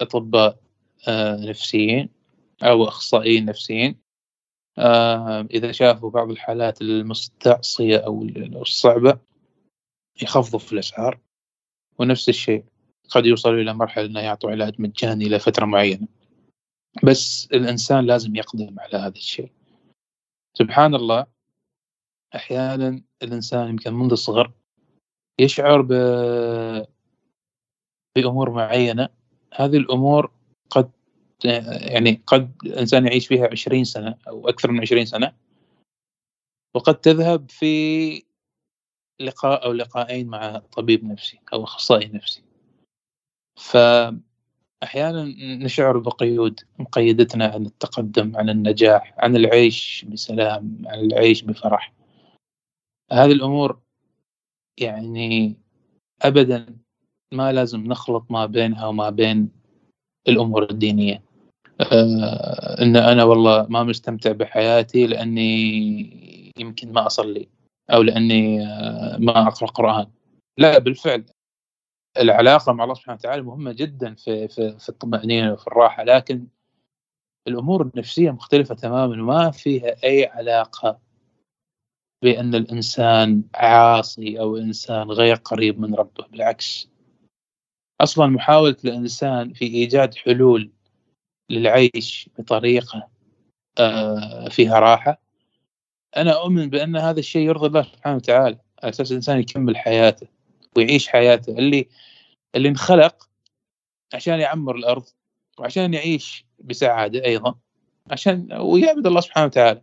أطباء 0.00 0.58
آه 1.08 1.36
نفسيين 1.36 2.08
أو 2.62 2.84
أخصائيين 2.84 3.44
نفسيين. 3.44 4.10
آه، 4.78 5.40
إذا 5.40 5.72
شافوا 5.72 6.10
بعض 6.10 6.30
الحالات 6.30 6.82
المستعصية 6.82 7.96
أو 7.96 8.22
الصعبة 8.62 9.18
يخفضوا 10.22 10.58
في 10.58 10.72
الأسعار. 10.72 11.20
ونفس 11.98 12.28
الشيء 12.28 12.64
قد 13.10 13.26
يوصلوا 13.26 13.60
إلى 13.60 13.74
مرحلة 13.74 14.06
أنه 14.06 14.20
يعطوا 14.20 14.50
علاج 14.50 14.80
مجاني 14.80 15.28
لفترة 15.28 15.66
معينة. 15.66 16.08
بس 17.04 17.48
الإنسان 17.52 18.06
لازم 18.06 18.36
يقدم 18.36 18.80
على 18.80 18.98
هذا 18.98 19.16
الشيء. 19.16 19.52
سبحان 20.54 20.94
الله 20.94 21.26
أحيانا 22.34 23.02
الإنسان 23.22 23.68
يمكن 23.68 23.94
منذ 23.94 24.12
الصغر 24.12 24.52
يشعر 25.40 25.82
ب... 25.82 25.92
بأمور 28.16 28.50
معينة. 28.50 29.08
هذه 29.54 29.76
الأمور 29.76 30.32
قد 30.70 30.90
يعني 31.44 32.22
قد 32.26 32.52
الإنسان 32.66 33.06
يعيش 33.06 33.26
فيها 33.26 33.48
عشرين 33.52 33.84
سنة 33.84 34.18
أو 34.28 34.48
أكثر 34.48 34.70
من 34.70 34.80
عشرين 34.80 35.04
سنة. 35.06 35.36
وقد 36.74 37.00
تذهب 37.00 37.50
في 37.50 38.24
لقاء 39.20 39.64
أو 39.64 39.72
لقاءين 39.72 40.26
مع 40.26 40.58
طبيب 40.58 41.04
نفسي 41.04 41.40
أو 41.52 41.64
أخصائي 41.64 42.08
نفسي. 42.08 42.42
فأحيانا 44.80 45.24
نشعر 45.64 45.98
بقيود 45.98 46.60
مقيدتنا 46.78 47.46
عن 47.46 47.66
التقدم 47.66 48.36
عن 48.36 48.48
النجاح 48.48 49.14
عن 49.18 49.36
العيش 49.36 50.06
بسلام 50.08 50.82
عن 50.86 50.98
العيش 50.98 51.42
بفرح. 51.42 51.92
هذه 53.12 53.32
الأمور 53.32 53.78
يعني 54.80 55.56
أبدا 56.22 56.76
ما 57.32 57.52
لازم 57.52 57.80
نخلط 57.80 58.26
ما 58.30 58.46
بينها 58.46 58.86
وما 58.86 59.10
بين 59.10 59.50
الأمور 60.28 60.70
الدينية. 60.70 61.22
آه، 61.80 62.82
إن 62.82 62.96
أنا 62.96 63.24
والله 63.24 63.66
ما 63.68 63.82
مستمتع 63.82 64.32
بحياتي 64.32 65.06
لأني 65.06 66.52
يمكن 66.58 66.92
ما 66.92 67.06
أصلي 67.06 67.48
أو 67.90 68.02
لأني 68.02 68.66
آه، 68.66 69.16
ما 69.18 69.48
أقرأ 69.48 69.68
قرآن. 69.68 70.06
لا 70.58 70.78
بالفعل 70.78 71.24
العلاقة 72.18 72.72
مع 72.72 72.84
الله 72.84 72.94
سبحانه 72.94 73.18
وتعالى 73.18 73.42
مهمة 73.42 73.72
جدا 73.72 74.14
في 74.14 74.48
في, 74.48 74.78
في 74.78 74.88
الطمأنينة 74.88 75.52
وفي 75.52 75.66
الراحة 75.66 76.02
لكن 76.02 76.46
الأمور 77.48 77.82
النفسية 77.82 78.30
مختلفة 78.30 78.74
تماما 78.74 79.22
وما 79.22 79.50
فيها 79.50 79.96
أي 80.04 80.26
علاقة 80.26 81.00
بأن 82.22 82.54
الإنسان 82.54 83.42
عاصي 83.54 84.40
أو 84.40 84.56
إنسان 84.56 85.10
غير 85.10 85.36
قريب 85.36 85.80
من 85.80 85.94
ربه 85.94 86.26
بالعكس. 86.26 86.90
أصلا 88.00 88.26
محاولة 88.26 88.76
الإنسان 88.84 89.52
في 89.52 89.64
إيجاد 89.64 90.14
حلول 90.14 90.70
للعيش 91.50 92.30
بطريقة 92.38 93.08
آه، 93.78 94.48
فيها 94.48 94.78
راحة 94.78 95.20
أنا 96.16 96.32
أؤمن 96.32 96.70
بأن 96.70 96.96
هذا 96.96 97.20
الشيء 97.20 97.46
يرضي 97.48 97.66
الله 97.66 97.82
سبحانه 97.82 98.16
وتعالى 98.16 98.58
على 98.82 98.90
أساس 98.90 99.10
الإنسان 99.10 99.38
يكمل 99.40 99.76
حياته. 99.76 100.26
ويعيش 100.76 101.08
حياته 101.08 101.52
اللي 101.58 101.88
اللي 102.54 102.68
انخلق 102.68 103.28
عشان 104.14 104.40
يعمر 104.40 104.76
الأرض 104.76 105.04
وعشان 105.58 105.94
يعيش 105.94 106.44
بسعادة 106.58 107.24
أيضا 107.24 107.54
عشان 108.10 108.52
ويعبد 108.52 109.06
الله 109.06 109.20
سبحانه 109.20 109.46
وتعالى. 109.46 109.82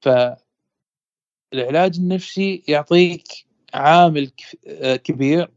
فالعلاج 0.00 1.96
النفسي 1.98 2.62
يعطيك 2.68 3.46
عامل 3.74 4.30
كبير 5.04 5.50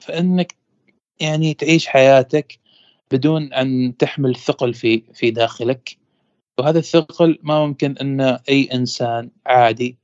فانك 0.00 0.56
يعني 1.20 1.54
تعيش 1.54 1.86
حياتك 1.86 2.58
بدون 3.10 3.52
أن 3.52 3.96
تحمل 3.96 4.36
ثقل 4.36 4.74
في 4.74 5.02
في 5.14 5.30
داخلك. 5.30 5.98
وهذا 6.58 6.78
الثقل 6.78 7.38
ما 7.42 7.66
ممكن 7.66 7.96
ان 8.00 8.20
أي 8.20 8.68
إنسان 8.74 9.30
عادي 9.46 9.98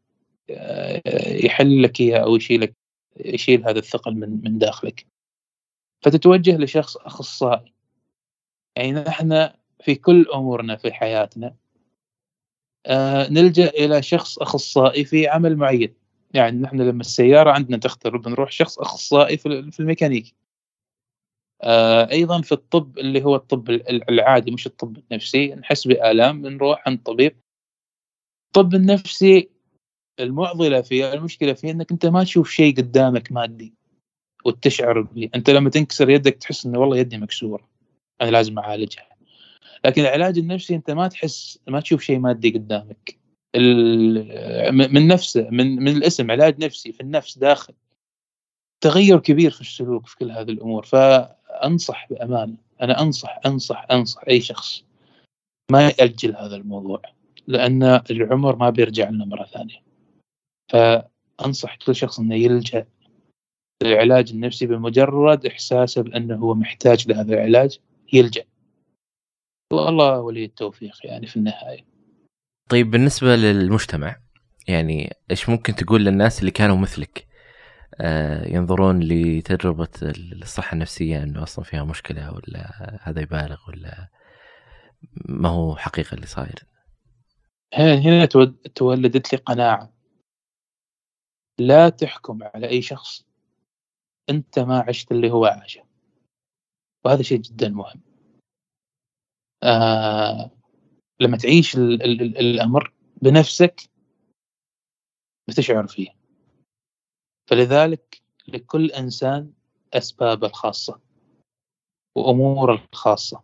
آه، 0.51 1.03
يحل 1.47 1.83
لك 1.83 2.01
إياه 2.01 2.19
أو 2.19 2.37
يشيلك 2.37 2.82
يشيل 3.17 3.65
هذا 3.65 3.79
الثقل 3.79 4.15
من 4.15 4.41
من 4.45 4.59
داخلك. 4.59 5.07
فتتوجه 6.05 6.57
لشخص 6.57 6.97
أخصائي. 6.97 7.73
يعني 8.77 8.93
نحن 8.93 9.51
في 9.85 9.95
كل 9.95 10.27
أمورنا 10.35 10.77
في 10.77 10.93
حياتنا 10.93 11.57
آه، 12.87 13.29
نلجأ 13.31 13.69
إلى 13.69 14.03
شخص 14.03 14.39
أخصائي 14.39 15.05
في 15.05 15.29
عمل 15.29 15.57
معين. 15.57 15.95
يعني 16.35 16.61
نحن 16.61 16.81
لما 16.81 17.01
السيارة 17.01 17.51
عندنا 17.51 17.77
تخترب 17.77 18.23
بنروح 18.23 18.51
شخص 18.51 18.79
أخصائي 18.79 19.37
في 19.37 19.81
الميكانيكي. 19.81 20.35
آه، 21.63 22.11
أيضا 22.11 22.41
في 22.41 22.53
الطب 22.53 22.99
اللي 22.99 23.25
هو 23.25 23.37
الطب 23.37 23.71
العادي 23.71 24.51
مش 24.51 24.67
الطب 24.67 24.99
النفسي 24.99 25.55
نحس 25.55 25.87
بآلام 25.87 26.43
بنروح 26.43 26.89
عند 26.89 27.03
طبيب. 27.03 27.37
الطب 28.47 28.75
النفسي 28.75 29.52
المعضلة 30.21 30.81
فيه 30.81 31.13
المشكلة 31.13 31.53
فيه 31.53 31.71
إنك 31.71 31.91
أنت 31.93 32.07
ما 32.07 32.25
تشوف 32.25 32.51
شيء 32.51 32.77
قدامك 32.77 33.33
مادي 33.33 33.75
وتشعر 34.45 35.01
به 35.01 35.31
أنت 35.35 35.51
لما 35.51 35.71
تنكسر 35.71 36.11
يدك 36.11 36.35
تحس 36.35 36.67
إنه 36.67 36.79
والله 36.79 36.99
يدي 36.99 37.19
مكسورة 37.19 37.69
أنا 38.21 38.31
لازم 38.31 38.59
أعالجها. 38.59 39.09
لكن 39.85 40.03
العلاج 40.03 40.39
النفسي 40.39 40.75
أنت 40.75 40.91
ما 40.91 41.09
تحس 41.09 41.59
ما 41.69 41.81
تشوف 41.81 42.03
شيء 42.03 42.19
مادي 42.19 42.51
قدامك. 42.51 43.19
من 44.93 45.07
نفسه 45.09 45.49
من 45.51 45.77
من 45.77 45.97
الاسم 45.97 46.31
علاج 46.31 46.65
نفسي 46.65 46.93
في 46.93 47.01
النفس 47.01 47.39
داخل. 47.39 47.75
تغير 48.81 49.19
كبير 49.19 49.51
في 49.51 49.61
السلوك 49.61 50.07
في 50.07 50.17
كل 50.17 50.31
هذه 50.31 50.51
الأمور. 50.51 50.85
فأنصح 50.87 52.07
بامانه 52.11 52.57
أنا 52.83 53.03
أنصح 53.03 53.41
أنصح 53.47 53.87
أنصح 53.91 54.23
أي 54.29 54.41
شخص 54.41 54.85
ما 55.71 55.89
يأجل 55.89 56.37
هذا 56.37 56.57
الموضوع 56.57 57.03
لأن 57.47 57.83
العمر 58.11 58.57
ما 58.57 58.71
بيرجع 58.71 59.09
لنا 59.09 59.25
مرة 59.25 59.45
ثانية. 59.45 59.92
فأنصح 60.73 61.77
كل 61.77 61.95
شخص 61.95 62.19
إنه 62.21 62.35
يلجأ 62.35 62.87
للعلاج 63.83 64.31
النفسي 64.31 64.67
بمجرد 64.67 65.47
إحساسه 65.47 66.03
بأنه 66.03 66.37
هو 66.37 66.55
محتاج 66.55 67.09
لهذا 67.09 67.35
العلاج 67.35 67.79
يلجأ. 68.13 68.45
والله 69.73 70.21
ولي 70.21 70.45
التوفيق 70.45 70.97
يعني 71.05 71.27
في 71.27 71.37
النهاية. 71.37 71.85
طيب 72.71 72.91
بالنسبة 72.91 73.37
للمجتمع 73.37 74.17
يعني 74.69 75.17
إيش 75.31 75.49
ممكن 75.49 75.75
تقول 75.75 76.05
للناس 76.05 76.41
اللي 76.41 76.51
كانوا 76.51 76.77
مثلك؟ 76.77 77.27
آه 78.01 78.49
ينظرون 78.49 79.01
لتجربة 79.03 79.89
الصحة 80.03 80.75
النفسية 80.75 81.23
إنه 81.23 81.43
أصلا 81.43 81.65
فيها 81.65 81.85
مشكلة 81.85 82.33
ولا 82.35 82.99
هذا 83.03 83.21
يبالغ 83.21 83.59
ولا 83.69 84.09
ما 85.29 85.49
هو 85.49 85.77
حقيقة 85.77 86.15
اللي 86.15 86.27
صاير؟ 86.27 86.65
هنا 87.75 88.25
تولدت 88.75 89.33
لي 89.33 89.39
قناعه 89.39 90.02
لا 91.67 91.89
تحكم 91.89 92.43
على 92.43 92.69
أي 92.69 92.83
شخص 92.83 93.27
أنت 94.31 94.59
ما 94.59 94.85
عشت 94.89 95.13
اللي 95.13 95.31
هو 95.31 95.45
عاشه. 95.45 95.85
وهذا 97.05 97.23
شيء 97.23 97.39
جدا 97.41 97.69
مهم. 97.69 98.01
آه 99.63 100.51
لما 101.21 101.37
تعيش 101.37 101.77
ال 101.77 102.03
ال 102.03 102.39
الأمر 102.39 102.93
بنفسك 103.23 103.81
بتشعر 105.49 105.87
فيه. 105.87 106.17
فلذلك 107.51 108.23
لكل 108.49 108.91
إنسان 108.91 109.53
أسبابه 109.95 110.47
الخاصة 110.47 111.01
وأموره 112.17 112.89
الخاصة 112.93 113.43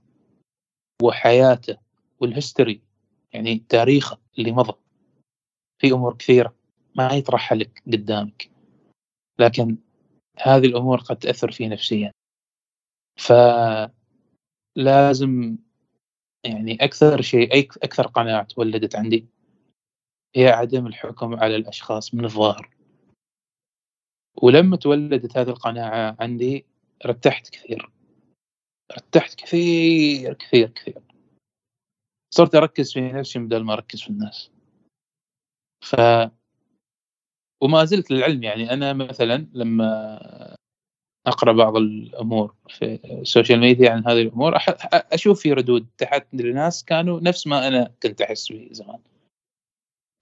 وحياته 1.03 1.79
والهستوري 2.21 2.83
يعني 3.33 3.59
تاريخه 3.59 4.19
اللي 4.39 4.53
مضى. 4.53 4.79
في 5.79 5.93
أمور 5.93 6.17
كثيرة. 6.17 6.58
ما 6.99 7.13
يطرحها 7.13 7.59
لك 7.59 7.83
قدامك. 7.87 8.51
لكن 9.39 9.79
هذه 10.39 10.67
الأمور 10.67 10.99
قد 10.99 11.17
تأثر 11.17 11.53
فيه 11.53 11.69
نفسيا. 11.69 12.13
فلازم 13.19 13.93
يعني 16.45 16.75
أكثر 16.81 17.23
شيء 17.23 17.61
أكثر 17.61 18.07
قناعة 18.07 18.45
تولدت 18.45 18.97
عندي 18.97 19.27
هي 20.37 20.49
عدم 20.49 20.87
الحكم 20.87 21.35
على 21.35 21.57
الأشخاص 21.57 22.15
من 22.15 22.25
الظاهر. 22.25 22.77
ولما 24.43 24.77
تولدت 24.77 25.39
هذه 25.39 25.49
القناعة 25.49 26.17
عندي 26.21 26.67
ارتحت 27.05 27.51
كثير. 27.51 27.91
ارتحت 28.91 29.35
كثير 29.35 30.35
كثير 30.35 30.69
كثير. 30.69 31.03
صرت 32.35 32.55
أركز 32.55 32.93
في 32.93 33.01
نفسي 33.01 33.39
بدل 33.39 33.65
ما 33.65 33.73
أركز 33.73 34.03
في 34.03 34.11
الناس. 34.11 34.51
ف 35.85 35.97
وما 37.63 37.85
زلت 37.85 38.11
للعلم. 38.11 38.43
يعني 38.43 38.73
أنا 38.73 38.93
مثلا 38.93 39.47
لما 39.53 40.19
أقرأ 41.27 41.53
بعض 41.53 41.77
الأمور 41.77 42.55
في 42.69 43.01
ال 43.05 43.13
social 43.13 43.61
media 43.61 43.91
عن 43.91 44.07
هذه 44.07 44.23
الأمور 44.23 44.57
أشوف 44.93 45.41
في 45.41 45.53
ردود 45.53 45.87
تحت 45.99 46.27
لناس 46.33 46.85
كانوا 46.85 47.21
نفس 47.21 47.47
ما 47.47 47.69
أنا 47.69 47.91
كنت 48.03 48.21
أحس 48.21 48.53
به 48.53 48.69
زمان. 48.71 48.99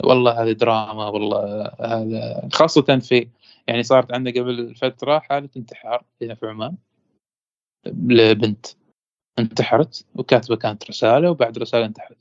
والله 0.05 0.43
هذه 0.43 0.53
دراما 0.53 1.09
والله 1.09 1.64
هذا 1.80 2.49
خاصة 2.53 2.99
في 2.99 3.28
يعني 3.66 3.82
صارت 3.82 4.12
عندنا 4.12 4.41
قبل 4.41 4.74
فترة 4.74 5.18
حالة 5.18 5.49
انتحار 5.57 6.05
هنا 6.22 6.34
في 6.34 6.47
عمان. 6.47 6.76
لبنت 7.87 8.66
انتحرت 9.39 10.07
وكاتبة 10.14 10.57
كانت 10.57 10.91
رسالة 10.91 11.30
وبعد 11.30 11.59
رسالة 11.59 11.87
انتحرت. 11.87 12.16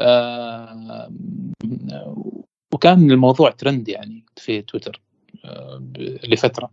آه 0.00 1.10
وكان 2.74 3.10
الموضوع 3.10 3.50
ترند 3.50 3.88
يعني 3.88 4.24
في 4.36 4.62
تويتر 4.62 5.00
آه 5.44 5.82
لفترة. 6.24 6.70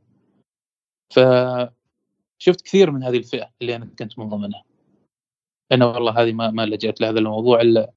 فشفت 1.14 2.62
كثير 2.62 2.92
من 2.92 3.04
هذه 3.04 3.18
الفئة 3.18 3.52
اللي 3.62 3.76
أنا 3.76 3.86
كنت 4.00 4.20
من 4.20 4.30
ضمنها. 4.30 4.64
أنا 5.72 5.86
والله 5.86 6.22
هذه 6.22 6.32
ما 6.34 6.52
ما 6.52 6.66
لجأت 6.66 7.02
لهذا 7.02 7.20
الموضوع 7.20 7.62
إلا 7.62 7.92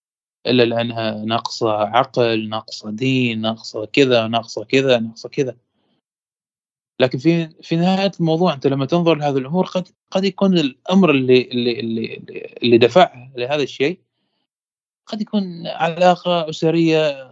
إلا 0.46 0.62
لأنها 0.62 1.24
ناقصة 1.24 1.72
عقل 1.72 2.48
ناقصة 2.48 2.90
دين 2.90 3.40
ناقصة 3.40 3.84
كذا 3.84 4.26
ناقصة 4.26 4.64
كذا 4.64 4.98
ناقصة 4.98 5.28
كذا. 5.28 5.57
لكن 7.01 7.18
في 7.18 7.48
في 7.62 7.76
نهاية 7.76 8.11
الموضوع 8.20 8.55
أنت 8.55 8.66
لما 8.66 8.86
تنظر 8.86 9.14
لهذه 9.14 9.38
الأمور 9.38 9.66
قد 9.66 9.88
قد 10.11 10.24
يكون 10.24 10.59
الأمر 10.59 11.11
اللي 11.11 11.42
اللي 11.42 11.80
اللي 11.80 12.14
اللي 12.62 12.78
دفعها 12.78 13.32
لهذا 13.36 13.62
الشيء 13.62 14.01
قد 15.11 15.20
يكون 15.20 15.66
علاقة 15.66 16.50
أسرية 16.50 17.28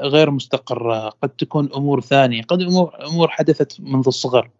غير 0.00 0.30
مستقرة 0.30 1.08
قد 1.08 1.28
تكون 1.28 1.72
أمور 1.74 2.00
ثانية 2.00 2.42
قد 2.42 2.62
أمور 2.62 3.06
أمور 3.06 3.28
حدثت 3.28 3.80
منذ 3.80 4.04
الصغر 4.06 4.50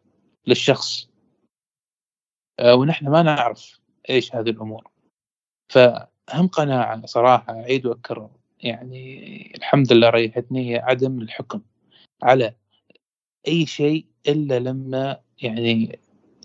للشخص. 0.46 1.08
آه، 2.58 2.74
ونحن 2.74 3.08
ما 3.08 3.22
نعرف 3.22 3.80
إيش 4.10 4.34
هذه 4.34 4.50
الأمور. 4.50 4.90
فأهم 5.72 6.48
قناعة 6.52 7.06
صراحة 7.06 7.52
أعيد 7.52 7.86
وأكرر 7.86 8.30
يعني 8.62 9.52
الحمد 9.56 9.92
لله 9.92 10.10
ريحتني 10.10 10.70
هي 10.70 10.78
عدم 10.78 11.20
الحكم 11.20 11.60
على 12.22 12.54
أي 13.48 13.66
شيء 13.66 14.06
إلا 14.28 14.58
لما 14.58 15.20
يعني 15.42 15.98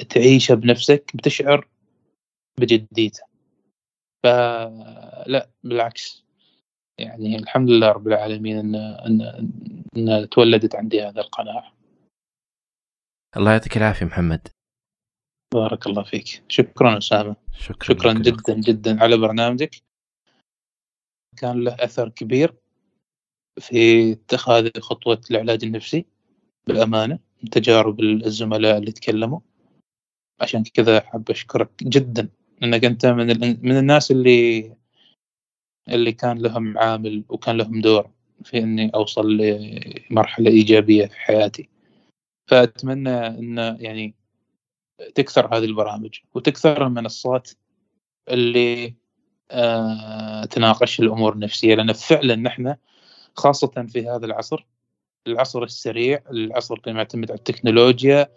تعيشه 0.10 0.56
بنفسك 0.56 1.12
بتشعر 1.16 1.68
بجديته. 2.60 3.35
فلا 4.26 5.49
بالعكس. 5.63 6.23
يعني 6.99 7.36
الحمد 7.36 7.69
لله 7.69 7.91
رب 7.91 8.07
العالمين 8.07 8.57
إن 8.57 8.76
إن 8.76 9.21
إن 9.97 10.30
تولدت 10.30 10.76
عندي 10.76 11.01
هذه 11.01 11.19
القناعه 11.19 11.73
الله 13.38 13.51
يعطيك 13.51 13.78
العافية 13.78 14.05
محمد. 14.05 14.47
بارك 15.53 15.88
الله 15.88 16.03
فيك. 16.03 16.43
شكرا 16.49 16.97
أسامة. 16.97 17.36
شكرا, 17.51 17.95
شكرا 17.95 18.13
جدا 18.13 18.53
جدا 18.53 19.03
على 19.03 19.17
برنامجك. 19.17 19.76
كان 21.38 21.63
له 21.63 21.76
أثر 21.80 22.09
كبير 22.09 22.55
في 23.59 24.11
اتخاذ 24.11 24.80
خطوة 24.80 25.21
العلاج 25.32 25.63
النفسي. 25.63 26.05
بأمانة 26.67 27.19
من 27.43 27.49
تجارب 27.49 27.99
الزملاء 27.99 28.78
اللي 28.78 28.91
تكلموا. 28.91 29.39
عشان 30.41 30.63
كذا 30.63 30.99
حاب 31.01 31.32
أشكرك 31.32 31.84
جدا. 31.84 32.30
إنك 32.66 32.86
أنت 32.86 33.05
من 33.05 33.28
من 33.66 33.78
الناس 33.78 34.11
اللي 34.11 34.72
اللي 35.89 36.11
كان 36.11 36.38
لهم 36.38 36.78
عامل 36.78 37.24
وكان 37.30 37.57
لهم 37.57 37.82
دور 37.82 38.09
في 38.43 38.57
إني 38.57 38.91
أوصل 38.95 39.38
لمرحلة 39.38 40.51
إيجابية 40.51 41.05
في 41.05 41.20
حياتي. 41.20 41.70
فأتمنى 42.47 43.28
إن 43.28 43.78
يعني 43.80 44.13
تكثر 45.16 45.57
هذه 45.57 45.66
البرامج 45.66 46.20
وتكثر 46.34 46.88
المنصات 46.88 47.51
اللي 48.30 48.93
آه 49.51 50.45
تناقش 50.45 50.99
الأمور 50.99 51.34
النفسية 51.34 51.76
لأن 51.76 51.93
فعلا 51.93 52.36
نحن 52.36 52.76
خاصة 53.36 53.88
في 53.89 54.09
هذا 54.09 54.26
العصر 54.26 54.66
العصر 55.28 55.63
السريع 55.63 56.24
العصر 56.32 56.76
اللي 56.76 56.93
معتمد 56.93 57.32
على 57.32 57.38
التكنولوجيا 57.38 58.30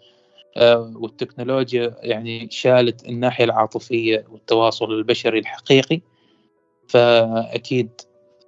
والتكنولوجيا 0.95 1.95
يعني 1.99 2.47
شالت 2.51 3.05
الناحية 3.05 3.45
العاطفية 3.45 4.25
والتواصل 4.29 4.91
البشري 4.91 5.39
الحقيقي. 5.39 6.01
فأكيد 6.87 7.89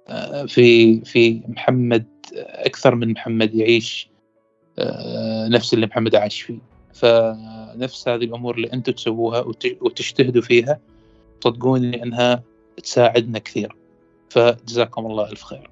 آه 0.08 0.44
في 0.44 1.00
في 1.00 1.40
محمد 1.48 2.06
أكثر 2.36 2.94
من 2.94 3.12
محمد 3.12 3.54
يعيش 3.54 4.08
آه 4.78 5.48
نفس 5.48 5.74
اللي 5.74 5.86
محمد 5.86 6.14
عاش 6.14 6.40
فيه. 6.40 6.58
فنفس 6.94 8.08
هذه 8.08 8.24
الأمور 8.24 8.54
اللي 8.54 8.72
أنتم 8.72 8.92
تسووها 8.92 9.40
وتجتهدوا 9.80 10.42
فيها 10.42 10.80
صدقوني 11.44 12.02
إنها 12.02 12.42
تساعدنا 12.82 13.38
كثير. 13.38 13.76
فجزاكم 14.30 15.06
الله 15.06 15.30
ألف 15.30 15.42
خير. 15.42 15.70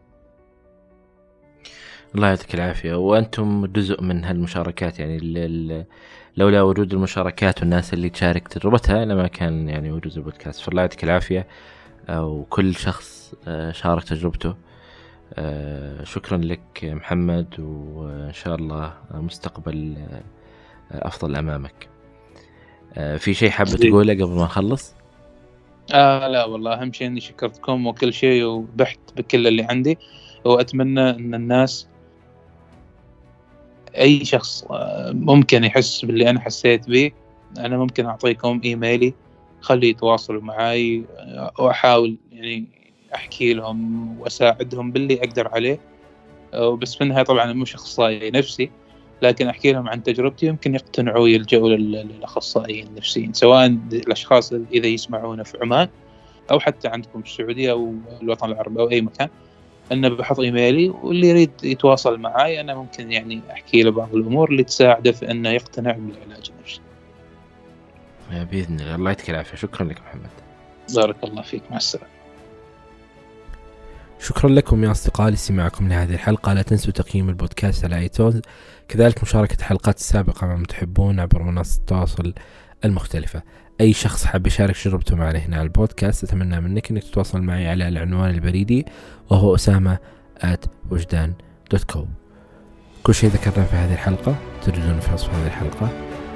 الله 2.15 2.29
يعطيك 2.29 2.55
العافية. 2.55 2.95
وأنتم 2.95 3.67
جزء 3.67 4.03
من 4.03 4.25
هالمشاركات 4.25 4.99
يعني 4.99 5.17
لولا 6.37 6.63
وجود 6.63 6.93
المشاركات 6.93 7.61
والناس 7.61 7.95
اللي 7.95 8.11
تشارك 8.11 8.49
تجربتها 8.49 9.05
لما 9.05 9.27
كان 9.27 9.69
يعني 9.69 9.93
وجود 9.93 10.17
البودكاست. 10.17 10.61
فالله 10.61 10.83
يعطيك 10.83 11.05
العافية. 11.05 11.47
وكل 12.11 12.75
شخص 12.75 13.35
آه، 13.49 13.73
شارك 13.73 14.05
تجربته. 14.05 14.55
آه، 15.35 16.05
شكرا 16.05 16.39
لك 16.39 16.61
محمد 16.85 17.61
وإن 17.61 18.33
شاء 18.33 18.55
الله 18.55 18.93
مستقبل 19.15 19.97
آه، 19.99 20.23
أفضل 21.09 21.37
أمامك. 21.37 21.89
في 23.19 23.35
شيء 23.35 23.51
حاب 23.51 23.67
تقوله 23.67 24.15
قبل 24.15 24.29
ما 24.29 24.45
نخلص؟ 24.45 24.95
آه 25.95 26.29
لا 26.29 26.45
والله. 26.45 26.83
أهم 26.83 26.93
شيء 26.93 27.07
إني 27.07 27.21
شكرتكم 27.21 27.87
وكل 27.87 28.13
شيء 28.13 28.45
وبحت 28.45 28.99
بكل 29.17 29.47
اللي 29.47 29.63
عندي. 29.63 29.99
وأتمنى 30.45 31.11
إن 31.11 31.35
الناس 31.35 31.89
أي 33.99 34.25
شخص 34.25 34.65
آه، 34.71 35.13
ممكن 35.13 35.65
يحس 35.65 36.05
باللي 36.05 36.31
أنا 36.31 36.41
حسيت 36.41 36.89
به 36.91 37.11
أنا 37.59 37.79
ممكن 37.79 38.07
أعطيكم 38.07 38.61
إيميلي 38.65 39.15
خلي 39.61 39.89
يتواصلوا 39.89 40.43
معي 40.43 41.05
آه، 41.19 41.53
وأحاول 41.59 42.17
يعني 42.33 42.65
أحكي 43.15 43.55
لهم 43.55 44.21
وأساعدهم 44.21 44.93
باللي 44.93 45.19
أقدر 45.19 45.49
عليه. 45.49 45.79
وبس 46.55 46.95
في 46.95 47.05
النهاية 47.05 47.25
طبعا 47.25 47.53
مش 47.53 47.75
اخصائي 47.75 48.31
نفسي 48.31 48.71
لكن 49.23 49.47
أحكي 49.49 49.73
لهم 49.73 49.89
عن 49.89 50.03
تجربتي 50.03 50.47
يمكن 50.47 50.75
يقتنعوا 50.75 51.29
يلجأوا 51.29 51.69
للأخصائيين 51.69 52.87
النفسيين 52.87 53.33
سواء 53.33 53.67
الأشخاص 53.67 54.53
إذا 54.53 54.87
يسمعونا 54.87 55.43
في 55.43 55.59
عمان 55.63 55.89
أو 56.51 56.61
حتى 56.61 56.89
عندكم 56.89 57.23
في 57.23 57.29
السعودية 57.29 57.71
أو 57.71 57.95
الوطن 58.23 58.53
العربي 58.53 58.81
أو 58.81 58.91
أي 58.91 59.01
مكان. 59.01 59.29
انه 59.93 60.09
بحط 60.09 60.41
ايميلي 60.41 60.89
واللي 60.89 61.29
يريد 61.29 61.51
يتواصل 61.63 62.19
معي 62.19 62.61
أنا 62.61 62.75
ممكن 62.75 63.13
يعني 63.13 63.41
احكي 63.51 63.83
له 63.83 63.91
بعض 63.91 64.15
الأمور 64.15 64.51
اللي 64.51 64.65
تساعده 64.65 65.13
في 65.13 65.31
انه 65.31 65.49
يقتنع 65.49 65.93
بالعلاج 65.93 66.51
النفسي. 66.57 66.81
بإذن 68.31 68.81
الله 68.81 68.95
الله 68.95 69.11
يعطيك 69.11 69.31
العافية 69.31 69.57
شكرا 69.57 69.87
لك 69.87 70.01
محمد. 70.01 70.31
بارك 70.95 71.25
الله 71.25 71.43
فيك 71.43 71.63
مع 71.71 71.77
السلامة. 71.77 72.21
شكرا 74.21 74.51
لكم 74.51 74.85
يا 74.85 74.91
أصدقائي 74.91 75.31
لاستماعكم 75.31 75.89
لهذه 75.89 76.15
الحلقة 76.15 76.53
لا 76.53 76.63
تنسوا 76.63 76.93
تقييم 76.93 77.29
البودكاست 77.29 77.85
على 77.85 77.99
iTunes 77.99 78.41
كذلك 78.89 79.23
مشاركة 79.23 79.57
الحلقات 79.59 79.97
السابقة 79.97 80.47
مع 80.47 80.57
من 80.57 80.75
تحبون 80.75 81.21
عبر 81.21 81.43
منصات 81.43 81.79
التواصل 81.79 82.35
المختلفة 82.85 83.43
أي 83.81 83.93
شخص 83.93 84.25
حاب 84.25 84.47
يشارك 84.47 84.77
تجربته 84.77 85.17
معنا 85.17 85.39
هنا 85.39 85.57
على 85.57 85.63
البودكاست 85.63 86.25
أتمنى 86.25 86.61
منك 86.61 86.91
أنك 86.91 87.03
تتواصل 87.03 87.43
معي 87.43 87.69
على 87.69 87.89
العنوان 87.89 88.31
البريدي 88.31 88.87
وهو 89.31 89.55
أسامة 89.55 89.99
at 90.45 90.69
وجدان 90.91 91.33
dot 91.71 91.85
com 91.85 92.09
كل 93.03 93.15
شيء 93.15 93.31
ذكرناه 93.31 93.67
في 93.67 93.77
هذه 93.77 93.93
الحلقة 93.93 94.37
تجدون 94.63 95.01
في 95.01 95.15
وصف 95.15 95.35
هذه 95.35 95.47
الحلقة. 95.47 95.89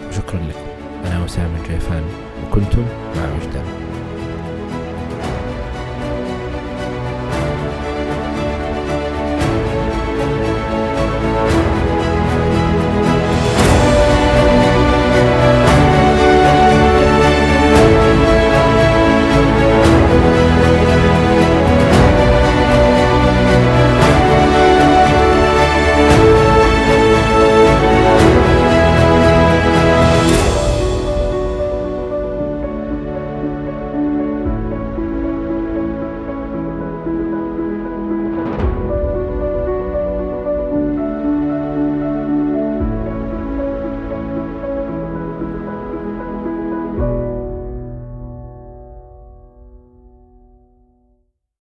وشكرا 0.08 0.40
لكم. 0.40 1.06
أنا 1.06 1.24
أسامة 1.24 1.60
الجيفان 1.60 2.04
وكنتم 2.46 2.82
مع 3.16 3.32
وجدان. 3.36 3.93